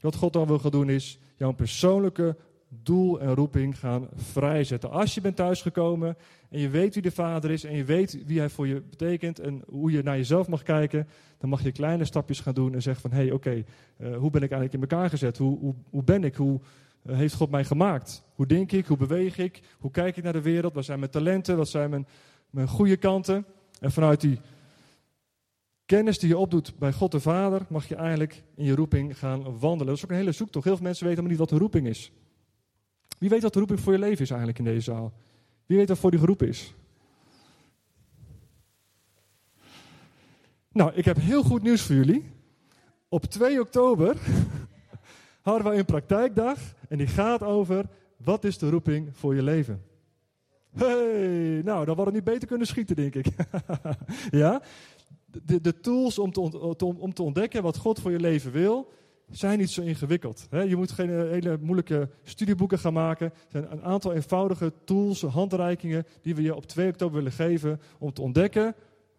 wat 0.00 0.14
God 0.14 0.32
dan 0.32 0.46
wil 0.46 0.58
gaan 0.58 0.70
doen 0.70 0.90
is, 0.90 1.18
jouw 1.36 1.52
persoonlijke 1.52 2.36
doel 2.68 3.20
en 3.20 3.34
roeping 3.34 3.78
gaan 3.78 4.08
vrijzetten. 4.14 4.90
Als 4.90 5.14
je 5.14 5.20
bent 5.20 5.36
thuisgekomen 5.36 6.16
en 6.50 6.60
je 6.60 6.68
weet 6.68 6.94
wie 6.94 7.02
de 7.02 7.10
Vader 7.10 7.50
is 7.50 7.64
en 7.64 7.76
je 7.76 7.84
weet 7.84 8.26
wie 8.26 8.38
Hij 8.38 8.48
voor 8.48 8.66
je 8.66 8.82
betekent 8.90 9.38
en 9.38 9.62
hoe 9.68 9.90
je 9.90 10.02
naar 10.02 10.16
jezelf 10.16 10.48
mag 10.48 10.62
kijken, 10.62 11.08
dan 11.38 11.50
mag 11.50 11.62
je 11.62 11.72
kleine 11.72 12.04
stapjes 12.04 12.40
gaan 12.40 12.54
doen 12.54 12.74
en 12.74 12.82
zeggen 12.82 13.10
van, 13.10 13.18
hé, 13.18 13.24
hey, 13.24 13.32
oké, 13.32 13.64
eh, 13.96 14.16
hoe 14.16 14.30
ben 14.30 14.42
ik 14.42 14.50
eigenlijk 14.50 14.72
in 14.72 14.80
elkaar 14.80 15.10
gezet? 15.10 15.38
Hoe, 15.38 15.58
hoe, 15.58 15.74
hoe 15.90 16.04
ben 16.04 16.24
ik? 16.24 16.34
Hoe, 16.34 16.60
heeft 17.06 17.34
God 17.34 17.50
mij 17.50 17.64
gemaakt? 17.64 18.22
Hoe 18.34 18.46
denk 18.46 18.72
ik? 18.72 18.86
Hoe 18.86 18.96
beweeg 18.96 19.38
ik? 19.38 19.60
Hoe 19.78 19.90
kijk 19.90 20.16
ik 20.16 20.24
naar 20.24 20.32
de 20.32 20.42
wereld? 20.42 20.74
Wat 20.74 20.84
zijn 20.84 20.98
mijn 20.98 21.10
talenten? 21.10 21.56
Wat 21.56 21.68
zijn 21.68 21.90
mijn, 21.90 22.06
mijn 22.50 22.68
goede 22.68 22.96
kanten? 22.96 23.44
En 23.80 23.92
vanuit 23.92 24.20
die 24.20 24.40
kennis 25.86 26.18
die 26.18 26.28
je 26.28 26.38
opdoet 26.38 26.78
bij 26.78 26.92
God 26.92 27.12
de 27.12 27.20
Vader, 27.20 27.66
mag 27.68 27.88
je 27.88 27.94
eigenlijk 27.94 28.42
in 28.54 28.64
je 28.64 28.74
roeping 28.74 29.18
gaan 29.18 29.58
wandelen. 29.58 29.86
Dat 29.86 29.96
is 29.96 30.04
ook 30.04 30.10
een 30.10 30.16
hele 30.16 30.32
zoektocht. 30.32 30.64
Heel 30.64 30.76
veel 30.76 30.84
mensen 30.84 31.06
weten 31.06 31.22
helemaal 31.22 31.38
niet 31.38 31.50
wat 31.50 31.50
een 31.50 31.66
roeping 31.66 31.86
is. 31.86 32.12
Wie 33.18 33.28
weet 33.28 33.42
wat 33.42 33.52
de 33.52 33.58
roeping 33.58 33.80
voor 33.80 33.92
je 33.92 33.98
leven 33.98 34.22
is 34.22 34.30
eigenlijk 34.30 34.58
in 34.58 34.64
deze 34.64 34.80
zaal? 34.80 35.12
Wie 35.66 35.76
weet 35.76 35.88
wat 35.88 35.98
voor 35.98 36.10
die 36.10 36.20
groep 36.20 36.42
is? 36.42 36.74
Nou, 40.72 40.92
ik 40.94 41.04
heb 41.04 41.16
heel 41.16 41.42
goed 41.42 41.62
nieuws 41.62 41.82
voor 41.82 41.94
jullie. 41.94 42.24
Op 43.08 43.24
2 43.24 43.60
oktober 43.60 44.16
hadden 45.40 45.72
we 45.72 45.78
een 45.78 45.84
praktijkdag 45.84 46.58
en 46.88 46.98
die 46.98 47.06
gaat 47.06 47.42
over 47.42 47.84
wat 48.16 48.44
is 48.44 48.58
de 48.58 48.70
roeping 48.70 49.08
voor 49.12 49.34
je 49.34 49.42
leven. 49.42 49.82
Hey, 50.76 51.60
nou, 51.64 51.84
dan 51.84 51.96
hadden 51.96 52.04
we 52.04 52.12
niet 52.12 52.24
beter 52.24 52.48
kunnen 52.48 52.66
schieten, 52.66 52.96
denk 52.96 53.14
ik. 53.14 53.26
ja? 54.30 54.62
De, 55.44 55.80
tools 55.80 56.18
om 56.18 56.32
te, 56.32 56.40
om 56.78 57.14
te 57.14 57.22
ontdekken 57.22 57.62
wat 57.62 57.76
God 57.76 58.00
voor 58.00 58.10
je 58.10 58.20
leven 58.20 58.52
wil, 58.52 58.92
zijn 59.30 59.58
niet 59.58 59.70
zo 59.70 59.82
ingewikkeld. 59.82 60.46
Je 60.50 60.76
moet 60.76 60.90
geen 60.90 61.10
eh, 61.10 61.16
hele 61.16 61.58
moeilijke 61.60 62.08
studieboeken 62.22 62.78
gaan 62.78 62.92
maken. 62.92 63.26
Er 63.26 63.46
zijn 63.48 63.72
een 63.72 63.82
aantal 63.82 64.12
eenvoudige 64.12 64.72
tools, 64.84 65.22
handreikingen 65.22 66.06
die 66.22 66.34
we 66.34 66.42
je 66.42 66.54
op 66.54 66.66
2 66.66 66.88
oktober 66.88 67.16
willen 67.16 67.32
geven 67.32 67.80
om 67.98 68.12
te 68.12 68.22
ontdekken 68.22 68.74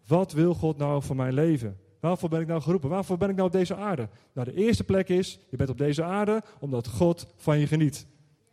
wat 0.06 0.32
wil 0.32 0.54
God 0.54 0.76
nou 0.76 1.02
voor 1.02 1.16
mijn 1.16 1.34
leven? 1.34 1.76
Waarvoor 2.02 2.28
ben 2.28 2.40
ik 2.40 2.46
nou 2.46 2.60
geroepen? 2.60 2.88
Waarvoor 2.88 3.16
ben 3.16 3.28
ik 3.28 3.34
nou 3.34 3.46
op 3.46 3.52
deze 3.52 3.76
aarde? 3.76 4.08
Nou, 4.32 4.50
de 4.50 4.54
eerste 4.54 4.84
plek 4.84 5.08
is, 5.08 5.38
je 5.50 5.56
bent 5.56 5.70
op 5.70 5.78
deze 5.78 6.02
aarde 6.02 6.42
omdat 6.60 6.88
God 6.88 7.26
van 7.36 7.58
je 7.58 7.66
geniet. 7.66 8.06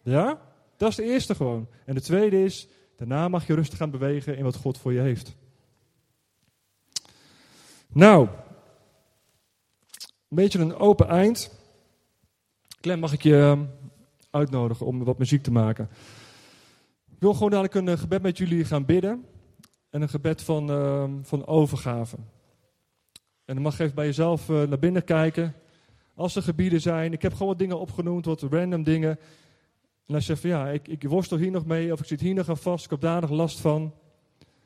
Ja? 0.04 0.41
Dat 0.78 0.89
is 0.89 0.95
de 0.95 1.04
eerste 1.04 1.36
gewoon. 1.36 1.68
En 1.86 1.95
de 1.95 2.02
tweede 2.02 2.43
is, 2.43 2.68
daarna 2.97 3.28
mag 3.28 3.47
je 3.47 3.54
rustig 3.54 3.78
gaan 3.78 3.91
bewegen 3.91 4.38
in 4.38 4.43
wat 4.43 4.56
God 4.56 4.78
voor 4.78 4.93
je 4.93 5.00
heeft. 5.00 5.36
Nou, 7.88 8.28
een 10.28 10.36
beetje 10.36 10.60
een 10.60 10.76
open 10.76 11.08
eind. 11.08 11.52
Clem, 12.82 13.00
mag 13.00 13.14
ik 13.14 13.24
je 13.24 13.36
ehm, 13.36 13.66
uitnodigen 14.32 14.86
om 14.86 15.04
wat 15.04 15.18
muziek 15.18 15.43
te 15.43 15.52
maken? 15.52 15.89
Ik 17.12 17.20
wil 17.20 17.34
gewoon 17.34 17.50
dadelijk 17.50 17.76
een 17.76 17.88
eh, 17.88 17.97
gebed 17.97 18.22
met 18.22 18.38
jullie 18.38 18.66
gaan 18.66 18.86
bidden. 18.86 19.26
En 19.89 20.02
een 20.02 20.10
gebed 20.10 20.41
van, 20.43 20.72
uh, 20.72 21.04
van 21.22 21.47
overgave. 21.47 22.18
En 23.50 23.56
dan 23.56 23.64
mag 23.64 23.78
je 23.78 23.84
even 23.84 23.95
bij 23.95 24.06
jezelf 24.06 24.50
uh, 24.50 24.64
naar 24.64 24.80
binnen 24.80 25.04
kijken. 25.04 25.54
Als 26.16 26.36
er 26.36 26.41
gebieden 26.41 26.82
zijn, 26.82 27.14
ik 27.14 27.22
heb 27.22 27.32
gewoon 27.32 27.47
wat 27.47 27.60
dingen 27.60 27.80
opgenoemd, 27.80 28.26
wat 28.26 28.41
random 28.41 28.84
dingen. 28.84 29.20
En 30.06 30.16
als 30.16 30.26
je 30.26 30.36
zegt 30.36 30.41
van 30.41 30.50
ja, 30.50 30.70
ik, 30.70 30.88
ik 30.88 31.04
worstel 31.04 31.38
hier 31.38 31.52
nog 31.52 31.66
mee, 31.66 31.93
of 31.93 32.00
ik 32.00 32.06
zit 32.06 32.20
hier 32.20 32.34
nog 32.34 32.50
aan 32.50 32.58
vast, 32.58 32.84
ik 32.86 32.89
heb 32.89 33.02
daar 33.02 33.22
nog 33.22 33.30
last 33.30 33.60
van. 33.60 33.93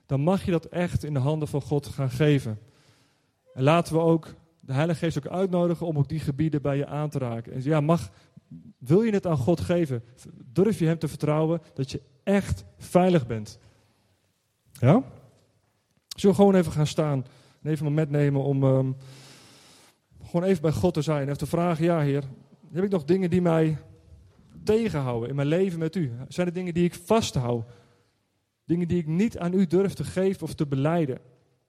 Dan 0.06 0.22
mag 0.22 0.46
je 0.46 0.52
dat 0.52 0.66
echt 0.66 1.04
in 1.04 1.14
de 1.14 1.20
handen 1.20 1.48
van 1.48 1.62
God 1.62 1.88
gaan 1.88 2.10
geven. 2.10 2.60
En 3.54 3.64
laten 3.64 3.94
we 3.94 4.00
ook 4.00 4.34
de 4.60 4.74
Heilige 4.74 5.00
Geest 5.00 5.18
ook 5.18 5.28
uitnodigen 5.28 5.88
om 5.88 5.98
ook 5.98 6.10
die 6.10 6.20
gebieden 6.20 6.62
bij 6.62 6.78
je 6.78 6.88
aan 6.88 7.10
te 7.10 7.18
raken. 7.18 7.54
En 7.54 7.64
ja, 7.64 7.82
mag, 7.82 8.12
wil 8.78 9.02
je 9.02 9.12
het 9.12 9.28
aan 9.28 9.38
God 9.38 9.62
geven? 9.62 10.04
Durf 10.46 10.80
je 10.80 10.86
Hem 10.86 11.00
te 11.00 11.08
vertrouwen 11.08 11.62
dat 11.74 11.92
je 11.92 12.02
echt 12.24 12.64
veilig 12.78 13.28
bent? 13.28 13.60
Ja? 14.72 15.04
Zullen 16.16 16.36
gewoon 16.36 16.56
even 16.56 16.72
gaan 16.72 16.88
staan 16.88 17.26
en 17.64 17.72
even 17.72 17.86
een 17.86 17.91
moment 17.91 18.09
nemen 18.09 18.43
om 18.43 18.64
um, 18.64 18.95
gewoon 20.24 20.43
even 20.43 20.61
bij 20.61 20.72
God 20.72 20.93
te 20.93 21.01
zijn. 21.01 21.24
Even 21.24 21.38
te 21.38 21.45
vragen, 21.45 21.86
ja 21.86 21.99
Heer, 21.99 22.24
heb 22.72 22.84
ik 22.84 22.89
nog 22.89 23.03
dingen 23.03 23.30
die 23.30 23.41
mij 23.41 23.78
tegenhouden 24.64 25.30
in 25.30 25.36
mijn 25.36 25.47
leven 25.47 25.80
met 25.80 25.95
U? 25.95 26.11
Zijn 26.28 26.47
er 26.47 26.53
dingen 26.53 26.74
die 26.74 26.84
ik 26.84 26.93
vasthoud? 26.93 27.66
Dingen 28.66 28.88
die 28.88 28.97
ik 28.97 29.07
niet 29.07 29.38
aan 29.38 29.53
U 29.53 29.68
durf 29.68 29.93
te 29.93 30.03
geven 30.03 30.43
of 30.43 30.53
te 30.53 30.68
beleiden? 30.68 31.20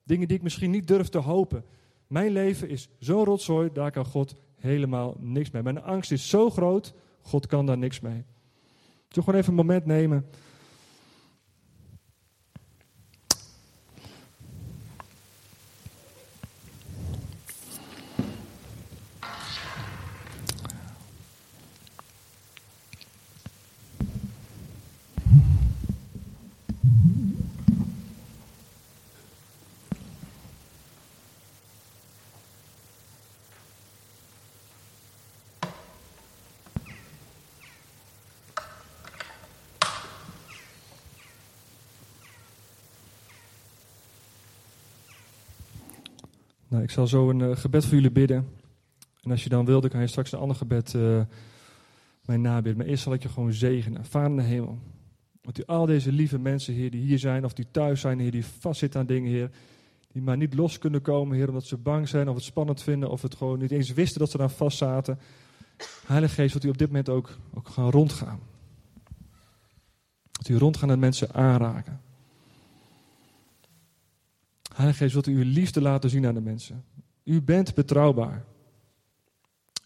Dingen 0.04 0.28
die 0.28 0.36
ik 0.36 0.42
misschien 0.42 0.70
niet 0.70 0.88
durf 0.88 1.08
te 1.08 1.18
hopen? 1.18 1.64
Mijn 2.06 2.30
leven 2.30 2.68
is 2.68 2.88
zo 2.98 3.22
rotzooi, 3.22 3.70
daar 3.72 3.90
kan 3.90 4.04
God 4.04 4.34
helemaal 4.56 5.16
niks 5.18 5.50
mee. 5.50 5.62
Mijn 5.62 5.82
angst 5.82 6.12
is 6.12 6.28
zo 6.28 6.50
groot, 6.50 6.94
God 7.22 7.46
kan 7.46 7.66
daar 7.66 7.78
niks 7.78 8.00
mee. 8.00 8.24
Zullen 9.08 9.24
gewoon 9.24 9.40
even 9.40 9.50
een 9.50 9.66
moment 9.66 9.86
nemen... 9.86 10.26
Nou, 46.68 46.82
ik 46.82 46.90
zal 46.90 47.06
zo 47.06 47.30
een 47.30 47.40
uh, 47.40 47.56
gebed 47.56 47.84
voor 47.84 47.94
jullie 47.94 48.10
bidden. 48.10 48.48
En 49.22 49.30
als 49.30 49.42
je 49.42 49.48
dan 49.48 49.64
wil, 49.64 49.80
dan 49.80 49.90
kan 49.90 50.00
je 50.00 50.06
straks 50.06 50.32
een 50.32 50.38
ander 50.38 50.56
gebed 50.56 50.92
uh, 50.94 51.20
mij 52.24 52.36
nabidden. 52.36 52.76
Maar 52.76 52.86
eerst 52.86 53.02
zal 53.02 53.12
ik 53.12 53.22
je 53.22 53.28
gewoon 53.28 53.52
zegenen. 53.52 54.04
Vader 54.04 54.30
in 54.30 54.36
de 54.36 54.42
hemel. 54.42 54.78
Want 55.42 55.58
u 55.58 55.62
al 55.66 55.86
deze 55.86 56.12
lieve 56.12 56.38
mensen, 56.38 56.74
Heer, 56.74 56.90
die 56.90 57.04
hier 57.04 57.18
zijn 57.18 57.44
of 57.44 57.52
die 57.52 57.66
thuis 57.70 58.00
zijn, 58.00 58.30
die 58.30 58.46
vastzitten 58.46 59.00
aan 59.00 59.06
dingen, 59.06 59.30
Heer. 59.30 59.50
Die 60.12 60.22
maar 60.22 60.36
niet 60.36 60.54
los 60.54 60.78
kunnen 60.78 61.02
komen, 61.02 61.36
Heer, 61.36 61.48
omdat 61.48 61.64
ze 61.64 61.76
bang 61.76 62.08
zijn 62.08 62.28
of 62.28 62.34
het 62.34 62.44
spannend 62.44 62.82
vinden 62.82 63.10
of 63.10 63.22
het 63.22 63.34
gewoon 63.34 63.58
niet 63.58 63.70
eens 63.70 63.92
wisten 63.92 64.20
dat 64.20 64.30
ze 64.30 64.36
daar 64.36 64.50
vast 64.50 64.78
zaten. 64.78 65.18
Heilige 66.06 66.34
Geest, 66.34 66.52
dat 66.52 66.64
u 66.64 66.68
op 66.68 66.78
dit 66.78 66.86
moment 66.86 67.08
ook, 67.08 67.38
ook 67.54 67.68
gaan 67.68 67.90
rondgaan. 67.90 68.40
Dat 70.32 70.48
u 70.48 70.56
rondgaan 70.56 70.90
en 70.90 70.98
mensen 70.98 71.34
aanraken. 71.34 72.00
Heilige 74.74 74.98
Geest, 74.98 75.12
wilt 75.12 75.26
u 75.26 75.36
uw 75.36 75.52
liefde 75.52 75.80
laten 75.80 76.10
zien 76.10 76.26
aan 76.26 76.34
de 76.34 76.40
mensen. 76.40 76.84
U 77.24 77.42
bent 77.42 77.74
betrouwbaar. 77.74 78.44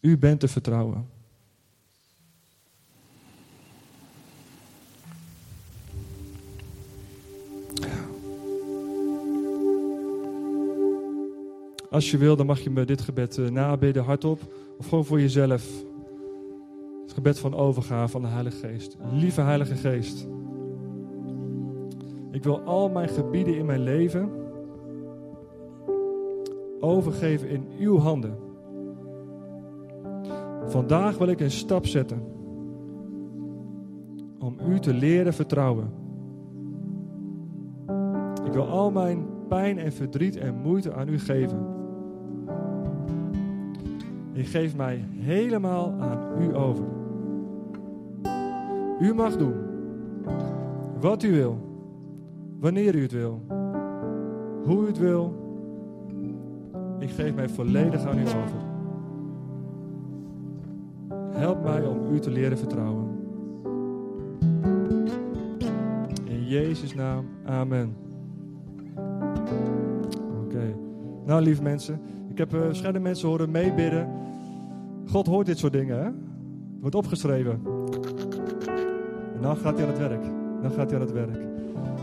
U 0.01 0.18
bent 0.18 0.41
te 0.41 0.49
vertrouwen. 0.49 1.07
Als 11.91 12.11
je 12.11 12.18
wil, 12.18 12.36
dan 12.36 12.47
mag 12.47 12.61
je 12.61 12.70
me 12.70 12.84
dit 12.84 13.01
gebed 13.01 13.36
uh, 13.36 13.49
nabidden, 13.49 14.05
hardop. 14.05 14.55
Of 14.78 14.89
gewoon 14.89 15.05
voor 15.05 15.20
jezelf. 15.20 15.66
Het 17.03 17.12
gebed 17.12 17.39
van 17.39 17.55
overgave 17.55 18.09
van 18.09 18.22
de 18.22 18.28
Heilige 18.28 18.66
Geest. 18.66 18.97
Lieve 19.12 19.41
Heilige 19.41 19.74
Geest. 19.74 20.26
Ik 22.30 22.45
wil 22.45 22.61
al 22.61 22.89
mijn 22.89 23.09
gebieden 23.09 23.57
in 23.57 23.66
mijn 23.66 23.82
leven 23.82 24.38
overgeven 26.81 27.49
in 27.49 27.66
uw 27.79 27.99
handen. 27.99 28.37
Vandaag 30.66 31.18
wil 31.18 31.29
ik 31.29 31.41
een 31.41 31.51
stap 31.51 31.87
zetten 31.87 32.22
om 34.39 34.57
u 34.68 34.81
te 34.81 34.95
leren 34.95 35.35
vertrouwen. 35.35 35.91
Ik 38.45 38.53
wil 38.53 38.66
al 38.66 38.91
mijn 38.91 39.26
pijn 39.49 39.79
en 39.79 39.93
verdriet 39.93 40.37
en 40.37 40.55
moeite 40.55 40.93
aan 40.93 41.09
u 41.09 41.18
geven. 41.18 41.66
Ik 44.33 44.47
geef 44.47 44.76
mij 44.76 45.05
helemaal 45.11 45.93
aan 45.99 46.43
u 46.43 46.57
over. 46.57 46.85
U 49.01 49.14
mag 49.14 49.37
doen 49.37 49.55
wat 51.01 51.22
u 51.22 51.33
wil, 51.33 51.59
wanneer 52.61 52.95
u 52.95 53.03
het 53.03 53.12
wil, 53.12 53.43
hoe 54.64 54.83
u 54.83 54.87
het 54.87 54.99
wil 54.99 55.38
ik 56.99 57.11
geef 57.11 57.34
mij 57.34 57.49
volledig 57.49 58.05
aan 58.05 58.18
u 58.18 58.22
over. 58.22 58.66
Help 61.30 61.62
mij 61.62 61.86
om 61.86 62.14
u 62.14 62.18
te 62.18 62.30
leren 62.30 62.59
vertrouwen. 62.59 63.07
In 66.24 66.46
Jezus' 66.46 66.94
naam, 66.94 67.24
amen. 67.44 67.96
Oké. 70.44 70.74
Nou, 71.26 71.42
lieve 71.42 71.62
mensen, 71.62 72.01
ik 72.28 72.38
heb 72.38 72.55
uh, 72.55 72.61
verschillende 72.61 73.01
mensen 73.01 73.28
horen 73.28 73.51
meebidden. 73.51 74.09
God 75.07 75.26
hoort 75.26 75.46
dit 75.46 75.59
soort 75.59 75.72
dingen, 75.72 76.05
hè? 76.05 76.11
Wordt 76.80 76.94
opgeschreven. 76.94 77.61
En 79.34 79.40
dan 79.40 79.57
gaat 79.57 79.78
hij 79.78 79.86
aan 79.86 79.92
het 79.92 80.09
werk. 80.09 80.24
Dan 80.62 80.70
gaat 80.70 80.90
hij 80.90 81.01
aan 81.01 81.07
het 81.07 81.12
werk. 81.12 81.46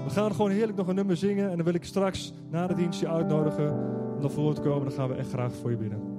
We 0.04 0.10
gaan 0.10 0.36
gewoon 0.36 0.52
heerlijk 0.52 0.78
nog 0.78 0.88
een 0.88 0.96
nummer 0.96 1.18
zingen. 1.18 1.50
En 1.50 1.56
dan 1.56 1.66
wil 1.66 1.74
ik 1.74 1.84
straks 1.84 2.34
na 2.50 2.68
de 2.68 2.74
dienst 2.74 3.00
je 3.00 3.08
uitnodigen 3.08 3.74
om 4.16 4.22
naar 4.22 4.30
voren 4.30 4.56
te 4.56 4.62
komen. 4.62 4.84
Dan 4.84 4.98
gaan 4.98 5.10
we 5.10 5.16
echt 5.16 5.30
graag 5.30 5.54
voor 5.54 5.72
je 5.72 5.78
bidden. 5.78 6.15